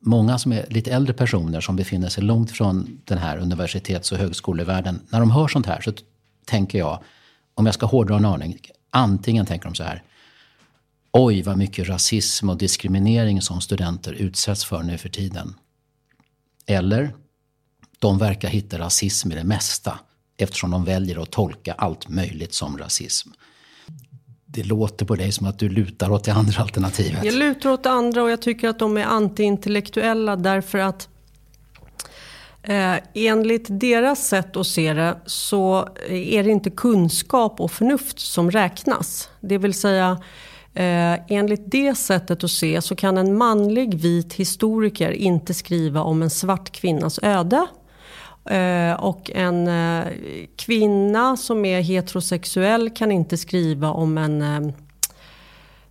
många 0.00 0.38
som 0.38 0.52
är 0.52 0.66
lite 0.70 0.90
äldre 0.92 1.14
personer 1.14 1.60
som 1.60 1.76
befinner 1.76 2.08
sig 2.08 2.24
långt 2.24 2.50
från 2.50 3.00
den 3.04 3.18
här 3.18 3.36
universitets 3.38 4.12
och 4.12 4.18
högskolevärlden, 4.18 5.00
när 5.08 5.20
de 5.20 5.30
hör 5.30 5.48
sånt 5.48 5.66
här 5.66 5.80
så 5.80 5.92
tänker 6.44 6.78
jag, 6.78 7.02
om 7.54 7.66
jag 7.66 7.74
ska 7.74 7.86
hårdra 7.86 8.16
en 8.16 8.24
aning, 8.24 8.60
antingen 8.90 9.46
tänker 9.46 9.68
de 9.68 9.74
så 9.74 9.82
här, 9.82 10.02
oj 11.12 11.42
vad 11.42 11.58
mycket 11.58 11.88
rasism 11.88 12.50
och 12.50 12.56
diskriminering 12.56 13.42
som 13.42 13.60
studenter 13.60 14.12
utsätts 14.12 14.64
för 14.64 14.82
nu 14.82 14.98
för 14.98 15.08
tiden. 15.08 15.54
Eller, 16.66 17.14
de 17.98 18.18
verkar 18.18 18.48
hitta 18.48 18.78
rasism 18.78 19.32
i 19.32 19.34
det 19.34 19.44
mesta 19.44 19.98
eftersom 20.36 20.70
de 20.70 20.84
väljer 20.84 21.22
att 21.22 21.30
tolka 21.30 21.72
allt 21.72 22.08
möjligt 22.08 22.54
som 22.54 22.78
rasism. 22.78 23.30
Det 24.46 24.62
låter 24.62 25.06
på 25.06 25.16
dig 25.16 25.32
som 25.32 25.46
att 25.46 25.58
du 25.58 25.68
lutar 25.68 26.10
åt 26.10 26.24
det 26.24 26.32
andra 26.32 26.62
alternativet. 26.62 27.24
Jag 27.24 27.34
lutar 27.34 27.70
åt 27.70 27.82
det 27.82 27.90
andra 27.90 28.22
och 28.22 28.30
jag 28.30 28.42
tycker 28.42 28.68
att 28.68 28.78
de 28.78 28.96
är 28.96 29.04
antiintellektuella 29.04 30.36
därför 30.36 30.78
att 30.78 31.08
eh, 32.62 32.94
enligt 33.14 33.66
deras 33.68 34.28
sätt 34.28 34.56
att 34.56 34.66
se 34.66 34.92
det 34.92 35.18
så 35.26 35.88
är 36.08 36.44
det 36.44 36.50
inte 36.50 36.70
kunskap 36.70 37.60
och 37.60 37.72
förnuft 37.72 38.18
som 38.18 38.50
räknas. 38.50 39.28
Det 39.40 39.58
vill 39.58 39.74
säga 39.74 40.20
Eh, 40.74 41.18
enligt 41.28 41.70
det 41.70 41.94
sättet 41.94 42.44
att 42.44 42.50
se 42.50 42.82
så 42.82 42.96
kan 42.96 43.18
en 43.18 43.36
manlig 43.36 43.94
vit 43.94 44.34
historiker 44.34 45.10
inte 45.10 45.54
skriva 45.54 46.02
om 46.02 46.22
en 46.22 46.30
svart 46.30 46.70
kvinnas 46.70 47.18
öde 47.22 47.66
Eh, 48.44 48.92
och 48.92 49.30
en 49.34 49.68
eh, 49.68 50.12
kvinna 50.56 51.36
som 51.36 51.64
är 51.64 51.80
heterosexuell 51.80 52.90
kan 52.90 53.12
inte 53.12 53.36
skriva 53.36 53.90
om 53.90 54.18
en 54.18 54.42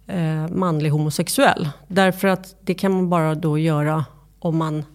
eh, 0.07 0.47
manlig 0.49 0.89
homosexuell. 0.89 1.69
Därför 1.87 2.27
att 2.27 2.55
det 2.61 2.73
kan 2.73 2.91
man 2.91 3.09
bara 3.09 3.35
då 3.35 3.57
göra 3.57 4.05
om 4.39 4.57
man 4.57 4.85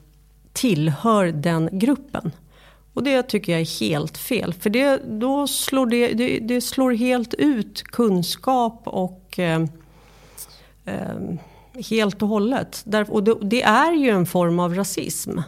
tillhör 0.52 1.26
den 1.26 1.68
gruppen. 1.72 2.32
Och 2.92 3.02
det 3.04 3.22
tycker 3.22 3.52
jag 3.52 3.61
är 3.61 3.80
helt 3.80 4.18
fel. 4.18 4.54
För 4.54 4.70
det, 4.70 5.02
då 5.06 5.46
slår 5.46 5.86
det, 5.86 6.12
det, 6.12 6.38
det 6.38 6.61
slår 6.61 6.92
helt 6.92 7.34
ut 7.34 7.82
kunskap 7.82 8.82
och 8.84 9.38
eh, 9.38 9.64
eh, 10.84 11.18
helt 11.90 12.22
och 12.22 12.28
hållet. 12.28 12.82
Där, 12.84 13.11
och 13.11 13.24
det, 13.24 13.34
det, 13.42 13.62
är 13.62 13.92
ju 13.92 14.11
en 14.11 14.26
form 14.26 14.61
av 14.61 14.74
rasism. 14.74 15.38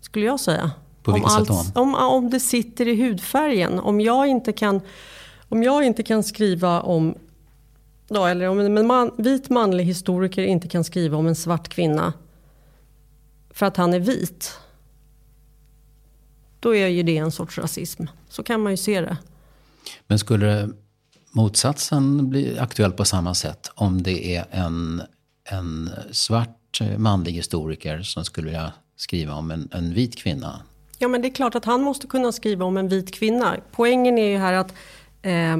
Skulle 0.00 0.26
jag 0.26 0.40
säga. 0.40 0.70
På 1.08 1.14
vilket 1.14 1.50
om, 1.50 1.56
sätt 1.64 1.74
då? 1.74 1.80
om, 1.80 1.94
om 1.94 2.30
det 2.30 2.40
sitter 2.40 2.88
i 2.88 2.96
hudfärgen. 3.02 3.78
Om 3.78 4.00
jag 4.00 4.26
inte 4.26 4.52
kan, 4.52 4.80
om 5.48 5.62
jag 5.62 5.84
inte 5.84 6.02
kan 6.02 6.22
skriva 6.22 6.80
om 6.80 7.14
då, 8.08 8.26
eller 8.26 8.48
om 8.48 8.60
en 8.60 8.86
man, 8.86 9.10
vit 9.18 9.50
manlig 9.50 9.84
historiker 9.84 10.42
inte 10.42 10.68
kan 10.68 10.84
skriva 10.84 11.16
om 11.16 11.26
en 11.26 11.34
svart 11.34 11.68
kvinna 11.68 12.12
för 13.50 13.66
att 13.66 13.76
han 13.76 13.94
är 13.94 14.00
vit. 14.00 14.58
Då 16.60 16.74
är 16.74 16.86
ju 16.86 17.02
det 17.02 17.16
en 17.16 17.32
sorts 17.32 17.58
rasism. 17.58 18.04
Så 18.28 18.42
kan 18.42 18.60
man 18.60 18.72
ju 18.72 18.76
se 18.76 19.00
det. 19.00 19.16
Men 20.06 20.18
skulle 20.18 20.68
motsatsen 21.32 22.28
bli 22.28 22.58
aktuell 22.58 22.92
på 22.92 23.04
samma 23.04 23.34
sätt 23.34 23.70
om 23.74 24.02
det 24.02 24.36
är 24.36 24.46
en, 24.50 25.02
en 25.44 25.90
svart 26.10 26.80
manlig 26.96 27.32
historiker 27.32 28.02
som 28.02 28.24
skulle 28.24 28.46
vilja 28.46 28.72
skriva 28.96 29.34
om 29.34 29.50
en, 29.50 29.68
en 29.72 29.94
vit 29.94 30.16
kvinna? 30.16 30.60
Ja 30.98 31.08
men 31.08 31.22
det 31.22 31.28
är 31.28 31.32
klart 31.32 31.54
att 31.54 31.64
han 31.64 31.82
måste 31.82 32.06
kunna 32.06 32.32
skriva 32.32 32.64
om 32.64 32.76
en 32.76 32.88
vit 32.88 33.14
kvinna. 33.14 33.56
Poängen 33.72 34.18
är 34.18 34.28
ju 34.28 34.36
här 34.36 34.52
att 34.52 34.74
eh, 35.22 35.56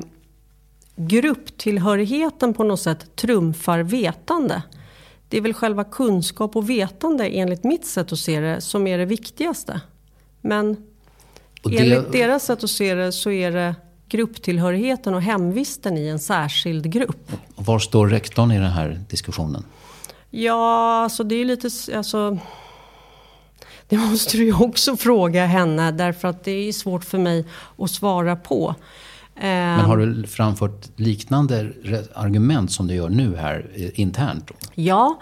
grupptillhörigheten 0.97 2.55
på 2.55 2.65
något 2.65 2.81
sätt 2.81 3.17
trumfar 3.17 3.79
vetande. 3.79 4.63
Det 5.29 5.37
är 5.37 5.41
väl 5.41 5.55
själva 5.55 5.85
kunskap 5.85 6.57
och 6.57 6.71
vetande 6.71 7.29
enligt 7.29 7.65
mitt 7.65 7.87
sätt 7.87 8.13
att 8.13 8.19
se 8.19 8.41
det 8.41 8.61
som 8.61 8.87
är 8.87 8.99
det 8.99 9.05
viktigaste. 9.05 9.81
Men 10.41 10.77
det... 11.63 11.79
enligt 11.79 12.13
deras 12.13 12.45
sätt 12.45 12.65
att 12.65 12.71
se 12.71 12.95
det 12.95 13.13
så 13.13 13.31
är 13.31 13.53
det 13.53 13.75
grupptillhörigheten 14.09 15.15
och 15.15 15.23
hemvisten 15.23 15.99
i 15.99 16.09
en 16.09 16.19
särskild 16.19 16.93
grupp. 16.93 17.33
Var 17.55 17.79
står 17.79 18.09
rektorn 18.09 18.51
i 18.53 18.59
den 18.59 18.71
här 18.71 19.01
diskussionen? 19.11 19.65
Ja, 20.31 21.03
alltså 21.03 21.25
det 21.25 21.35
är 21.35 21.45
lite... 21.45 21.71
Alltså, 21.97 22.39
det 23.89 23.97
måste 23.97 24.37
du 24.37 24.45
ju 24.45 24.55
också 24.55 24.97
fråga 24.97 25.47
henne 25.47 25.91
därför 25.93 26.29
att 26.29 26.45
det 26.45 26.69
är 26.69 26.73
svårt 26.73 27.05
för 27.05 27.19
mig 27.19 27.45
att 27.79 27.91
svara 27.91 28.37
på. 28.37 28.75
Men 29.41 29.81
har 29.81 29.97
du 29.97 30.27
framfört 30.27 30.89
liknande 30.97 31.73
argument 32.15 32.73
som 32.73 32.87
du 32.87 32.95
gör 32.95 33.09
nu 33.09 33.37
här 33.37 33.71
eh, 33.75 34.01
internt? 34.01 34.51
Ja, 34.75 35.19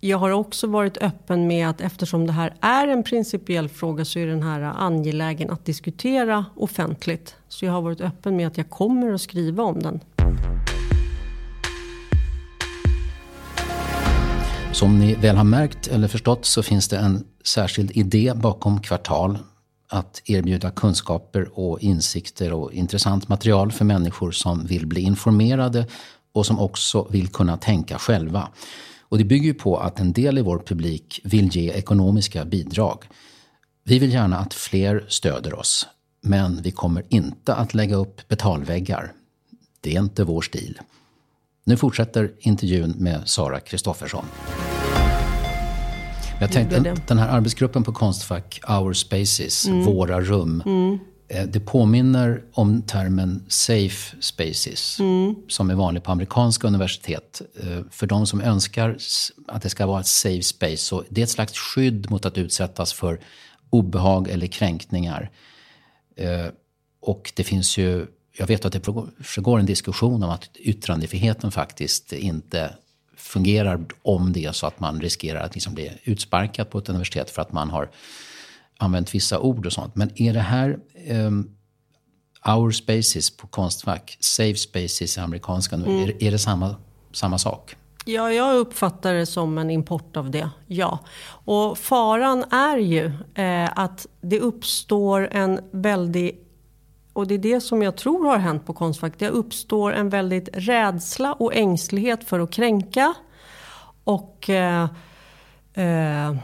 jag 0.00 0.18
har 0.18 0.30
också 0.30 0.66
varit 0.66 0.96
öppen 0.96 1.46
med 1.46 1.68
att 1.68 1.80
eftersom 1.80 2.26
det 2.26 2.32
här 2.32 2.54
är 2.60 2.88
en 2.88 3.02
principiell 3.02 3.68
fråga 3.68 4.04
så 4.04 4.18
är 4.18 4.26
den 4.26 4.42
här 4.42 4.60
angelägen 4.60 5.50
att 5.50 5.64
diskutera 5.64 6.44
offentligt. 6.56 7.36
Så 7.48 7.64
jag 7.64 7.72
har 7.72 7.82
varit 7.82 8.00
öppen 8.00 8.36
med 8.36 8.46
att 8.46 8.58
jag 8.58 8.70
kommer 8.70 9.12
att 9.12 9.20
skriva 9.20 9.62
om 9.62 9.82
den. 9.82 10.00
Som 14.72 14.98
ni 14.98 15.14
väl 15.14 15.36
har 15.36 15.44
märkt 15.44 15.88
eller 15.88 16.08
förstått 16.08 16.44
så 16.44 16.62
finns 16.62 16.88
det 16.88 16.98
en 16.98 17.24
särskild 17.44 17.90
idé 17.90 18.32
bakom 18.36 18.80
Kvartal 18.80 19.38
att 19.88 20.22
erbjuda 20.24 20.70
kunskaper 20.70 21.58
och 21.58 21.80
insikter 21.80 22.52
och 22.52 22.72
intressant 22.72 23.28
material 23.28 23.72
för 23.72 23.84
människor 23.84 24.30
som 24.30 24.66
vill 24.66 24.86
bli 24.86 25.00
informerade 25.00 25.86
och 26.32 26.46
som 26.46 26.58
också 26.58 27.08
vill 27.10 27.28
kunna 27.28 27.56
tänka 27.56 27.98
själva. 27.98 28.48
Och 29.00 29.18
det 29.18 29.24
bygger 29.24 29.52
på 29.52 29.76
att 29.76 30.00
en 30.00 30.12
del 30.12 30.38
i 30.38 30.42
vår 30.42 30.58
publik 30.58 31.20
vill 31.24 31.56
ge 31.56 31.70
ekonomiska 31.70 32.44
bidrag. 32.44 33.04
Vi 33.84 33.98
vill 33.98 34.12
gärna 34.12 34.38
att 34.38 34.54
fler 34.54 35.04
stöder 35.08 35.58
oss, 35.58 35.86
men 36.22 36.62
vi 36.62 36.70
kommer 36.70 37.04
inte 37.08 37.54
att 37.54 37.74
lägga 37.74 37.96
upp 37.96 38.28
betalväggar. 38.28 39.12
Det 39.80 39.96
är 39.96 40.00
inte 40.00 40.24
vår 40.24 40.42
stil. 40.42 40.78
Nu 41.64 41.76
fortsätter 41.76 42.32
intervjun 42.38 42.94
med 42.98 43.28
Sara 43.28 43.60
Kristoffersson. 43.60 44.24
Jag 46.40 46.52
tänkte, 46.52 46.94
den, 47.06 47.18
här 47.18 47.28
arbetsgruppen 47.28 47.82
på 47.82 47.92
Konstfack, 47.92 48.60
Our 48.68 48.92
Spaces, 48.92 49.66
mm. 49.66 49.84
våra 49.84 50.20
rum. 50.20 50.62
Mm. 50.66 50.98
Eh, 51.28 51.46
det 51.46 51.60
påminner 51.60 52.42
om 52.52 52.82
termen 52.82 53.44
safe 53.48 54.16
spaces, 54.20 55.00
mm. 55.00 55.34
som 55.48 55.70
är 55.70 55.74
vanlig 55.74 56.02
på 56.02 56.12
amerikanska 56.12 56.66
universitet. 56.66 57.42
Eh, 57.60 57.80
för 57.90 58.06
de 58.06 58.26
som 58.26 58.40
önskar 58.40 58.96
att 59.48 59.62
det 59.62 59.68
ska 59.68 59.86
vara 59.86 60.00
ett 60.00 60.06
safe 60.06 60.42
space, 60.42 60.76
så 60.76 61.04
det 61.08 61.20
är 61.20 61.22
ett 61.22 61.30
slags 61.30 61.58
skydd 61.58 62.10
mot 62.10 62.26
att 62.26 62.38
utsättas 62.38 62.92
för 62.92 63.20
obehag 63.70 64.28
eller 64.28 64.46
kränkningar. 64.46 65.30
Eh, 66.16 66.46
och 67.00 67.32
det 67.36 67.44
finns 67.44 67.78
ju, 67.78 68.06
jag 68.36 68.46
vet 68.46 68.64
att 68.64 68.72
det 68.72 68.80
förgår 69.20 69.58
en 69.58 69.66
diskussion 69.66 70.22
om 70.22 70.30
att 70.30 70.56
yttrandefriheten 70.56 71.50
faktiskt 71.50 72.12
inte 72.12 72.74
fungerar 73.16 73.84
om 74.02 74.32
det 74.32 74.44
är 74.44 74.52
så 74.52 74.66
att 74.66 74.80
man 74.80 75.00
riskerar 75.00 75.40
att 75.40 75.54
liksom 75.54 75.74
bli 75.74 75.92
utsparkad 76.04 76.70
på 76.70 76.78
ett 76.78 76.88
universitet 76.88 77.30
för 77.30 77.42
att 77.42 77.52
man 77.52 77.70
har 77.70 77.90
använt 78.78 79.14
vissa 79.14 79.38
ord 79.38 79.66
och 79.66 79.72
sånt. 79.72 79.96
Men 79.96 80.22
är 80.22 80.32
det 80.32 80.40
här 80.40 80.78
um, 81.10 81.56
Our 82.46 82.70
Spaces 82.70 83.36
på 83.36 83.46
Konstfack, 83.46 84.16
Safe 84.20 84.54
Spaces 84.54 85.18
i 85.18 85.20
amerikanska, 85.20 85.76
mm. 85.76 85.90
är, 85.90 86.22
är 86.22 86.30
det 86.30 86.38
samma, 86.38 86.76
samma 87.12 87.38
sak? 87.38 87.76
Ja, 88.04 88.32
jag 88.32 88.56
uppfattar 88.56 89.14
det 89.14 89.26
som 89.26 89.58
en 89.58 89.70
import 89.70 90.16
av 90.16 90.30
det, 90.30 90.50
ja. 90.66 90.98
Och 91.44 91.78
faran 91.78 92.44
är 92.50 92.76
ju 92.76 93.12
eh, 93.34 93.78
att 93.78 94.06
det 94.20 94.40
uppstår 94.40 95.28
en 95.32 95.60
väldig 95.72 96.41
och 97.12 97.26
det 97.26 97.34
är 97.34 97.38
det 97.38 97.60
som 97.60 97.82
jag 97.82 97.96
tror 97.96 98.26
har 98.26 98.38
hänt 98.38 98.66
på 98.66 98.72
Konstfack. 98.72 99.12
Det 99.18 99.28
uppstår 99.28 99.92
en 99.92 100.08
väldigt 100.08 100.48
rädsla 100.52 101.32
och 101.32 101.54
ängslighet 101.54 102.24
för 102.24 102.40
att 102.40 102.50
kränka. 102.50 103.14
Och 104.04 104.50
eh, 104.50 104.88
eh, 105.74 106.36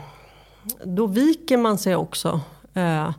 då 0.85 1.07
viker 1.07 1.57
man 1.57 1.79
sig 1.79 1.97
också. 1.97 2.41
Eh, 2.75 3.11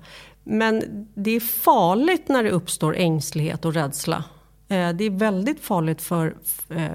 men 0.43 1.07
det 1.13 1.31
är 1.31 1.39
farligt 1.39 2.27
när 2.27 2.43
det 2.43 2.51
uppstår 2.51 2.95
ängslighet 2.95 3.65
och 3.65 3.73
rädsla. 3.73 4.23
Eh, 4.67 4.89
det 4.89 5.03
är 5.03 5.19
väldigt 5.19 5.59
farligt 5.59 6.01
för 6.01 6.35
eh, 6.69 6.91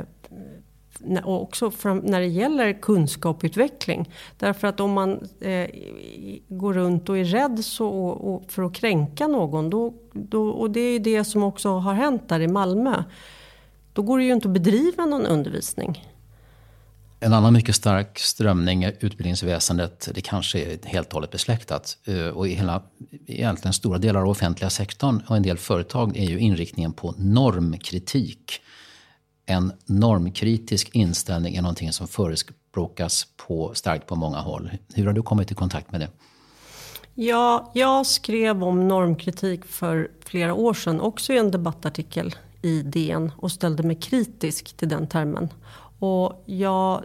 och 1.24 1.42
också 1.42 1.72
när 2.02 2.20
det 2.20 2.26
gäller 2.26 2.72
kunskapsutveckling. 2.72 4.10
Därför 4.38 4.68
att 4.68 4.80
om 4.80 4.92
man 4.92 5.28
eh, 5.40 5.68
går 6.48 6.72
runt 6.72 7.08
och 7.08 7.18
är 7.18 7.24
rädd 7.24 7.64
så, 7.64 7.88
och, 7.88 8.34
och 8.34 8.52
för 8.52 8.62
att 8.62 8.74
kränka 8.74 9.26
någon, 9.26 9.70
då, 9.70 9.94
då, 10.12 10.48
och 10.48 10.70
det 10.70 10.80
är 10.80 11.00
det 11.00 11.24
som 11.24 11.42
också 11.42 11.68
har 11.68 11.94
hänt 11.94 12.28
där 12.28 12.40
i 12.40 12.48
Malmö, 12.48 13.04
då 13.92 14.02
går 14.02 14.18
det 14.18 14.24
ju 14.24 14.32
inte 14.32 14.48
att 14.48 14.54
bedriva 14.54 15.06
någon 15.06 15.26
undervisning. 15.26 16.04
En 17.20 17.32
annan 17.32 17.52
mycket 17.52 17.74
stark 17.74 18.18
strömning 18.18 18.84
i 18.84 18.96
utbildningsväsendet, 19.00 20.08
det 20.14 20.20
kanske 20.20 20.58
är 20.58 20.78
helt 20.84 21.08
och 21.08 21.14
hållet 21.14 21.30
besläktat, 21.30 21.98
eh, 22.04 22.26
och 22.26 22.48
i 22.48 22.54
hela, 22.54 22.82
egentligen 23.26 23.72
stora 23.72 23.98
delar 23.98 24.20
av 24.20 24.28
offentliga 24.28 24.70
sektorn 24.70 25.22
och 25.28 25.36
en 25.36 25.42
del 25.42 25.58
företag 25.58 26.16
är 26.16 26.24
ju 26.24 26.38
inriktningen 26.38 26.92
på 26.92 27.14
normkritik 27.18 28.60
en 29.46 29.72
normkritisk 29.86 30.90
inställning 30.92 31.56
är 31.56 31.62
någonting 31.62 31.92
som 31.92 32.08
förespråkas 32.08 33.26
på, 33.36 33.74
starkt 33.74 34.06
på 34.06 34.16
många 34.16 34.38
håll. 34.38 34.70
Hur 34.94 35.06
har 35.06 35.12
du 35.12 35.22
kommit 35.22 35.52
i 35.52 35.54
kontakt 35.54 35.92
med 35.92 36.00
det? 36.00 36.08
Ja, 37.14 37.70
jag 37.74 38.06
skrev 38.06 38.64
om 38.64 38.88
normkritik 38.88 39.64
för 39.64 40.10
flera 40.24 40.54
år 40.54 40.74
sedan, 40.74 41.00
också 41.00 41.32
i 41.32 41.38
en 41.38 41.50
debattartikel 41.50 42.34
i 42.62 42.82
DN 42.82 43.32
och 43.36 43.52
ställde 43.52 43.82
mig 43.82 43.96
kritisk 43.96 44.76
till 44.76 44.88
den 44.88 45.06
termen. 45.06 45.48
Och 45.98 46.42
jag, 46.46 47.04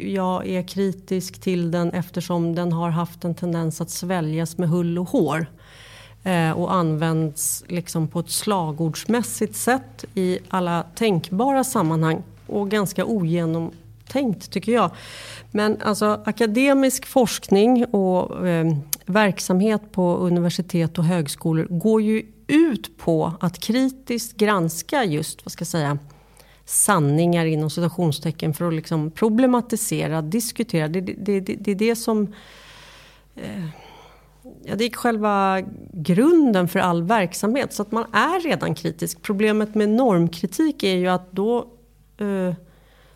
jag 0.00 0.46
är 0.46 0.68
kritisk 0.68 1.40
till 1.40 1.70
den 1.70 1.90
eftersom 1.90 2.54
den 2.54 2.72
har 2.72 2.90
haft 2.90 3.24
en 3.24 3.34
tendens 3.34 3.80
att 3.80 3.90
sväljas 3.90 4.58
med 4.58 4.68
hull 4.68 4.98
och 4.98 5.08
hår. 5.08 5.46
Eh, 6.24 6.50
och 6.50 6.74
används 6.74 7.64
liksom 7.68 8.08
på 8.08 8.20
ett 8.20 8.30
slagordsmässigt 8.30 9.56
sätt 9.56 10.04
i 10.14 10.38
alla 10.48 10.82
tänkbara 10.94 11.64
sammanhang. 11.64 12.22
Och 12.46 12.70
ganska 12.70 13.04
ogenomtänkt 13.04 14.50
tycker 14.50 14.72
jag. 14.72 14.90
Men 15.50 15.82
alltså 15.82 16.22
akademisk 16.24 17.06
forskning 17.06 17.84
och 17.84 18.48
eh, 18.48 18.76
verksamhet 19.06 19.92
på 19.92 20.16
universitet 20.16 20.98
och 20.98 21.04
högskolor 21.04 21.66
går 21.70 22.02
ju 22.02 22.22
ut 22.46 22.98
på 22.98 23.32
att 23.40 23.58
kritiskt 23.58 24.36
granska 24.36 25.04
just, 25.04 25.44
vad 25.44 25.52
ska 25.52 25.62
jag 25.62 25.68
säga, 25.68 25.98
sanningar 26.64 27.44
inom 27.44 27.70
citationstecken 27.70 28.54
för 28.54 28.68
att 28.68 28.74
liksom 28.74 29.10
problematisera, 29.10 30.22
diskutera. 30.22 30.88
Det 30.88 30.98
är 30.98 31.02
det, 31.02 31.40
det, 31.40 31.56
det, 31.58 31.74
det, 31.74 31.96
som 31.96 32.34
eh, 33.36 33.64
Ja, 34.64 34.76
det 34.76 34.84
är 34.84 34.90
själva 34.90 35.60
grunden 35.92 36.68
för 36.68 36.78
all 36.78 37.02
verksamhet. 37.02 37.72
Så 37.72 37.82
att 37.82 37.92
man 37.92 38.04
är 38.12 38.40
redan 38.40 38.74
kritisk. 38.74 39.22
Problemet 39.22 39.74
med 39.74 39.88
normkritik 39.88 40.82
är 40.82 40.96
ju 40.96 41.08
att 41.08 41.32
då 41.32 41.58
eh, 42.18 42.54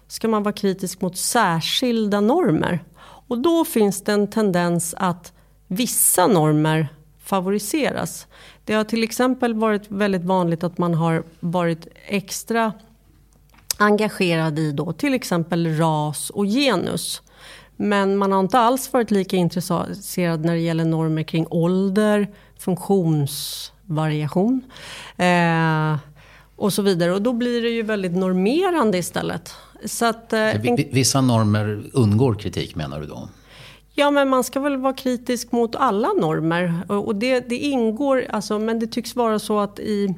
ska 0.07 0.29
man 0.29 0.43
vara 0.43 0.53
kritisk 0.53 1.01
mot 1.01 1.17
särskilda 1.17 2.21
normer. 2.21 2.85
Och 3.01 3.39
då 3.39 3.65
finns 3.65 4.03
det 4.03 4.13
en 4.13 4.31
tendens 4.31 4.95
att 4.99 5.33
vissa 5.67 6.27
normer 6.27 6.89
favoriseras. 7.19 8.27
Det 8.65 8.75
har 8.75 8.85
till 8.85 9.03
exempel 9.03 9.55
varit 9.55 9.91
väldigt 9.91 10.25
vanligt 10.25 10.65
att 10.65 10.79
man 10.79 10.95
har 10.95 11.23
varit 11.41 11.87
extra 12.07 12.73
engagerad 13.79 14.59
i 14.59 14.73
då 14.73 14.93
till 14.93 15.15
exempel 15.15 15.77
ras 15.77 16.31
och 16.31 16.45
genus. 16.45 17.23
Men 17.81 18.17
man 18.17 18.33
har 18.33 18.41
inte 18.41 18.59
alls 18.59 18.93
varit 18.93 19.11
lika 19.11 19.37
intresserad 19.37 20.45
när 20.45 20.55
det 20.55 20.61
gäller 20.61 20.85
normer 20.85 21.23
kring 21.23 21.47
ålder, 21.51 22.29
funktionsvariation 22.59 24.61
eh, 25.17 25.97
och 26.57 26.73
så 26.73 26.83
vidare. 26.83 27.13
Och 27.13 27.23
då 27.23 27.33
blir 27.33 27.63
det 27.63 27.69
ju 27.69 27.83
väldigt 27.83 28.17
normerande 28.17 28.99
istället. 28.99 29.55
Så 29.85 30.07
att, 30.07 30.33
eh, 30.33 30.51
Vissa 30.91 31.21
normer 31.21 31.83
undgår 31.93 32.35
kritik 32.35 32.77
menar 32.77 33.01
du 33.01 33.07
då? 33.07 33.29
Ja, 33.95 34.11
men 34.11 34.29
man 34.29 34.45
ska 34.45 34.61
väl 34.61 34.77
vara 34.77 34.93
kritisk 34.93 35.53
mot 35.53 35.77
alla 35.77 36.09
normer. 36.09 36.83
Och 36.89 37.17
det, 37.17 37.49
det 37.49 37.57
ingår, 37.57 38.27
alltså, 38.31 38.59
men 38.59 38.79
det 38.79 38.87
tycks 38.87 39.17
vara 39.17 39.39
så 39.39 39.59
att 39.59 39.79
i 39.79 40.15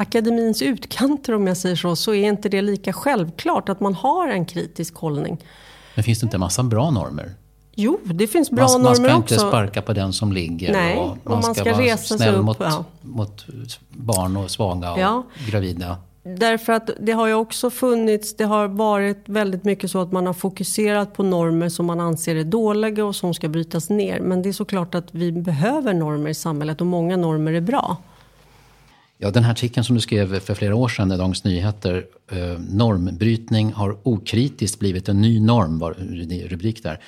akademins 0.00 0.62
utkanter 0.62 1.34
om 1.34 1.46
jag 1.46 1.56
säger 1.56 1.76
så, 1.76 1.96
så 1.96 2.14
är 2.14 2.28
inte 2.28 2.48
det 2.48 2.62
lika 2.62 2.92
självklart 2.92 3.68
att 3.68 3.80
man 3.80 3.94
har 3.94 4.28
en 4.28 4.46
kritisk 4.46 4.94
hållning. 4.94 5.38
Men 5.94 6.04
finns 6.04 6.20
det 6.20 6.24
inte 6.24 6.36
en 6.36 6.40
massa 6.40 6.62
bra 6.62 6.90
normer? 6.90 7.34
Jo, 7.74 7.98
det 8.04 8.26
finns 8.26 8.50
bra 8.50 8.68
man, 8.68 8.82
normer 8.82 8.90
också. 8.90 9.02
Man 9.02 9.10
ska 9.10 9.18
också. 9.18 9.34
inte 9.34 9.48
sparka 9.48 9.82
på 9.82 9.92
den 9.92 10.12
som 10.12 10.32
ligger. 10.32 10.72
Nej, 10.72 10.96
och 10.96 11.06
man, 11.06 11.18
och 11.24 11.30
man 11.30 11.54
ska, 11.54 11.64
ska 11.64 11.74
vara 11.74 11.96
snäll 11.96 12.34
upp, 12.34 12.44
mot, 12.44 12.56
ja. 12.60 12.84
mot 13.00 13.46
barn 13.88 14.36
och 14.36 14.50
svaga 14.50 14.92
och 14.92 14.98
Ja. 14.98 15.22
gravida. 15.48 15.96
Därför 16.22 16.72
att 16.72 16.90
det 17.00 17.12
har 17.12 17.26
ju 17.26 17.34
också 17.34 17.70
funnits, 17.70 18.36
det 18.36 18.44
har 18.44 18.68
varit 18.68 19.22
väldigt 19.24 19.64
mycket 19.64 19.90
så 19.90 20.00
att 20.00 20.12
man 20.12 20.26
har 20.26 20.34
fokuserat 20.34 21.14
på 21.14 21.22
normer 21.22 21.68
som 21.68 21.86
man 21.86 22.00
anser 22.00 22.36
är 22.36 22.44
dåliga 22.44 23.04
och 23.04 23.16
som 23.16 23.34
ska 23.34 23.48
brytas 23.48 23.90
ner. 23.90 24.20
Men 24.20 24.42
det 24.42 24.48
är 24.48 24.52
såklart 24.52 24.94
att 24.94 25.14
vi 25.14 25.32
behöver 25.32 25.94
normer 25.94 26.30
i 26.30 26.34
samhället 26.34 26.80
och 26.80 26.86
många 26.86 27.16
normer 27.16 27.52
är 27.52 27.60
bra. 27.60 27.96
Ja, 29.22 29.30
den 29.30 29.44
här 29.44 29.52
artikeln 29.52 29.84
som 29.84 29.94
du 29.94 30.00
skrev 30.00 30.40
för 30.40 30.54
flera 30.54 30.74
år 30.74 30.88
sedan 30.88 31.12
i 31.12 31.16
Dagens 31.16 31.44
Nyheter, 31.44 32.06
eh, 32.32 32.58
normbrytning 32.58 33.72
har 33.72 33.98
okritiskt 34.02 34.78
blivit 34.78 35.08
en 35.08 35.20
ny 35.20 35.40
norm, 35.40 35.78
var 35.78 35.92
rubrik 36.48 36.82
där. 36.82 37.00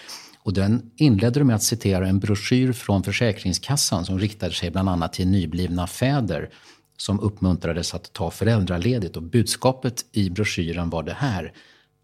Och 0.43 0.53
den 0.53 0.91
inledde 0.97 1.41
du 1.41 1.45
med 1.45 1.57
att 1.57 1.63
citera 1.63 2.09
en 2.09 2.19
broschyr 2.19 2.73
från 2.73 3.03
Försäkringskassan 3.03 4.05
som 4.05 4.19
riktade 4.19 4.53
sig 4.53 4.71
bland 4.71 4.89
annat 4.89 5.13
till 5.13 5.29
nyblivna 5.29 5.87
fäder 5.87 6.51
som 6.97 7.21
uppmuntrades 7.21 7.95
att 7.95 8.13
ta 8.13 8.31
föräldraledigt. 8.31 9.17
Och 9.17 9.23
budskapet 9.23 10.05
i 10.13 10.31
broschyren 10.31 10.91
var 10.91 11.03
det 11.03 11.17
här. 11.19 11.53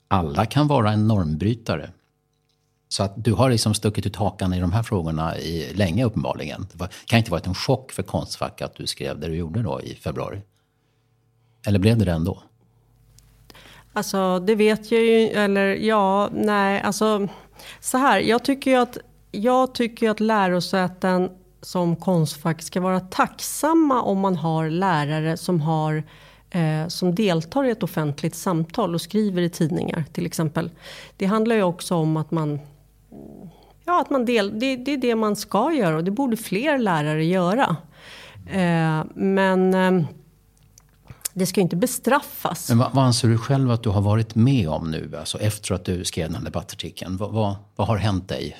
Alla 0.08 0.46
kan 0.46 0.68
vara 0.68 0.92
en 0.92 1.08
normbrytare. 1.08 1.90
Så 2.88 3.02
att 3.02 3.24
du 3.24 3.32
har 3.32 3.50
liksom 3.50 3.74
stuckit 3.74 4.06
ut 4.06 4.16
hakan 4.16 4.54
i 4.54 4.60
de 4.60 4.72
här 4.72 4.82
frågorna 4.82 5.38
i, 5.38 5.74
länge 5.74 6.04
uppenbarligen. 6.04 6.66
Det 6.72 6.78
var, 6.78 6.88
kan 7.06 7.18
inte 7.18 7.30
varit 7.30 7.46
en 7.46 7.54
chock 7.54 7.92
för 7.92 8.02
Konstfack 8.02 8.62
att 8.62 8.74
du 8.74 8.86
skrev 8.86 9.20
det 9.20 9.26
du 9.26 9.34
gjorde 9.34 9.62
då 9.62 9.80
i 9.82 9.94
februari? 9.94 10.40
Eller 11.66 11.78
blev 11.78 11.98
det 11.98 12.04
det 12.04 12.12
ändå? 12.12 12.42
Alltså 13.92 14.38
det 14.38 14.54
vet 14.54 14.92
jag 14.92 15.02
ju, 15.02 15.28
eller 15.28 15.66
ja, 15.74 16.28
nej, 16.32 16.80
alltså 16.80 17.28
så 17.80 17.98
här. 17.98 18.20
Jag 18.20 18.44
tycker 18.44 18.70
ju 18.70 18.76
att, 18.76 18.98
jag 19.30 19.74
tycker 19.74 20.10
att 20.10 20.20
lärosäten 20.20 21.30
som 21.62 21.96
Konstfack 21.96 22.62
ska 22.62 22.80
vara 22.80 23.00
tacksamma 23.00 24.02
om 24.02 24.18
man 24.18 24.36
har 24.36 24.70
lärare 24.70 25.36
som, 25.36 25.60
har, 25.60 26.02
eh, 26.50 26.88
som 26.88 27.14
deltar 27.14 27.64
i 27.64 27.70
ett 27.70 27.82
offentligt 27.82 28.34
samtal 28.34 28.94
och 28.94 29.00
skriver 29.00 29.42
i 29.42 29.50
tidningar 29.50 30.04
till 30.12 30.26
exempel. 30.26 30.70
Det 31.16 31.26
handlar 31.26 31.56
ju 31.56 31.62
också 31.62 31.94
om 31.94 32.16
att 32.16 32.30
man 32.30 32.60
Ja, 33.84 34.00
att 34.00 34.10
man 34.10 34.24
del, 34.24 34.58
det, 34.58 34.76
det 34.76 34.92
är 34.92 34.96
det 34.96 35.14
man 35.14 35.36
ska 35.36 35.72
göra 35.72 35.96
och 35.96 36.04
det 36.04 36.10
borde 36.10 36.36
fler 36.36 36.78
lärare 36.78 37.24
göra. 37.24 37.76
Eh, 38.46 39.04
men 39.14 39.74
eh, 39.74 40.06
det 41.34 41.46
ska 41.46 41.60
ju 41.60 41.62
inte 41.62 41.76
bestraffas. 41.76 42.68
Men 42.68 42.78
vad, 42.78 42.92
vad 42.92 43.04
anser 43.04 43.28
du 43.28 43.38
själv 43.38 43.70
att 43.70 43.82
du 43.82 43.90
har 43.90 44.00
varit 44.00 44.34
med 44.34 44.68
om 44.68 44.90
nu, 44.90 45.16
alltså 45.18 45.38
efter 45.38 45.74
att 45.74 45.84
du 45.84 46.04
skrev 46.04 46.26
den 46.26 46.36
här 46.36 46.44
debattartikeln? 46.44 47.16
Vad, 47.16 47.32
vad, 47.32 47.56
vad 47.76 47.86
har 47.88 47.96
hänt 47.96 48.28
dig? 48.28 48.56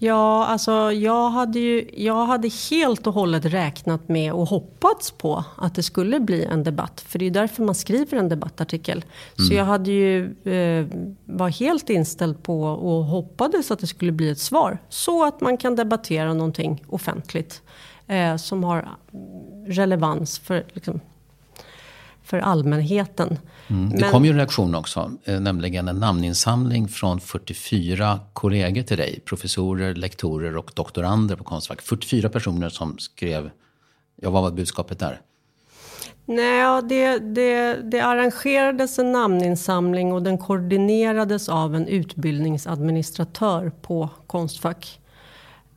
Ja, 0.00 0.46
alltså 0.46 0.92
jag 0.92 1.30
hade 1.30 1.58
ju 1.58 1.90
jag 1.96 2.26
hade 2.26 2.50
helt 2.70 3.06
och 3.06 3.14
hållet 3.14 3.44
räknat 3.44 4.08
med 4.08 4.32
och 4.32 4.48
hoppats 4.48 5.10
på 5.10 5.44
att 5.56 5.74
det 5.74 5.82
skulle 5.82 6.20
bli 6.20 6.44
en 6.44 6.64
debatt. 6.64 7.00
För 7.00 7.18
det 7.18 7.26
är 7.26 7.30
därför 7.30 7.62
man 7.62 7.74
skriver 7.74 8.18
en 8.18 8.28
debattartikel. 8.28 9.04
Så 9.48 9.54
jag 9.54 9.64
hade 9.64 9.90
ju, 9.90 10.24
eh, 10.44 10.86
var 11.24 11.48
helt 11.48 11.90
inställd 11.90 12.42
på 12.42 12.62
och 12.62 13.04
hoppades 13.04 13.70
att 13.70 13.78
det 13.78 13.86
skulle 13.86 14.12
bli 14.12 14.30
ett 14.30 14.38
svar. 14.38 14.78
Så 14.88 15.24
att 15.24 15.40
man 15.40 15.56
kan 15.56 15.76
debattera 15.76 16.34
någonting 16.34 16.84
offentligt. 16.88 17.62
Eh, 18.06 18.36
som 18.36 18.64
har 18.64 18.88
relevans 19.66 20.38
för, 20.38 20.64
liksom, 20.72 21.00
för 22.28 22.38
allmänheten. 22.38 23.38
Mm. 23.68 23.90
Det 23.90 24.00
Men- 24.00 24.10
kom 24.10 24.24
ju 24.24 24.30
en 24.30 24.36
reaktion 24.36 24.74
också, 24.74 25.12
eh, 25.24 25.40
nämligen 25.40 25.88
en 25.88 25.96
namninsamling 25.96 26.88
från 26.88 27.20
44 27.20 28.20
kollegor 28.32 28.82
till 28.82 28.96
dig. 28.96 29.20
Professorer, 29.24 29.94
lektorer 29.94 30.56
och 30.56 30.70
doktorander 30.74 31.36
på 31.36 31.44
Konstfack. 31.44 31.82
44 31.82 32.28
personer 32.28 32.68
som 32.68 32.98
skrev, 32.98 33.50
ja 34.16 34.30
vad 34.30 34.42
var 34.42 34.50
budskapet 34.50 34.98
där? 34.98 35.20
Nej, 36.26 36.82
det, 36.82 37.18
det, 37.18 37.74
det 37.74 38.00
arrangerades 38.00 38.98
en 38.98 39.12
namninsamling 39.12 40.12
och 40.12 40.22
den 40.22 40.38
koordinerades 40.38 41.48
av 41.48 41.74
en 41.74 41.86
utbildningsadministratör 41.86 43.72
på 43.82 44.08
Konstfack. 44.26 45.00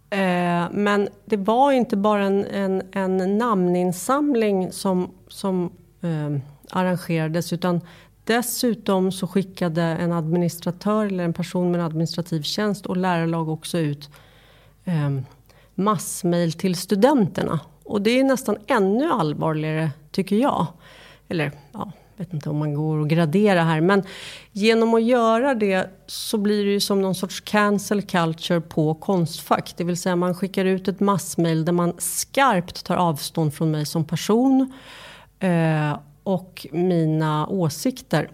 Eh, 0.10 0.66
men 0.72 1.10
det 1.26 1.38
var 1.38 1.72
inte 1.72 1.98
bara 1.98 2.26
en, 2.26 2.46
en, 2.46 2.84
en 2.92 3.38
namninsamling 3.38 4.72
som, 4.72 5.12
som 5.28 5.72
eh, 6.02 6.38
arrangerades 6.70 7.54
utan 7.54 7.82
dessutom 8.24 9.12
så 9.12 9.28
skickade 9.28 9.82
en 9.82 10.12
administratör 10.12 11.06
eller 11.06 11.24
en 11.24 11.34
person 11.34 11.72
med 11.72 11.80
en 11.80 11.86
administrativ 11.86 12.42
tjänst 12.42 12.86
och 12.86 12.98
lärarlag 12.98 13.50
också 13.50 13.78
ut 13.78 14.10
eh, 14.86 15.10
massmail 15.76 16.54
till 16.54 16.76
studenterna. 16.76 17.60
Och 17.84 18.02
det 18.02 18.20
är 18.20 18.24
nästan 18.24 18.58
ännu 18.68 19.12
allvarligare 19.12 19.92
tycker 20.12 20.36
jag. 20.36 20.68
Eller 21.30 21.52
ja, 21.72 21.92
jag 22.16 22.26
vet 22.26 22.34
inte 22.34 22.50
om 22.50 22.58
man 22.58 22.74
går 22.74 22.98
och 22.98 23.10
gradera 23.10 23.64
här. 23.64 23.82
Men 23.82 24.04
genom 24.52 24.94
att 24.94 25.04
göra 25.04 25.54
det 25.54 25.90
så 26.08 26.38
blir 26.38 26.66
det 26.66 26.72
ju 26.72 26.80
som 26.80 27.02
någon 27.02 27.16
sorts 27.16 27.42
cancel 27.42 28.02
culture 28.02 28.62
på 28.62 28.94
Konstfack. 28.94 29.74
Det 29.78 29.84
vill 29.84 29.98
säga 29.98 30.16
man 30.16 30.36
skickar 30.36 30.66
ut 30.66 30.88
ett 30.88 31.00
massmail 31.00 31.66
där 31.66 31.74
man 31.74 31.94
skarpt 31.98 32.86
tar 32.86 32.96
avstånd 32.96 33.54
från 33.54 33.72
mig 33.72 33.86
som 33.86 34.06
person. 34.06 34.74
Eh, 35.42 36.00
och 36.24 36.68
mina 36.72 37.48
åsikter. 37.48 38.30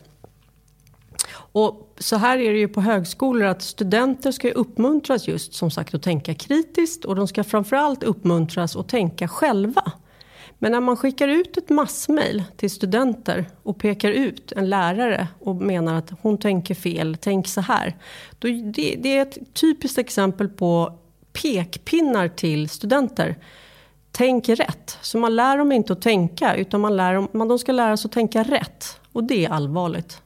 Och 1.36 1.96
så 2.00 2.16
här 2.16 2.38
är 2.38 2.54
det 2.54 2.60
ju 2.60 2.68
på 2.68 2.82
högskolor 2.82 3.48
att 3.48 3.62
studenter 3.62 4.32
ska 4.32 4.52
uppmuntras 4.52 5.28
just 5.28 5.54
som 5.54 5.72
sagt 5.72 5.94
att 5.94 6.04
tänka 6.04 6.34
kritiskt 6.34 7.06
och 7.06 7.16
de 7.16 7.28
ska 7.28 7.44
framförallt 7.44 8.04
uppmuntras 8.04 8.76
att 8.76 8.90
tänka 8.90 9.28
själva. 9.28 9.92
Men 10.60 10.72
när 10.72 10.80
man 10.80 10.98
skickar 10.98 11.28
ut 11.28 11.58
ett 11.58 11.70
massmail 11.70 12.44
till 12.58 12.72
studenter 12.72 13.46
och 13.64 13.80
pekar 13.80 14.12
ut 14.12 14.52
en 14.52 14.70
lärare 14.70 15.28
och 15.40 15.56
menar 15.56 15.96
att 15.96 16.12
hon 16.22 16.38
tänker 16.38 16.76
fel, 16.76 17.18
tänk 17.22 17.48
så 17.48 17.62
här. 17.62 17.96
Då 18.40 18.48
det, 18.48 18.96
det 19.00 19.18
är 19.18 19.22
ett 19.22 19.54
typiskt 19.54 19.98
exempel 19.98 20.50
på 20.50 21.00
pekpinnar 21.34 22.28
till 22.28 22.70
studenter. 22.70 23.38
Tänk 24.18 24.50
rätt. 24.50 24.98
Så 25.02 25.18
man 25.18 25.36
lär 25.36 25.58
dem 25.58 25.72
inte 25.72 25.94
att 25.94 26.02
tänka 26.02 26.56
utan 26.56 26.82
man 26.82 26.98
lär 26.98 27.14
dem, 27.14 27.28
man, 27.32 27.48
de 27.48 27.60
ska 27.60 27.72
lära 27.72 27.98
sig 27.98 28.10
att 28.10 28.14
tänka 28.14 28.44
rätt. 28.44 29.00
Och 29.12 29.24
det 29.24 29.46
är 29.46 29.50
allvarligt. 29.50 30.22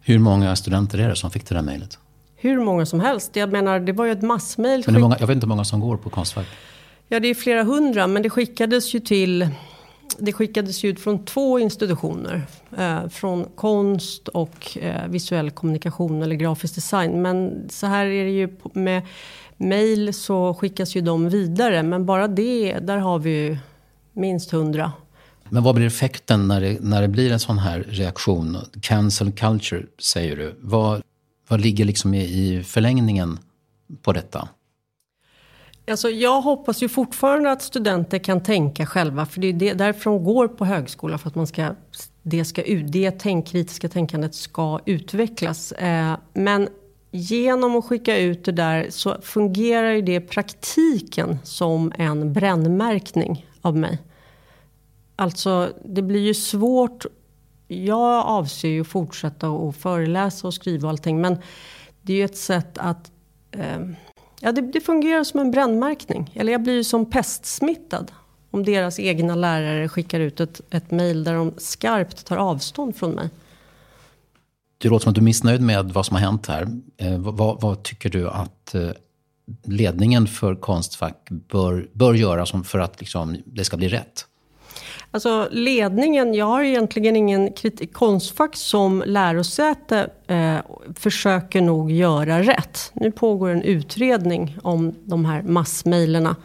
Hur 0.00 0.18
många 0.18 0.56
studenter 0.56 0.98
är 0.98 1.08
det 1.08 1.16
som 1.16 1.30
fick 1.30 1.48
det 1.48 1.54
där 1.54 1.62
mejlet? 1.62 1.98
Hur 2.36 2.60
många 2.60 2.86
som 2.86 3.00
helst. 3.00 3.36
Jag 3.36 3.52
menar, 3.52 3.80
det 3.80 3.92
var 3.92 4.04
ju 4.04 4.12
ett 4.12 4.22
massmail. 4.22 4.84
Men 4.86 5.00
många, 5.00 5.16
jag 5.20 5.26
vet 5.26 5.34
inte 5.34 5.44
hur 5.44 5.48
många 5.48 5.64
som 5.64 5.80
går 5.80 5.96
på 5.96 6.10
Konstfack. 6.10 6.46
Ja, 7.08 7.20
det 7.20 7.28
är 7.28 7.34
flera 7.34 7.62
hundra, 7.62 8.06
men 8.06 8.22
det 8.22 8.30
skickades 8.30 8.94
ju 8.94 9.00
till... 9.00 9.48
Det 10.18 10.32
skickades 10.32 10.84
ut 10.84 11.00
från 11.00 11.24
två 11.24 11.58
institutioner. 11.58 12.42
Eh, 12.78 13.08
från 13.08 13.44
konst 13.54 14.28
och 14.28 14.78
eh, 14.80 15.08
visuell 15.08 15.50
kommunikation 15.50 16.22
eller 16.22 16.34
grafisk 16.34 16.74
design. 16.74 17.22
Men 17.22 17.68
så 17.70 17.86
här 17.86 18.06
är 18.06 18.24
det 18.24 18.30
ju 18.30 18.48
med 18.72 19.02
mail 19.56 20.14
så 20.14 20.54
skickas 20.54 20.96
ju 20.96 21.00
de 21.00 21.28
vidare. 21.28 21.82
Men 21.82 22.06
bara 22.06 22.28
det, 22.28 22.78
där 22.78 22.96
har 22.96 23.18
vi 23.18 23.30
ju 23.30 23.58
minst 24.12 24.50
hundra. 24.50 24.92
Men 25.48 25.62
vad 25.62 25.74
blir 25.74 25.86
effekten 25.86 26.48
när 26.48 26.60
det, 26.60 26.80
när 26.80 27.02
det 27.02 27.08
blir 27.08 27.32
en 27.32 27.40
sån 27.40 27.58
här 27.58 27.84
reaktion? 27.88 28.58
Cancel 28.82 29.32
culture, 29.32 29.82
säger 29.98 30.36
du. 30.36 30.54
Vad, 30.60 31.02
vad 31.48 31.60
ligger 31.60 31.84
liksom 31.84 32.14
i, 32.14 32.22
i 32.22 32.62
förlängningen 32.62 33.38
på 34.02 34.12
detta? 34.12 34.48
Alltså 35.90 36.10
jag 36.10 36.40
hoppas 36.40 36.82
ju 36.82 36.88
fortfarande 36.88 37.52
att 37.52 37.62
studenter 37.62 38.18
kan 38.18 38.42
tänka 38.42 38.86
själva. 38.86 39.26
För 39.26 39.40
det 39.40 39.46
är 39.46 39.52
det, 39.52 39.72
därför 39.72 40.10
de 40.10 40.24
går 40.24 40.48
på 40.48 40.64
högskola. 40.64 41.18
För 41.18 41.28
att 41.28 41.34
man 41.34 41.46
ska, 41.46 41.74
det, 42.22 42.44
ska, 42.44 42.62
det 42.86 43.10
tänk, 43.10 43.46
kritiska 43.46 43.88
tänkandet 43.88 44.34
ska 44.34 44.80
utvecklas. 44.86 45.72
Eh, 45.72 46.16
men 46.34 46.68
genom 47.16 47.76
att 47.76 47.84
skicka 47.84 48.18
ut 48.18 48.44
det 48.44 48.52
där 48.52 48.86
så 48.90 49.16
fungerar 49.22 49.90
ju 49.90 50.02
det 50.02 50.14
i 50.14 50.20
praktiken 50.20 51.38
som 51.44 51.92
en 51.98 52.32
brännmärkning 52.32 53.46
av 53.60 53.76
mig. 53.76 53.98
Alltså 55.16 55.72
det 55.84 56.02
blir 56.02 56.20
ju 56.20 56.34
svårt. 56.34 57.06
Jag 57.68 58.26
avser 58.26 58.68
ju 58.68 58.80
att 58.80 58.86
fortsätta 58.86 59.48
att 59.48 59.76
föreläsa 59.76 60.46
och 60.46 60.54
skriva 60.54 60.86
och 60.86 60.90
allting. 60.90 61.20
Men 61.20 61.38
det 62.02 62.12
är 62.12 62.16
ju 62.16 62.24
ett 62.24 62.36
sätt 62.36 62.78
att 62.78 63.12
eh, 63.50 63.80
Ja, 64.40 64.52
det, 64.52 64.60
det, 64.60 64.80
fungerar 64.80 65.24
som 65.24 65.40
en 65.40 65.50
brännmärkning. 65.50 66.30
Eller 66.34 66.52
jag 66.52 66.62
blir 66.62 66.74
ju 66.74 66.84
som 66.84 67.10
pestsmittad. 67.10 68.12
Om 68.50 68.64
deras 68.64 69.00
egna 69.00 69.34
lärare 69.34 69.88
skickar 69.88 70.20
ut 70.20 70.40
ett, 70.40 70.60
ett 70.70 70.90
mejl 70.90 71.24
där 71.24 71.34
de 71.34 71.54
skarpt 71.58 72.26
tar 72.26 72.36
avstånd 72.36 72.96
från 72.96 73.10
mig. 73.10 73.30
Det 74.78 74.88
låter 74.88 75.02
som 75.02 75.10
att 75.10 75.14
du 75.14 75.20
är 75.20 75.24
missnöjd 75.24 75.60
med 75.60 75.92
vad 75.92 76.06
som 76.06 76.16
har 76.16 76.22
hänt 76.22 76.46
här. 76.46 76.68
Eh, 76.96 77.18
vad, 77.18 77.60
vad, 77.60 77.82
tycker 77.82 78.10
du 78.10 78.28
att 78.28 78.74
eh, 78.74 78.90
ledningen 79.64 80.26
för 80.26 80.54
Konstfack 80.54 81.28
bör, 81.30 81.88
bör 81.92 82.14
göra 82.14 82.46
som 82.46 82.64
för 82.64 82.78
att 82.78 83.00
liksom, 83.00 83.36
det 83.44 83.64
ska 83.64 83.76
bli 83.76 83.88
rätt? 83.88 84.26
Alltså 85.10 85.48
ledningen, 85.50 86.34
jag 86.34 86.46
har 86.46 86.62
egentligen 86.62 87.16
ingen 87.16 87.52
kritik. 87.52 87.92
Konstfack 87.92 88.56
som 88.56 89.02
lärosäte 89.06 90.10
eh, 90.26 90.56
försöker 90.94 91.60
nog 91.60 91.90
göra 91.90 92.42
rätt. 92.42 92.90
Nu 92.94 93.10
pågår 93.12 93.48
en 93.48 93.62
utredning 93.62 94.58
om 94.62 94.94
de 95.04 95.24
här 95.24 95.42
massmejlerna 95.42 96.36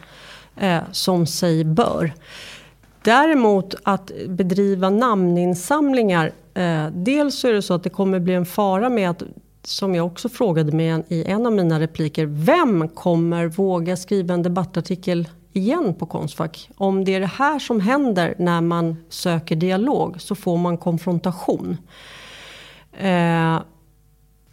eh, 0.56 0.80
som 0.92 1.26
sig 1.26 1.64
bör. 1.64 2.12
Däremot 3.02 3.74
att 3.82 4.10
bedriva 4.28 4.90
namninsamlingar. 4.90 6.32
Eh, 6.54 6.86
dels 6.92 7.38
så 7.38 7.48
är 7.48 7.52
det 7.52 7.62
så 7.62 7.74
att 7.74 7.82
det 7.82 7.90
kommer 7.90 8.20
bli 8.20 8.34
en 8.34 8.46
fara 8.46 8.88
med 8.88 9.10
att 9.10 9.22
som 9.64 9.94
jag 9.94 10.06
också 10.06 10.28
frågade 10.28 10.72
mig 10.72 11.04
i 11.08 11.24
en 11.24 11.46
av 11.46 11.52
mina 11.52 11.80
repliker. 11.80 12.26
Vem 12.26 12.88
kommer 12.88 13.46
våga 13.46 13.96
skriva 13.96 14.34
en 14.34 14.42
debattartikel 14.42 15.28
igen 15.52 15.94
på 15.94 16.06
Konstfack. 16.06 16.70
Om 16.76 17.04
det 17.04 17.14
är 17.14 17.20
det 17.20 17.26
här 17.26 17.58
som 17.58 17.80
händer 17.80 18.34
när 18.38 18.60
man 18.60 18.96
söker 19.08 19.56
dialog 19.56 20.20
så 20.20 20.34
får 20.34 20.58
man 20.58 20.78
konfrontation. 20.78 21.76
Eh, 22.92 23.60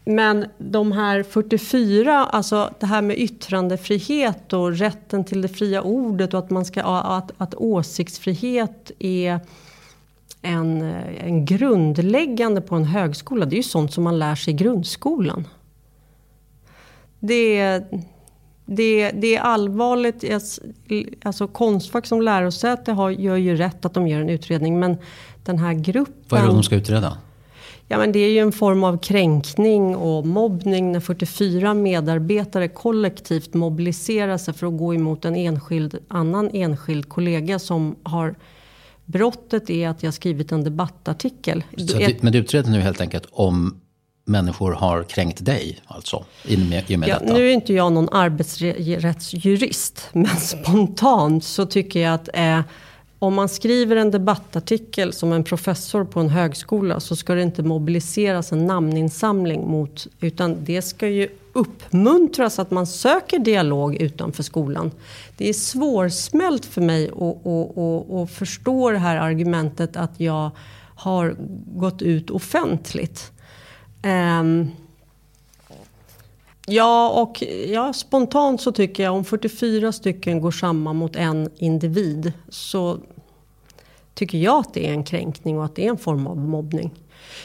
men 0.06 0.46
de 0.58 0.92
här 0.92 1.24
44, 1.24 2.26
alltså 2.26 2.74
det 2.80 2.86
här 2.86 3.02
med 3.02 3.20
yttrandefrihet 3.20 4.54
och 4.54 4.78
rätten 4.78 5.24
till 5.24 5.42
det 5.42 5.48
fria 5.48 5.82
ordet 5.82 6.34
och 6.34 6.40
att, 6.40 6.50
man 6.50 6.66
ska, 6.66 6.82
att, 6.84 7.32
att 7.38 7.56
åsiktsfrihet 7.56 8.92
är 9.00 9.40
en, 10.42 10.82
en 11.18 11.46
grundläggande 11.46 12.62
på 12.62 12.76
en 12.76 12.86
högskola. 12.86 13.46
Det 13.46 13.56
är 13.56 13.58
ju 13.58 13.64
sånt 13.64 13.94
som 13.94 14.04
man 14.04 14.20
lär 14.20 14.36
sig 14.36 14.54
i 14.54 14.58
grundskolan. 14.58 15.48
Det 17.20 17.58
är 17.58 17.84
det, 18.66 19.12
det, 19.12 19.36
är 19.36 19.42
allvarligt. 19.42 20.24
Alltså 21.24 21.48
Konstfack 21.48 22.06
som 22.06 22.22
lärosäte 22.22 22.92
har, 22.92 23.10
gör 23.10 23.36
ju 23.36 23.56
rätt 23.56 23.86
att 23.86 23.94
de 23.94 24.08
gör 24.08 24.22
en 24.22 24.30
utredning. 24.30 24.80
Men 24.80 24.98
den 25.44 25.58
här 25.58 25.74
gruppen... 25.74 26.14
Vad 26.30 26.40
är 26.40 26.44
det 26.44 26.54
de 26.54 26.64
ska 26.64 26.76
utreda? 26.76 27.18
Ja, 27.88 27.98
men 27.98 28.12
det 28.12 28.20
är 28.20 28.30
ju 28.30 28.40
en 28.40 28.52
form 28.52 28.84
av 28.84 28.98
kränkning 28.98 29.96
och 29.96 30.28
mobbning 30.28 30.92
när 30.92 31.00
44 31.00 31.74
medarbetare 31.74 32.68
kollektivt 32.68 33.54
mobiliserar 33.54 34.38
sig 34.38 34.54
för 34.54 34.68
att 34.68 34.78
gå 34.78 34.94
emot 34.94 35.26
en 35.26 35.36
enskild, 35.36 35.98
annan 36.08 36.50
enskild 36.54 37.10
kollega 37.10 37.60
som 37.60 37.96
har 38.04 38.36
Brottet 39.12 39.70
är 39.70 39.90
att 39.90 40.04
jag 40.04 40.14
skrivit 40.14 40.52
en 40.52 40.64
debattartikel. 40.64 41.64
Så 41.78 42.00
men 42.22 42.34
du 42.34 42.40
utreder 42.40 42.72
nu 42.72 42.80
helt 42.80 43.02
enkelt 43.02 43.28
om 43.32 43.82
människor 44.26 44.72
har 44.72 45.04
kränkt 45.04 45.46
dig, 45.46 45.80
alltså? 45.86 46.26
I 46.44 46.56
och 46.56 46.60
med 46.60 46.84
ja, 46.90 46.98
detta. 46.98 47.34
Nu 47.34 47.50
är 47.50 47.54
inte 47.54 47.74
jag 47.74 47.94
någon 47.94 48.10
arbetsrättsjurist, 48.12 50.10
men 50.14 50.38
spontant 50.38 51.44
så 51.44 51.66
tycker 51.66 52.00
jag 52.00 52.14
att 52.14 52.30
eh, 52.34 52.62
om 53.20 53.34
man 53.34 53.50
skriver 53.50 53.96
en 53.96 54.12
debattartikel 54.12 55.14
som 55.14 55.34
en 55.34 55.44
professor 55.44 56.04
på 56.04 56.20
en 56.20 56.30
högskola 56.30 57.00
så 57.00 57.16
ska 57.16 57.34
det 57.34 57.42
inte 57.42 57.64
mobiliseras 57.64 58.52
en 58.52 58.68
namninsamling 58.68 59.68
mot, 59.68 60.08
utan 60.20 60.64
det 60.64 60.82
ska 60.82 61.08
ju 61.08 61.28
uppmuntras 61.60 62.60
att 62.60 62.72
man 62.72 62.88
söker 62.88 63.40
dialog 63.40 63.96
utanför 63.96 64.44
skolan. 64.44 64.92
Det 65.38 65.50
är 65.50 65.54
svårsmält 65.54 66.66
för 66.66 66.82
mig 66.82 67.10
att, 67.10 68.32
förstå 68.32 68.92
det 68.92 68.98
här 68.98 69.18
argumentet 69.18 69.96
att 69.96 70.20
jag 70.20 70.52
har 70.96 71.36
gått 71.66 72.02
ut 72.02 72.30
offentligt. 72.30 73.32
Um, 74.04 74.72
ja, 76.66 77.10
och 77.10 77.44
ja, 77.68 77.94
spontant 77.94 78.62
så 78.62 78.72
tycker 78.72 79.04
jag 79.04 79.14
om 79.14 79.26
44 79.26 79.92
stycken 79.92 80.42
går 80.42 80.52
samman 80.52 80.96
mot 80.96 81.16
en 81.16 81.50
individ 81.58 82.34
så 82.50 83.00
tycker 84.14 84.38
jag 84.38 84.60
att 84.60 84.74
det 84.74 84.88
är 84.88 84.94
en 84.94 85.04
kränkning 85.04 85.58
och 85.58 85.66
att 85.66 85.76
det 85.76 85.86
är 85.86 85.90
en 85.90 85.98
form 85.98 86.28
av 86.28 86.38
mobbning. 86.38 86.92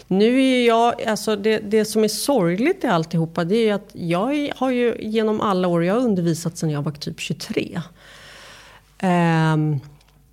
Nu 0.07 0.43
är 0.43 0.66
jag, 0.66 1.03
alltså 1.03 1.37
det, 1.37 1.59
det 1.59 1.85
som 1.85 2.05
är 2.05 2.09
sorgligt 2.09 2.85
i 2.85 2.87
alltihopa 2.87 3.45
det 3.45 3.68
är 3.68 3.74
att 3.74 3.91
jag 3.93 4.53
har 4.57 4.70
ju 4.70 4.97
genom 5.01 5.41
alla 5.41 5.68
år, 5.68 5.85
jag 5.85 5.95
har 5.95 6.01
undervisat 6.01 6.59
sedan 6.59 6.70
jag 6.70 6.82
var 6.82 6.93
typ 6.93 7.20
23. 7.20 7.80
Um, 9.03 9.09
ehm, 9.11 9.80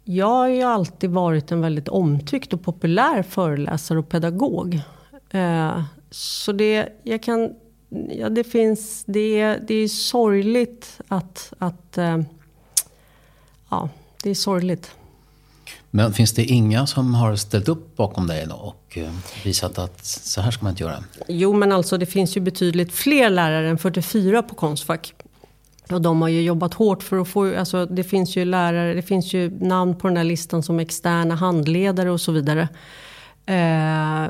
jag 0.04 0.28
har 0.28 0.48
ju 0.48 0.64
alltid 0.64 1.10
varit 1.10 1.52
en 1.52 1.62
väldigt 1.62 1.88
omtyckt 1.88 2.54
och 2.54 2.64
populär 2.64 3.24
föreläsare 3.24 4.00
och 4.00 4.10
pedagog. 4.10 4.82
Uh, 5.34 5.84
så 6.12 6.52
det, 6.52 6.90
jag 7.04 7.24
kan, 7.24 7.54
ja, 8.10 8.30
det 8.30 8.44
finns, 8.44 9.04
det, 9.06 9.58
det 9.68 9.76
är 9.76 9.88
sorgligt 9.88 11.00
att, 11.08 11.54
att 11.58 11.98
uh, 11.98 12.22
ja, 13.70 13.90
det 14.24 14.30
är 14.30 14.36
sorgligt. 14.36 14.92
Men 15.92 16.14
finns 16.14 16.34
det 16.34 16.44
inga 16.44 16.88
som 16.88 17.14
har 17.14 17.36
ställt 17.36 17.70
upp 17.70 17.96
bakom 17.96 18.28
dig 18.28 18.46
då 18.50 18.56
och 18.56 18.98
eh, 18.98 19.12
visat 19.44 19.78
att 19.78 20.06
så 20.06 20.42
här 20.42 20.52
ska 20.52 20.64
man 20.64 20.70
inte 20.70 20.84
göra? 20.84 21.04
Jo, 21.28 21.54
men 21.54 21.72
alltså 21.72 21.98
det 21.98 22.06
finns 22.06 22.38
ju 22.38 22.42
betydligt 22.42 22.94
fler 22.94 23.30
lärare 23.30 23.70
än 23.70 23.78
44 23.78 24.44
på 24.44 24.56
Konstfack. 24.56 25.14
Och 25.92 26.02
de 26.02 26.22
har 26.22 26.30
ju 26.30 26.42
jobbat 26.42 26.74
hårt 26.74 27.04
för 27.04 27.18
att 27.18 27.28
få, 27.28 27.58
alltså 27.58 27.86
det 27.86 28.04
finns 28.04 28.36
ju 28.36 28.46
lärare, 28.46 28.94
det 28.94 29.02
finns 29.02 29.34
ju 29.34 29.50
namn 29.60 29.96
på 29.96 30.08
den 30.08 30.18
här 30.18 30.24
listan 30.24 30.64
som 30.64 30.80
externa 30.80 31.36
handledare 31.36 32.12
och 32.12 32.22
så 32.22 32.32
vidare. 32.32 32.68
Eh, 33.46 34.24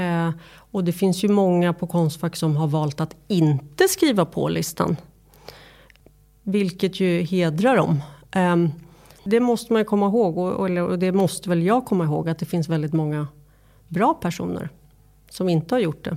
eh, 0.00 0.30
och 0.54 0.84
det 0.84 0.92
finns 0.92 1.24
ju 1.24 1.28
många 1.28 1.72
på 1.72 1.86
Konstfack 1.86 2.36
som 2.36 2.56
har 2.56 2.66
valt 2.66 3.00
att 3.00 3.16
inte 3.28 3.88
skriva 3.88 4.24
på 4.24 4.48
listan. 4.48 4.96
Vilket 6.42 7.00
ju 7.00 7.22
hedrar 7.22 7.76
dem. 7.76 8.02
Eh, 8.30 8.56
det 9.24 9.40
måste 9.40 9.72
man 9.72 9.84
komma 9.84 10.06
ihåg 10.06 10.38
och, 10.38 10.70
och, 10.90 10.98
det 10.98 11.12
måste 11.12 11.48
väl 11.48 11.62
jag 11.62 11.84
komma 11.84 12.04
ihåg 12.04 12.28
att 12.28 12.38
det 12.38 12.46
finns 12.46 12.68
väldigt 12.68 12.92
många 12.92 13.28
bra 13.88 14.14
personer 14.14 14.68
som 15.30 15.48
inte 15.48 15.74
har 15.74 15.80
gjort 15.80 16.04
det. 16.04 16.16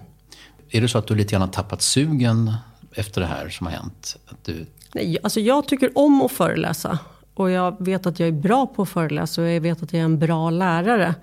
Är 0.69 0.81
det 0.81 0.87
så 0.87 0.97
att 0.97 1.07
du 1.07 1.15
lite 1.15 1.31
grann 1.31 1.41
har 1.41 1.47
tappat 1.47 1.81
sugen 1.81 2.53
efter 2.91 3.21
det 3.21 3.27
här 3.27 3.49
som 3.49 3.67
har 3.67 3.73
hänt? 3.73 4.17
Att 4.25 4.43
du... 4.43 4.65
Nej, 4.93 5.17
alltså 5.23 5.39
jag 5.39 5.67
tycker 5.67 5.97
om 5.97 6.21
att 6.21 6.31
föreläsa. 6.31 6.99
Och 7.33 7.51
jag 7.51 7.85
vet 7.85 8.05
att 8.05 8.19
jag 8.19 8.27
är 8.27 8.33
bra 8.33 8.67
på 8.67 8.81
att 8.81 8.89
föreläsa 8.89 9.41
och 9.41 9.47
jag 9.47 9.61
vet 9.61 9.83
att 9.83 9.93
jag 9.93 9.99
är 9.99 10.05
en 10.05 10.19
bra 10.19 10.49
lärare. 10.49 11.15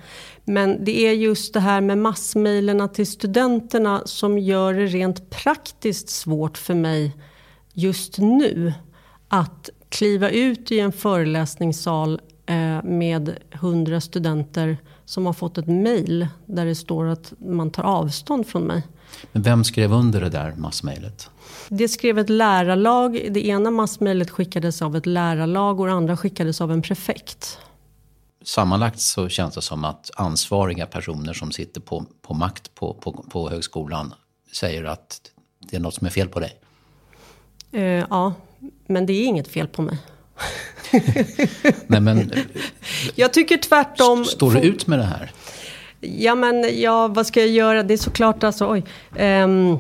Men 0.45 0.85
det 0.85 1.07
är 1.07 1.13
just 1.13 1.55
det 1.55 1.61
här 1.61 1.81
med 1.81 1.99
massmejlerna 1.99 2.89
till 2.89 3.07
studenterna 3.07 4.03
som 4.05 4.39
gör 4.39 4.75
det 4.75 4.87
rent 4.87 5.31
praktiskt 5.31 6.09
svårt 6.09 6.59
för 6.59 6.75
mig 6.75 7.17
just 7.73 8.19
nu. 8.19 8.73
Att 9.29 9.71
kliva 9.93 10.31
ut 10.31 10.73
i 10.73 10.81
en 10.81 10.93
föreläsningssal 10.93 12.21
eh, 12.47 12.83
med 12.83 13.39
hundra 13.53 14.01
studenter 14.01 14.77
som 15.05 15.27
har 15.27 15.33
fått 15.33 15.59
ett 15.59 15.67
mejl 15.67 16.29
där 16.47 16.67
det 16.67 16.75
står 16.75 17.07
att 17.07 17.33
man 17.39 17.71
tar 17.71 17.83
avstånd 17.83 18.47
från 18.47 18.63
mig. 18.63 18.83
Men 19.33 19.43
vem 19.43 19.65
skrev 19.65 19.93
under 19.93 20.21
det 20.21 20.29
där 20.29 20.55
massmejlet? 20.57 21.31
Det 21.69 21.89
skrev 21.89 22.19
ett 22.19 22.29
lärarlag. 22.29 23.29
Det 23.31 23.47
ena 23.47 23.71
massmejlet 23.71 24.31
skickades 24.31 24.83
av 24.83 24.97
ett 24.97 25.07
lärarlag 25.07 25.81
och 25.81 25.87
det 25.87 25.93
andra 25.93 26.17
skickades 26.17 26.61
av 26.61 26.73
en 26.73 26.83
prefekt. 26.83 27.59
Sammanlagt 28.45 29.01
så 29.01 29.29
känns 29.29 29.55
det 29.55 29.63
som 29.63 29.85
att 29.85 30.11
ansvariga 30.17 30.87
personer 30.87 31.33
som 31.33 31.53
sitter 31.53 31.81
på, 31.81 32.05
på 32.23 32.35
makt 32.35 32.75
på, 32.75 32.95
på, 32.95 33.13
på 33.13 33.51
högskolan 33.51 34.15
säger 34.53 34.85
att 34.85 35.21
det 35.71 35.77
är 35.77 35.81
något 35.81 35.95
som 35.95 36.07
är 36.07 36.11
fel 36.11 36.29
på 36.29 36.41
dig. 36.41 36.53
Uh, 37.75 37.83
ja, 38.11 38.33
men 38.87 39.07
det 39.07 39.13
är 39.13 39.25
inget 39.25 39.49
fel 39.49 39.67
på 39.69 39.83
mig. 39.83 39.99
Nej, 41.87 42.01
men, 42.01 42.33
jag 43.15 43.33
tycker 43.33 43.57
tvärtom. 43.57 44.25
Står 44.25 44.51
du 44.51 44.61
ut 44.61 44.87
med 44.87 44.99
det 44.99 45.05
här? 45.05 45.31
Ja, 46.01 46.35
men 46.35 46.81
ja, 46.81 47.09
vad 47.09 47.27
ska 47.27 47.41
jag 47.41 47.49
göra? 47.49 47.83
Det 47.83 47.95
är 47.95 47.99
såklart 47.99 48.45
alltså, 48.45 48.71
oj. 48.71 48.85
Um, 49.21 49.79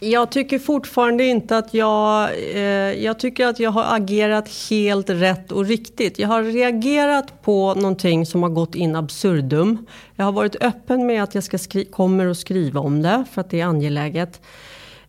Jag 0.00 0.30
tycker 0.30 0.58
fortfarande 0.58 1.24
inte 1.24 1.58
att 1.58 1.74
jag... 1.74 2.30
Eh, 2.54 2.60
jag 3.04 3.18
tycker 3.18 3.46
att 3.46 3.60
jag 3.60 3.70
har 3.70 3.96
agerat 3.96 4.48
helt 4.70 5.10
rätt 5.10 5.52
och 5.52 5.64
riktigt. 5.66 6.18
Jag 6.18 6.28
har 6.28 6.42
reagerat 6.42 7.42
på 7.42 7.74
någonting 7.74 8.26
som 8.26 8.42
har 8.42 8.50
gått 8.50 8.74
in 8.74 8.96
absurdum. 8.96 9.86
Jag 10.16 10.24
har 10.24 10.32
varit 10.32 10.56
öppen 10.62 11.06
med 11.06 11.22
att 11.22 11.34
jag 11.34 11.44
ska 11.44 11.58
skri- 11.58 11.84
kommer 11.84 12.26
att 12.26 12.38
skriva 12.38 12.80
om 12.80 13.02
det, 13.02 13.24
för 13.32 13.40
att 13.40 13.50
det 13.50 13.60
är 13.60 13.64
angeläget. 13.66 14.40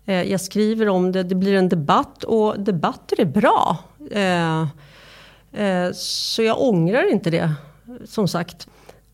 Eh, 0.08 0.24
jag 0.24 0.42
skriver 0.42 0.90
om 0.90 1.12
det, 1.12 1.24
det 1.24 1.36
blir 1.36 1.56
en 1.56 1.70
debatt 1.70 2.24
och 2.24 2.60
debatter 2.60 3.22
är 3.22 3.26
bra. 3.26 3.78
Eh, 4.12 4.62
eh, 5.64 5.92
så 5.94 6.44
jag 6.44 6.62
ångrar 6.62 7.12
inte 7.12 7.30
det, 7.30 7.54
som 8.06 8.28
sagt. 8.28 8.68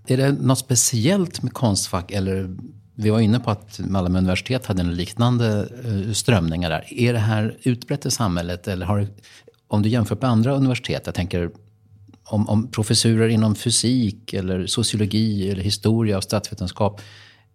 Är 0.07 0.17
det 0.17 0.31
något 0.31 0.59
speciellt 0.59 1.43
med 1.43 1.53
Konstfack 1.53 2.11
eller 2.11 2.55
vi 2.95 3.09
var 3.09 3.19
inne 3.19 3.39
på 3.39 3.51
att 3.51 3.79
Malmö 3.79 4.17
universitet 4.17 4.65
hade 4.65 4.81
en 4.81 4.95
liknande 4.95 5.67
strömningar 6.13 6.69
där. 6.69 6.93
Är 6.93 7.13
det 7.13 7.19
här 7.19 7.57
utbrett 7.63 8.05
i 8.05 8.11
samhället? 8.11 8.67
Eller 8.67 8.85
har, 8.85 9.07
om 9.67 9.81
du 9.81 9.89
jämför 9.89 10.15
med 10.15 10.29
andra 10.29 10.55
universitet, 10.55 11.01
jag 11.05 11.15
tänker 11.15 11.51
om, 12.23 12.49
om 12.49 12.71
professurer 12.71 13.27
inom 13.27 13.55
fysik, 13.55 14.33
eller 14.33 14.67
sociologi, 14.67 15.51
eller 15.51 15.63
historia 15.63 16.17
och 16.17 16.23
statsvetenskap. 16.23 17.01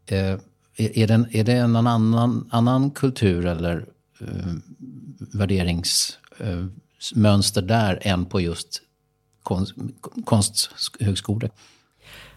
Eh, 0.06 0.36
är, 0.78 0.98
är, 0.98 1.06
det, 1.06 1.28
är 1.32 1.44
det 1.44 1.66
någon 1.66 1.86
annan, 1.86 2.48
annan 2.50 2.90
kultur 2.90 3.46
eller 3.46 3.86
eh, 4.20 4.54
värderingsmönster 5.18 7.62
eh, 7.62 7.66
där 7.66 7.98
än 8.02 8.26
på 8.26 8.40
just 8.40 8.82
konst, 9.42 9.74
konsthögskolor? 10.24 11.50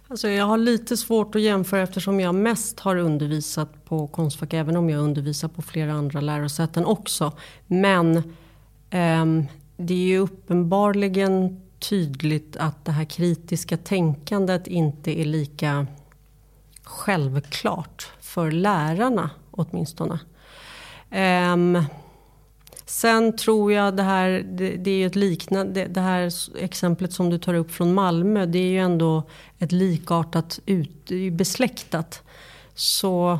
Alltså 0.07 0.29
jag 0.29 0.45
har 0.45 0.57
lite 0.57 0.97
svårt 0.97 1.35
att 1.35 1.41
jämföra 1.41 1.81
eftersom 1.81 2.19
jag 2.19 2.35
mest 2.35 2.79
har 2.79 2.95
undervisat 2.95 3.85
på 3.85 4.07
Konstfack. 4.07 4.53
Även 4.53 4.75
om 4.75 4.89
jag 4.89 4.99
undervisar 4.99 5.47
på 5.47 5.61
flera 5.61 5.93
andra 5.93 6.21
lärosäten 6.21 6.85
också. 6.85 7.31
Men 7.67 8.17
eh, 8.89 9.25
det 9.77 9.93
är 9.93 10.07
ju 10.07 10.17
uppenbarligen 10.17 11.61
tydligt 11.79 12.57
att 12.57 12.85
det 12.85 12.91
här 12.91 13.05
kritiska 13.05 13.77
tänkandet 13.77 14.67
inte 14.67 15.19
är 15.19 15.25
lika 15.25 15.87
självklart 16.83 18.11
för 18.33 18.51
lärarna 18.51 19.29
åtminstone. 19.51 20.19
Um, 21.53 21.83
Sen 22.85 23.35
tror 23.35 23.73
jag 23.73 23.95
det 23.95 24.03
här, 24.03 24.29
det, 24.29 24.69
det 24.69 24.91
är 24.91 24.95
ju 24.95 25.05
ett 25.05 25.15
liknande, 25.15 25.85
det, 25.85 26.01
här 26.01 26.31
exemplet 26.57 27.13
som 27.13 27.29
du 27.29 27.37
tar 27.37 27.53
upp 27.53 27.71
från 27.71 27.93
Malmö, 27.93 28.45
det 28.45 28.59
är 28.59 28.69
ju 28.69 28.79
ändå 28.79 29.23
ett 29.59 29.71
likartat, 29.71 30.59
ut, 30.65 31.11
besläktat. 31.31 32.23
Så 32.73 33.39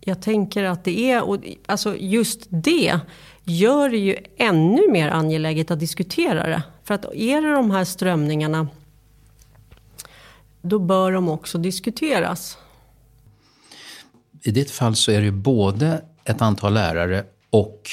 jag 0.00 0.22
tänker 0.22 0.64
att 0.64 0.84
det 0.84 1.10
är, 1.10 1.22
och 1.22 1.36
alltså 1.66 1.96
just 1.96 2.46
det 2.48 3.00
gör 3.44 3.88
det 3.88 3.98
ju 3.98 4.16
ännu 4.36 4.90
mer 4.90 5.10
angeläget 5.10 5.70
att 5.70 5.80
diskutera 5.80 6.46
det. 6.46 6.62
För 6.84 6.94
att 6.94 7.04
är 7.14 7.42
det 7.42 7.52
de 7.52 7.70
här 7.70 7.84
strömningarna, 7.84 8.68
då 10.62 10.78
bör 10.78 11.12
de 11.12 11.28
också 11.28 11.58
diskuteras. 11.58 12.58
I 14.42 14.50
ditt 14.50 14.70
fall 14.70 14.96
så 14.96 15.10
är 15.10 15.18
det 15.18 15.24
ju 15.24 15.30
både 15.30 16.02
ett 16.24 16.42
antal 16.42 16.74
lärare 16.74 17.24
och 17.50 17.90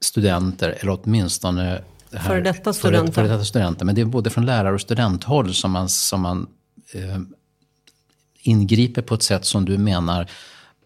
studenter, 0.00 0.78
eller 0.80 1.00
åtminstone 1.02 1.82
Före 2.20 2.40
detta 2.40 2.72
studenter. 2.72 3.12
För, 3.12 3.22
detta 3.22 3.44
studenter. 3.44 3.84
Men 3.84 3.94
det 3.94 4.00
är 4.00 4.04
både 4.04 4.30
från 4.30 4.46
lärar 4.46 4.72
och 4.72 4.80
studenthåll 4.80 5.54
som 5.54 5.70
man, 5.70 5.88
som 5.88 6.20
man 6.20 6.46
eh, 6.92 7.18
ingriper 8.42 9.02
på 9.02 9.14
ett 9.14 9.22
sätt 9.22 9.44
som 9.44 9.64
du 9.64 9.78
menar 9.78 10.30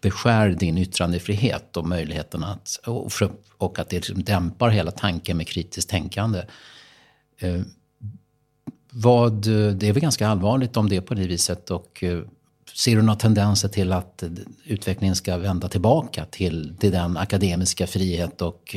beskär 0.01 0.49
din 0.49 0.77
yttrandefrihet 0.77 1.77
och 1.77 1.87
möjligheten 1.87 2.43
att, 2.43 2.79
och, 2.85 3.11
och 3.57 3.79
att 3.79 3.89
det 3.89 3.95
liksom 3.95 4.23
dämpar 4.23 4.69
hela 4.69 4.91
tanken 4.91 5.37
med 5.37 5.47
kritiskt 5.47 5.89
tänkande. 5.89 6.43
Eh, 7.37 7.61
vad, 8.91 9.33
det 9.75 9.83
är 9.83 9.93
väl 9.93 10.01
ganska 10.01 10.27
allvarligt 10.27 10.77
om 10.77 10.89
det 10.89 10.95
är 10.95 11.01
på 11.01 11.13
det 11.13 11.27
viset 11.27 11.71
och 11.71 12.03
eh, 12.03 12.19
Ser 12.73 12.95
du 12.95 13.01
några 13.01 13.19
tendenser 13.19 13.67
till 13.67 13.93
att 13.93 14.23
utvecklingen 14.65 15.15
ska 15.15 15.37
vända 15.37 15.67
tillbaka 15.69 16.25
till, 16.25 16.75
till 16.79 16.91
den 16.91 17.17
akademiska 17.17 17.87
frihet 17.87 18.41
och 18.41 18.75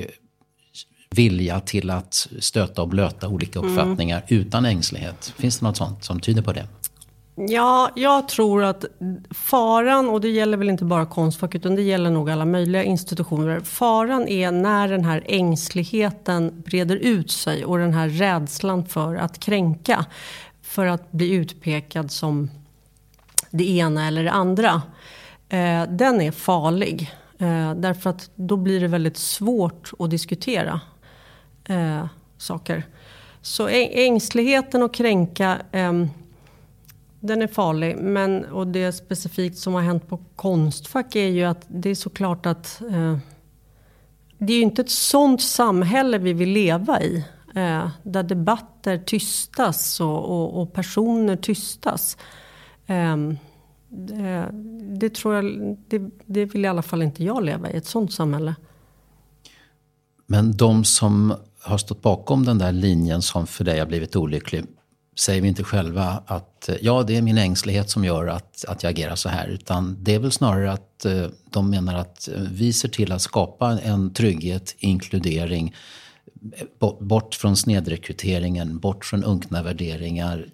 vilja 1.11 1.61
till 1.61 1.91
att 1.91 2.29
stöta 2.39 2.83
och 2.83 2.89
blöta 2.89 3.29
olika 3.29 3.59
mm. 3.59 3.71
uppfattningar 3.71 4.25
mm. 4.29 4.43
utan 4.43 4.65
ängslighet. 4.65 5.35
Finns 5.37 5.59
det 5.59 5.65
något 5.67 5.77
sånt 5.77 6.05
som 6.05 6.21
tyder 6.21 6.43
på 6.43 6.53
det? 6.53 6.67
Ja, 7.35 7.91
jag 7.97 8.29
tror 8.29 8.65
att 8.65 8.85
faran, 9.31 10.09
och 10.09 10.21
det 10.21 10.29
gäller 10.29 10.57
väl 10.57 10.71
inte 10.71 10.85
bara 10.85 11.07
Konstfack 11.07 11.55
utan 11.55 11.75
det 11.75 11.83
gäller 11.83 12.11
nog 12.11 12.31
alla 12.31 12.45
möjliga 12.45 12.85
institutioner. 12.85 13.61
Faran 13.61 14.29
är 14.29 14.51
när 14.51 14.89
den 14.89 15.05
här 15.05 15.25
ängsligheten 15.27 16.63
breder 16.67 16.97
ut 16.97 17.31
sig 17.31 17.65
och 17.65 17.79
den 17.79 17.93
här 17.93 18.09
rädslan 18.09 18.87
för 18.87 19.15
att 19.15 19.39
kränka. 19.39 20.07
För 20.63 20.87
att 20.87 21.13
bli 21.13 21.31
utpekad 21.31 22.11
som 22.11 22.51
det 23.53 23.71
ena 23.71 24.07
eller 24.07 24.25
det 24.25 24.31
andra. 24.31 24.83
Eh, 25.49 25.83
den 25.89 26.21
är 26.21 26.31
farlig. 26.31 27.11
Eh, 27.39 27.75
därför 27.75 28.11
att 28.11 28.31
då 28.35 28.57
blir 28.57 28.81
det 28.81 28.89
väldigt 28.89 29.17
svårt 29.17 29.93
att 29.99 30.11
diskutera 30.11 30.81
eh, 31.65 32.07
saker. 32.39 32.87
Så 33.43 33.69
ängsligheten 33.69 34.83
att 34.83 34.95
kränka, 34.95 35.59
eh, 35.73 35.93
den 37.21 37.43
är 37.43 37.47
farlig. 37.47 37.97
Men, 37.97 38.45
och 38.45 38.67
det 38.67 38.93
specifikt 38.93 39.59
som 39.59 39.75
har 39.75 39.83
hänt 39.83 40.09
på 40.09 40.19
Konstfack 40.37 41.17
är 41.17 41.29
ju 41.29 41.45
att 41.45 41.65
det 41.69 41.91
är 41.91 41.95
såklart 41.95 42.47
att 42.47 42.81
eh, 42.91 43.17
det 44.39 44.53
är 44.53 44.57
ju 44.57 44.63
inte 44.63 44.83
ett 44.83 44.91
sånt 44.91 45.43
samhälle 45.43 46.19
vi 46.19 46.33
vill 46.33 46.49
leva 46.49 47.03
i. 47.03 47.25
Eh, 47.55 47.89
där 48.03 48.23
debatter 48.23 48.99
tystas 48.99 50.01
och, 50.01 50.25
och, 50.25 50.63
och 50.63 50.73
personer 50.73 51.37
tystas. 51.37 52.17
Ehm, 52.93 53.37
det, 53.89 54.51
det, 55.01 55.15
tror 55.15 55.35
jag, 55.35 55.77
det, 55.89 56.11
det 56.27 56.45
vill 56.45 56.65
i 56.65 56.69
alla 56.69 56.83
fall 56.83 57.03
inte 57.03 57.25
jag 57.25 57.45
leva 57.45 57.71
i, 57.71 57.77
ett 57.77 57.87
sånt 57.87 58.13
samhälle. 58.13 58.55
Men 60.27 60.57
de 60.57 60.85
som 60.85 61.35
har 61.61 61.79
stått 61.79 62.03
bakom 62.03 62.45
den 62.45 62.59
där 62.59 62.73
linjen 62.73 63.23
som 63.23 63.47
för 63.47 63.65
dig 63.65 63.79
har 63.79 63.87
blivit 63.87 64.17
olycklig, 64.17 64.65
säger 65.19 65.43
vi 65.43 65.49
inte 65.49 65.65
själva 65.65 66.23
att 66.27 66.69
eh, 66.69 66.75
ja, 66.81 67.03
det 67.03 67.17
är 67.17 67.23
min 67.23 67.39
ängslighet 67.39 67.91
som 67.91 68.05
gör 68.05 68.27
att, 68.27 68.65
att 68.69 68.83
jag 68.83 68.91
agerar 68.91 69.17
så 69.17 69.29
här. 69.29 69.49
Utan 69.49 69.97
det 70.01 70.15
är 70.15 70.19
väl 70.19 70.33
snarare 70.33 70.73
att 70.73 71.05
eh, 71.05 71.27
de 71.51 71.71
menar 71.71 71.95
att 71.95 72.29
eh, 72.29 72.41
vi 72.51 72.73
ser 72.73 72.89
till 72.89 73.13
att 73.13 73.23
skapa 73.23 73.81
en 73.81 74.15
trygghet, 74.15 74.75
inkludering, 74.79 75.75
bort 77.01 77.35
från 77.35 77.57
snedrekryteringen, 77.57 78.79
bort 78.79 79.05
från 79.05 79.25
unkna 79.25 79.63
värderingar, 79.63 80.47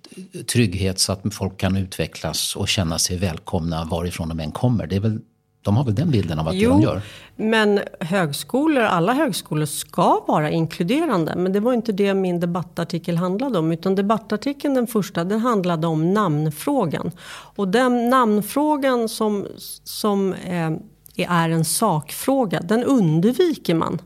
trygghet 0.52 0.98
så 0.98 1.12
att 1.12 1.34
folk 1.34 1.56
kan 1.56 1.76
utvecklas 1.76 2.56
och 2.56 2.68
känna 2.68 2.98
sig 2.98 3.16
välkomna 3.16 3.84
varifrån 3.84 4.28
de 4.28 4.40
än 4.40 4.52
kommer. 4.52 4.86
Det 4.86 4.96
är 4.96 5.00
väl 5.00 5.20
de 5.62 5.76
har 5.76 5.84
väl 5.84 5.94
den 5.94 6.10
bilden 6.10 6.38
av 6.38 6.48
att 6.48 6.54
jo, 6.54 6.70
de 6.70 6.80
gör? 6.80 7.02
men 7.36 7.80
högskolor, 8.00 8.82
alla 8.82 9.12
högskolor 9.12 9.66
ska 9.66 10.24
vara 10.28 10.50
inkluderande. 10.50 11.34
Men 11.36 11.52
det 11.52 11.60
var 11.60 11.72
inte 11.72 11.92
det 11.92 12.14
min 12.14 12.40
debattartikel 12.40 13.16
handlade 13.16 13.58
om. 13.58 13.72
Utan 13.72 13.94
debattartikeln, 13.94 14.74
den 14.74 14.86
första, 14.86 15.24
den 15.24 15.40
handlade 15.40 15.86
om 15.86 16.14
namnfrågan. 16.14 17.10
Och 17.56 17.68
den 17.68 18.10
namnfrågan 18.10 19.08
som, 19.08 19.46
som 19.84 20.32
eh, 20.32 20.70
är 21.16 21.48
en 21.48 21.64
sakfråga, 21.64 22.60
den 22.60 22.84
undviker 22.84 23.74
man. 23.74 23.98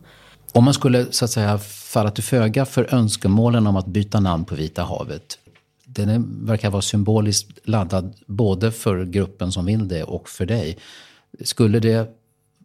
Om 0.53 0.65
man 0.65 0.75
skulle 0.75 1.13
så 1.13 1.25
att 1.25 1.31
säga 1.31 1.59
falla 1.59 2.11
till 2.11 2.25
föga 2.25 2.67
för 2.67 2.95
önskemålen 2.95 3.67
om 3.67 3.77
att 3.77 3.87
byta 3.87 4.21
namn 4.21 4.45
på 4.45 4.55
Vita 4.55 4.83
havet. 4.83 5.39
Den 5.85 6.39
verkar 6.47 6.71
vara 6.71 6.83
symboliskt 6.83 7.59
laddad 7.65 8.15
både 8.27 8.73
för 8.73 9.05
gruppen 9.05 9.53
som 9.53 9.65
vill 9.67 9.89
det 9.89 10.05
och 10.05 10.29
för 10.29 10.47
dig. 10.47 10.79
Skulle 11.41 11.81
det, 11.81 12.09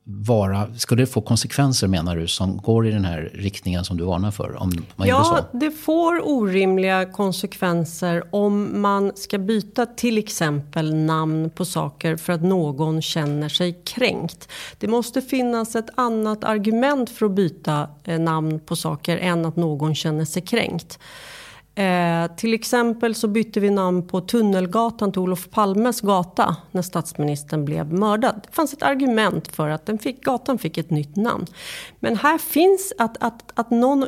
vara, 0.09 0.67
skulle 0.75 1.01
det 1.01 1.07
få 1.07 1.21
konsekvenser 1.21 1.87
menar 1.87 2.15
du 2.15 2.27
som 2.27 2.57
går 2.57 2.87
i 2.87 2.91
den 2.91 3.05
här 3.05 3.31
riktningen 3.33 3.85
som 3.85 3.97
du 3.97 4.03
varnar 4.03 4.31
för? 4.31 4.61
Om 4.61 4.71
man 4.95 5.07
ja, 5.07 5.45
det 5.53 5.71
får 5.71 6.27
orimliga 6.27 7.05
konsekvenser 7.05 8.23
om 8.31 8.81
man 8.81 9.11
ska 9.15 9.37
byta 9.37 9.85
till 9.85 10.17
exempel 10.17 10.95
namn 10.95 11.49
på 11.49 11.65
saker 11.65 12.15
för 12.15 12.33
att 12.33 12.43
någon 12.43 13.01
känner 13.01 13.49
sig 13.49 13.81
kränkt. 13.85 14.49
Det 14.77 14.87
måste 14.87 15.21
finnas 15.21 15.75
ett 15.75 15.89
annat 15.95 16.43
argument 16.43 17.09
för 17.09 17.25
att 17.25 17.31
byta 17.31 17.87
eh, 18.03 18.19
namn 18.19 18.59
på 18.59 18.75
saker 18.75 19.17
än 19.17 19.45
att 19.45 19.55
någon 19.55 19.95
känner 19.95 20.25
sig 20.25 20.41
kränkt. 20.41 20.99
Eh, 21.77 22.35
till 22.35 22.53
exempel 22.53 23.15
så 23.15 23.27
bytte 23.27 23.59
vi 23.59 23.69
namn 23.69 24.07
på 24.07 24.21
Tunnelgatan 24.21 25.11
till 25.11 25.21
Olof 25.21 25.49
Palmes 25.49 26.01
gata 26.01 26.55
när 26.71 26.81
statsministern 26.81 27.65
blev 27.65 27.93
mördad. 27.93 28.41
Det 28.47 28.55
fanns 28.55 28.73
ett 28.73 28.83
argument 28.83 29.55
för 29.55 29.69
att 29.69 29.85
den 29.85 29.99
fick, 29.99 30.23
gatan 30.23 30.57
fick 30.57 30.77
ett 30.77 30.89
nytt 30.89 31.15
namn. 31.15 31.45
Men 31.99 32.15
här 32.15 32.37
finns 32.37 32.93
att, 32.97 33.23
att, 33.23 33.51
att 33.53 33.71
någon 33.71 34.07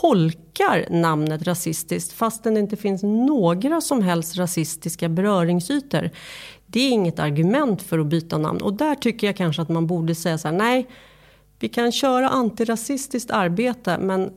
tolkar 0.00 0.86
namnet 0.90 1.42
rasistiskt 1.42 2.12
fastän 2.12 2.54
det 2.54 2.60
inte 2.60 2.76
finns 2.76 3.02
några 3.02 3.80
som 3.80 4.02
helst 4.02 4.36
rasistiska 4.36 5.08
beröringsytor. 5.08 6.10
Det 6.66 6.80
är 6.80 6.90
inget 6.90 7.18
argument 7.18 7.82
för 7.82 7.98
att 7.98 8.06
byta 8.06 8.38
namn. 8.38 8.62
Och 8.62 8.74
där 8.74 8.94
tycker 8.94 9.26
jag 9.26 9.36
kanske 9.36 9.62
att 9.62 9.68
man 9.68 9.86
borde 9.86 10.14
säga 10.14 10.38
så 10.38 10.48
här, 10.48 10.56
nej, 10.56 10.88
vi 11.58 11.68
kan 11.68 11.92
köra 11.92 12.28
antirasistiskt 12.28 13.30
arbete, 13.30 13.98
men 13.98 14.32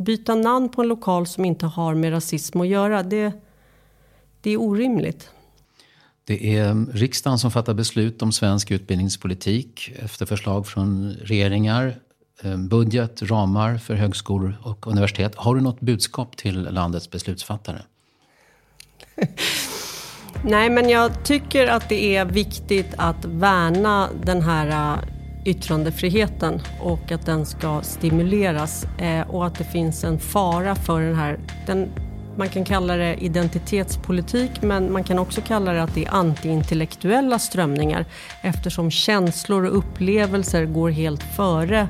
byta 0.00 0.34
namn 0.34 0.68
på 0.68 0.82
en 0.82 0.88
lokal 0.88 1.26
som 1.26 1.44
inte 1.44 1.66
har 1.66 1.94
med 1.94 2.12
rasism 2.12 2.60
att 2.60 2.68
göra, 2.68 3.02
det, 3.02 3.32
det 4.40 4.50
är 4.50 4.60
orimligt. 4.60 5.30
Det 6.24 6.56
är 6.56 6.92
riksdagen 6.92 7.38
som 7.38 7.50
fattar 7.50 7.74
beslut 7.74 8.22
om 8.22 8.32
svensk 8.32 8.70
utbildningspolitik 8.70 9.92
efter 9.96 10.26
förslag 10.26 10.66
från 10.66 11.10
regeringar, 11.10 11.94
eh, 12.42 12.56
budget, 12.56 13.22
ramar 13.22 13.78
för 13.78 13.94
högskolor 13.94 14.56
och 14.62 14.86
universitet. 14.86 15.34
Har 15.34 15.54
du 15.54 15.60
något 15.60 15.80
budskap 15.80 16.36
till 16.36 16.62
landets 16.62 17.10
beslutsfattare? 17.10 17.82
Nej, 20.44 20.70
men 20.70 20.88
jag 20.88 21.24
tycker 21.24 21.66
att 21.66 21.88
det 21.88 22.16
är 22.16 22.24
viktigt 22.24 22.94
att 22.96 23.24
värna 23.24 24.08
den 24.24 24.42
här 24.42 24.94
äh, 24.94 25.19
yttrandefriheten 25.44 26.60
och 26.80 27.12
att 27.12 27.26
den 27.26 27.46
ska 27.46 27.80
stimuleras 27.82 28.86
eh, 28.98 29.30
och 29.30 29.46
att 29.46 29.54
det 29.54 29.64
finns 29.64 30.04
en 30.04 30.18
fara 30.18 30.74
för 30.74 31.00
den 31.00 31.14
här 31.14 31.38
den, 31.66 31.88
man 32.36 32.48
kan 32.48 32.64
kalla 32.64 32.96
det 32.96 33.14
identitetspolitik 33.14 34.62
men 34.62 34.92
man 34.92 35.04
kan 35.04 35.18
också 35.18 35.40
kalla 35.40 35.72
det 35.72 35.82
att 35.82 35.94
det 35.94 36.04
är 36.04 36.14
antiintellektuella 36.14 37.38
strömningar 37.38 38.04
eftersom 38.42 38.90
känslor 38.90 39.64
och 39.64 39.78
upplevelser 39.78 40.64
går 40.64 40.90
helt 40.90 41.22
före 41.22 41.88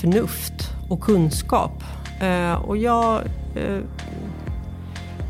förnuft 0.00 0.70
och 0.88 1.00
kunskap. 1.00 1.84
Eh, 2.20 2.54
och 2.54 2.76
jag, 2.76 3.22
eh, 3.56 3.80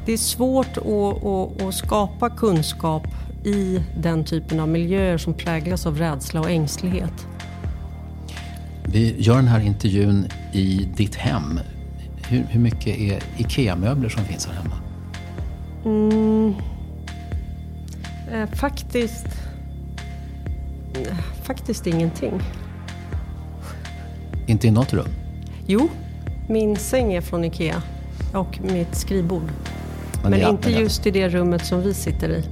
det 0.06 0.12
är 0.12 0.16
svårt 0.16 0.76
att, 0.76 1.24
att, 1.24 1.62
att 1.62 1.74
skapa 1.74 2.30
kunskap 2.30 3.06
i 3.45 3.82
den 3.97 4.24
typen 4.24 4.61
av 4.61 4.68
miljöer 4.68 5.18
som 5.18 5.34
präglas 5.34 5.86
av 5.86 5.99
rädsla 5.99 6.41
och 6.41 6.51
ängslighet. 6.51 7.26
Vi 8.84 9.14
gör 9.18 9.36
den 9.36 9.49
här 9.49 9.61
intervjun 9.61 10.26
i 10.53 10.89
ditt 10.97 11.14
hem. 11.14 11.61
Hur, 12.28 12.47
hur 12.51 12.61
mycket 12.61 12.99
är 12.99 13.22
IKEA-möbler 13.39 14.09
som 14.09 14.24
finns 14.24 14.47
här 14.47 14.55
hemma? 14.55 14.74
Mm, 15.84 16.55
eh, 18.32 18.57
faktiskt... 18.59 19.26
Faktiskt 21.43 21.86
ingenting. 21.86 22.41
Inte 24.47 24.66
i 24.66 24.70
något 24.70 24.93
rum? 24.93 25.09
Jo, 25.66 25.89
min 26.49 26.76
säng 26.76 27.12
är 27.12 27.20
från 27.20 27.45
IKEA 27.45 27.82
och 28.34 28.61
mitt 28.62 28.95
skrivbord. 28.95 29.51
Men, 30.22 30.30
Men 30.30 30.51
inte 30.51 30.70
just 30.70 31.07
i 31.07 31.11
det 31.11 31.28
rummet 31.28 31.66
som 31.66 31.82
vi 31.82 31.95
sitter 31.95 32.28
i. 32.28 32.45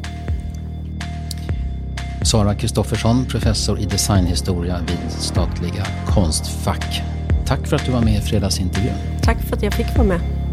Sara 2.27 2.55
Kristoffersson, 2.55 3.25
professor 3.25 3.79
i 3.79 3.85
designhistoria 3.85 4.79
vid 4.81 5.13
Statliga 5.13 5.87
Konstfack. 6.07 7.03
Tack 7.47 7.67
för 7.67 7.77
att 7.77 7.87
du 7.87 7.93
var 7.93 8.01
med 8.01 8.19
i 8.19 8.21
fredagsintervjun. 8.21 8.95
Tack 9.23 9.43
för 9.43 9.57
att 9.57 9.63
jag 9.63 9.75
fick 9.75 9.97
vara 9.97 10.07
med. 10.07 10.46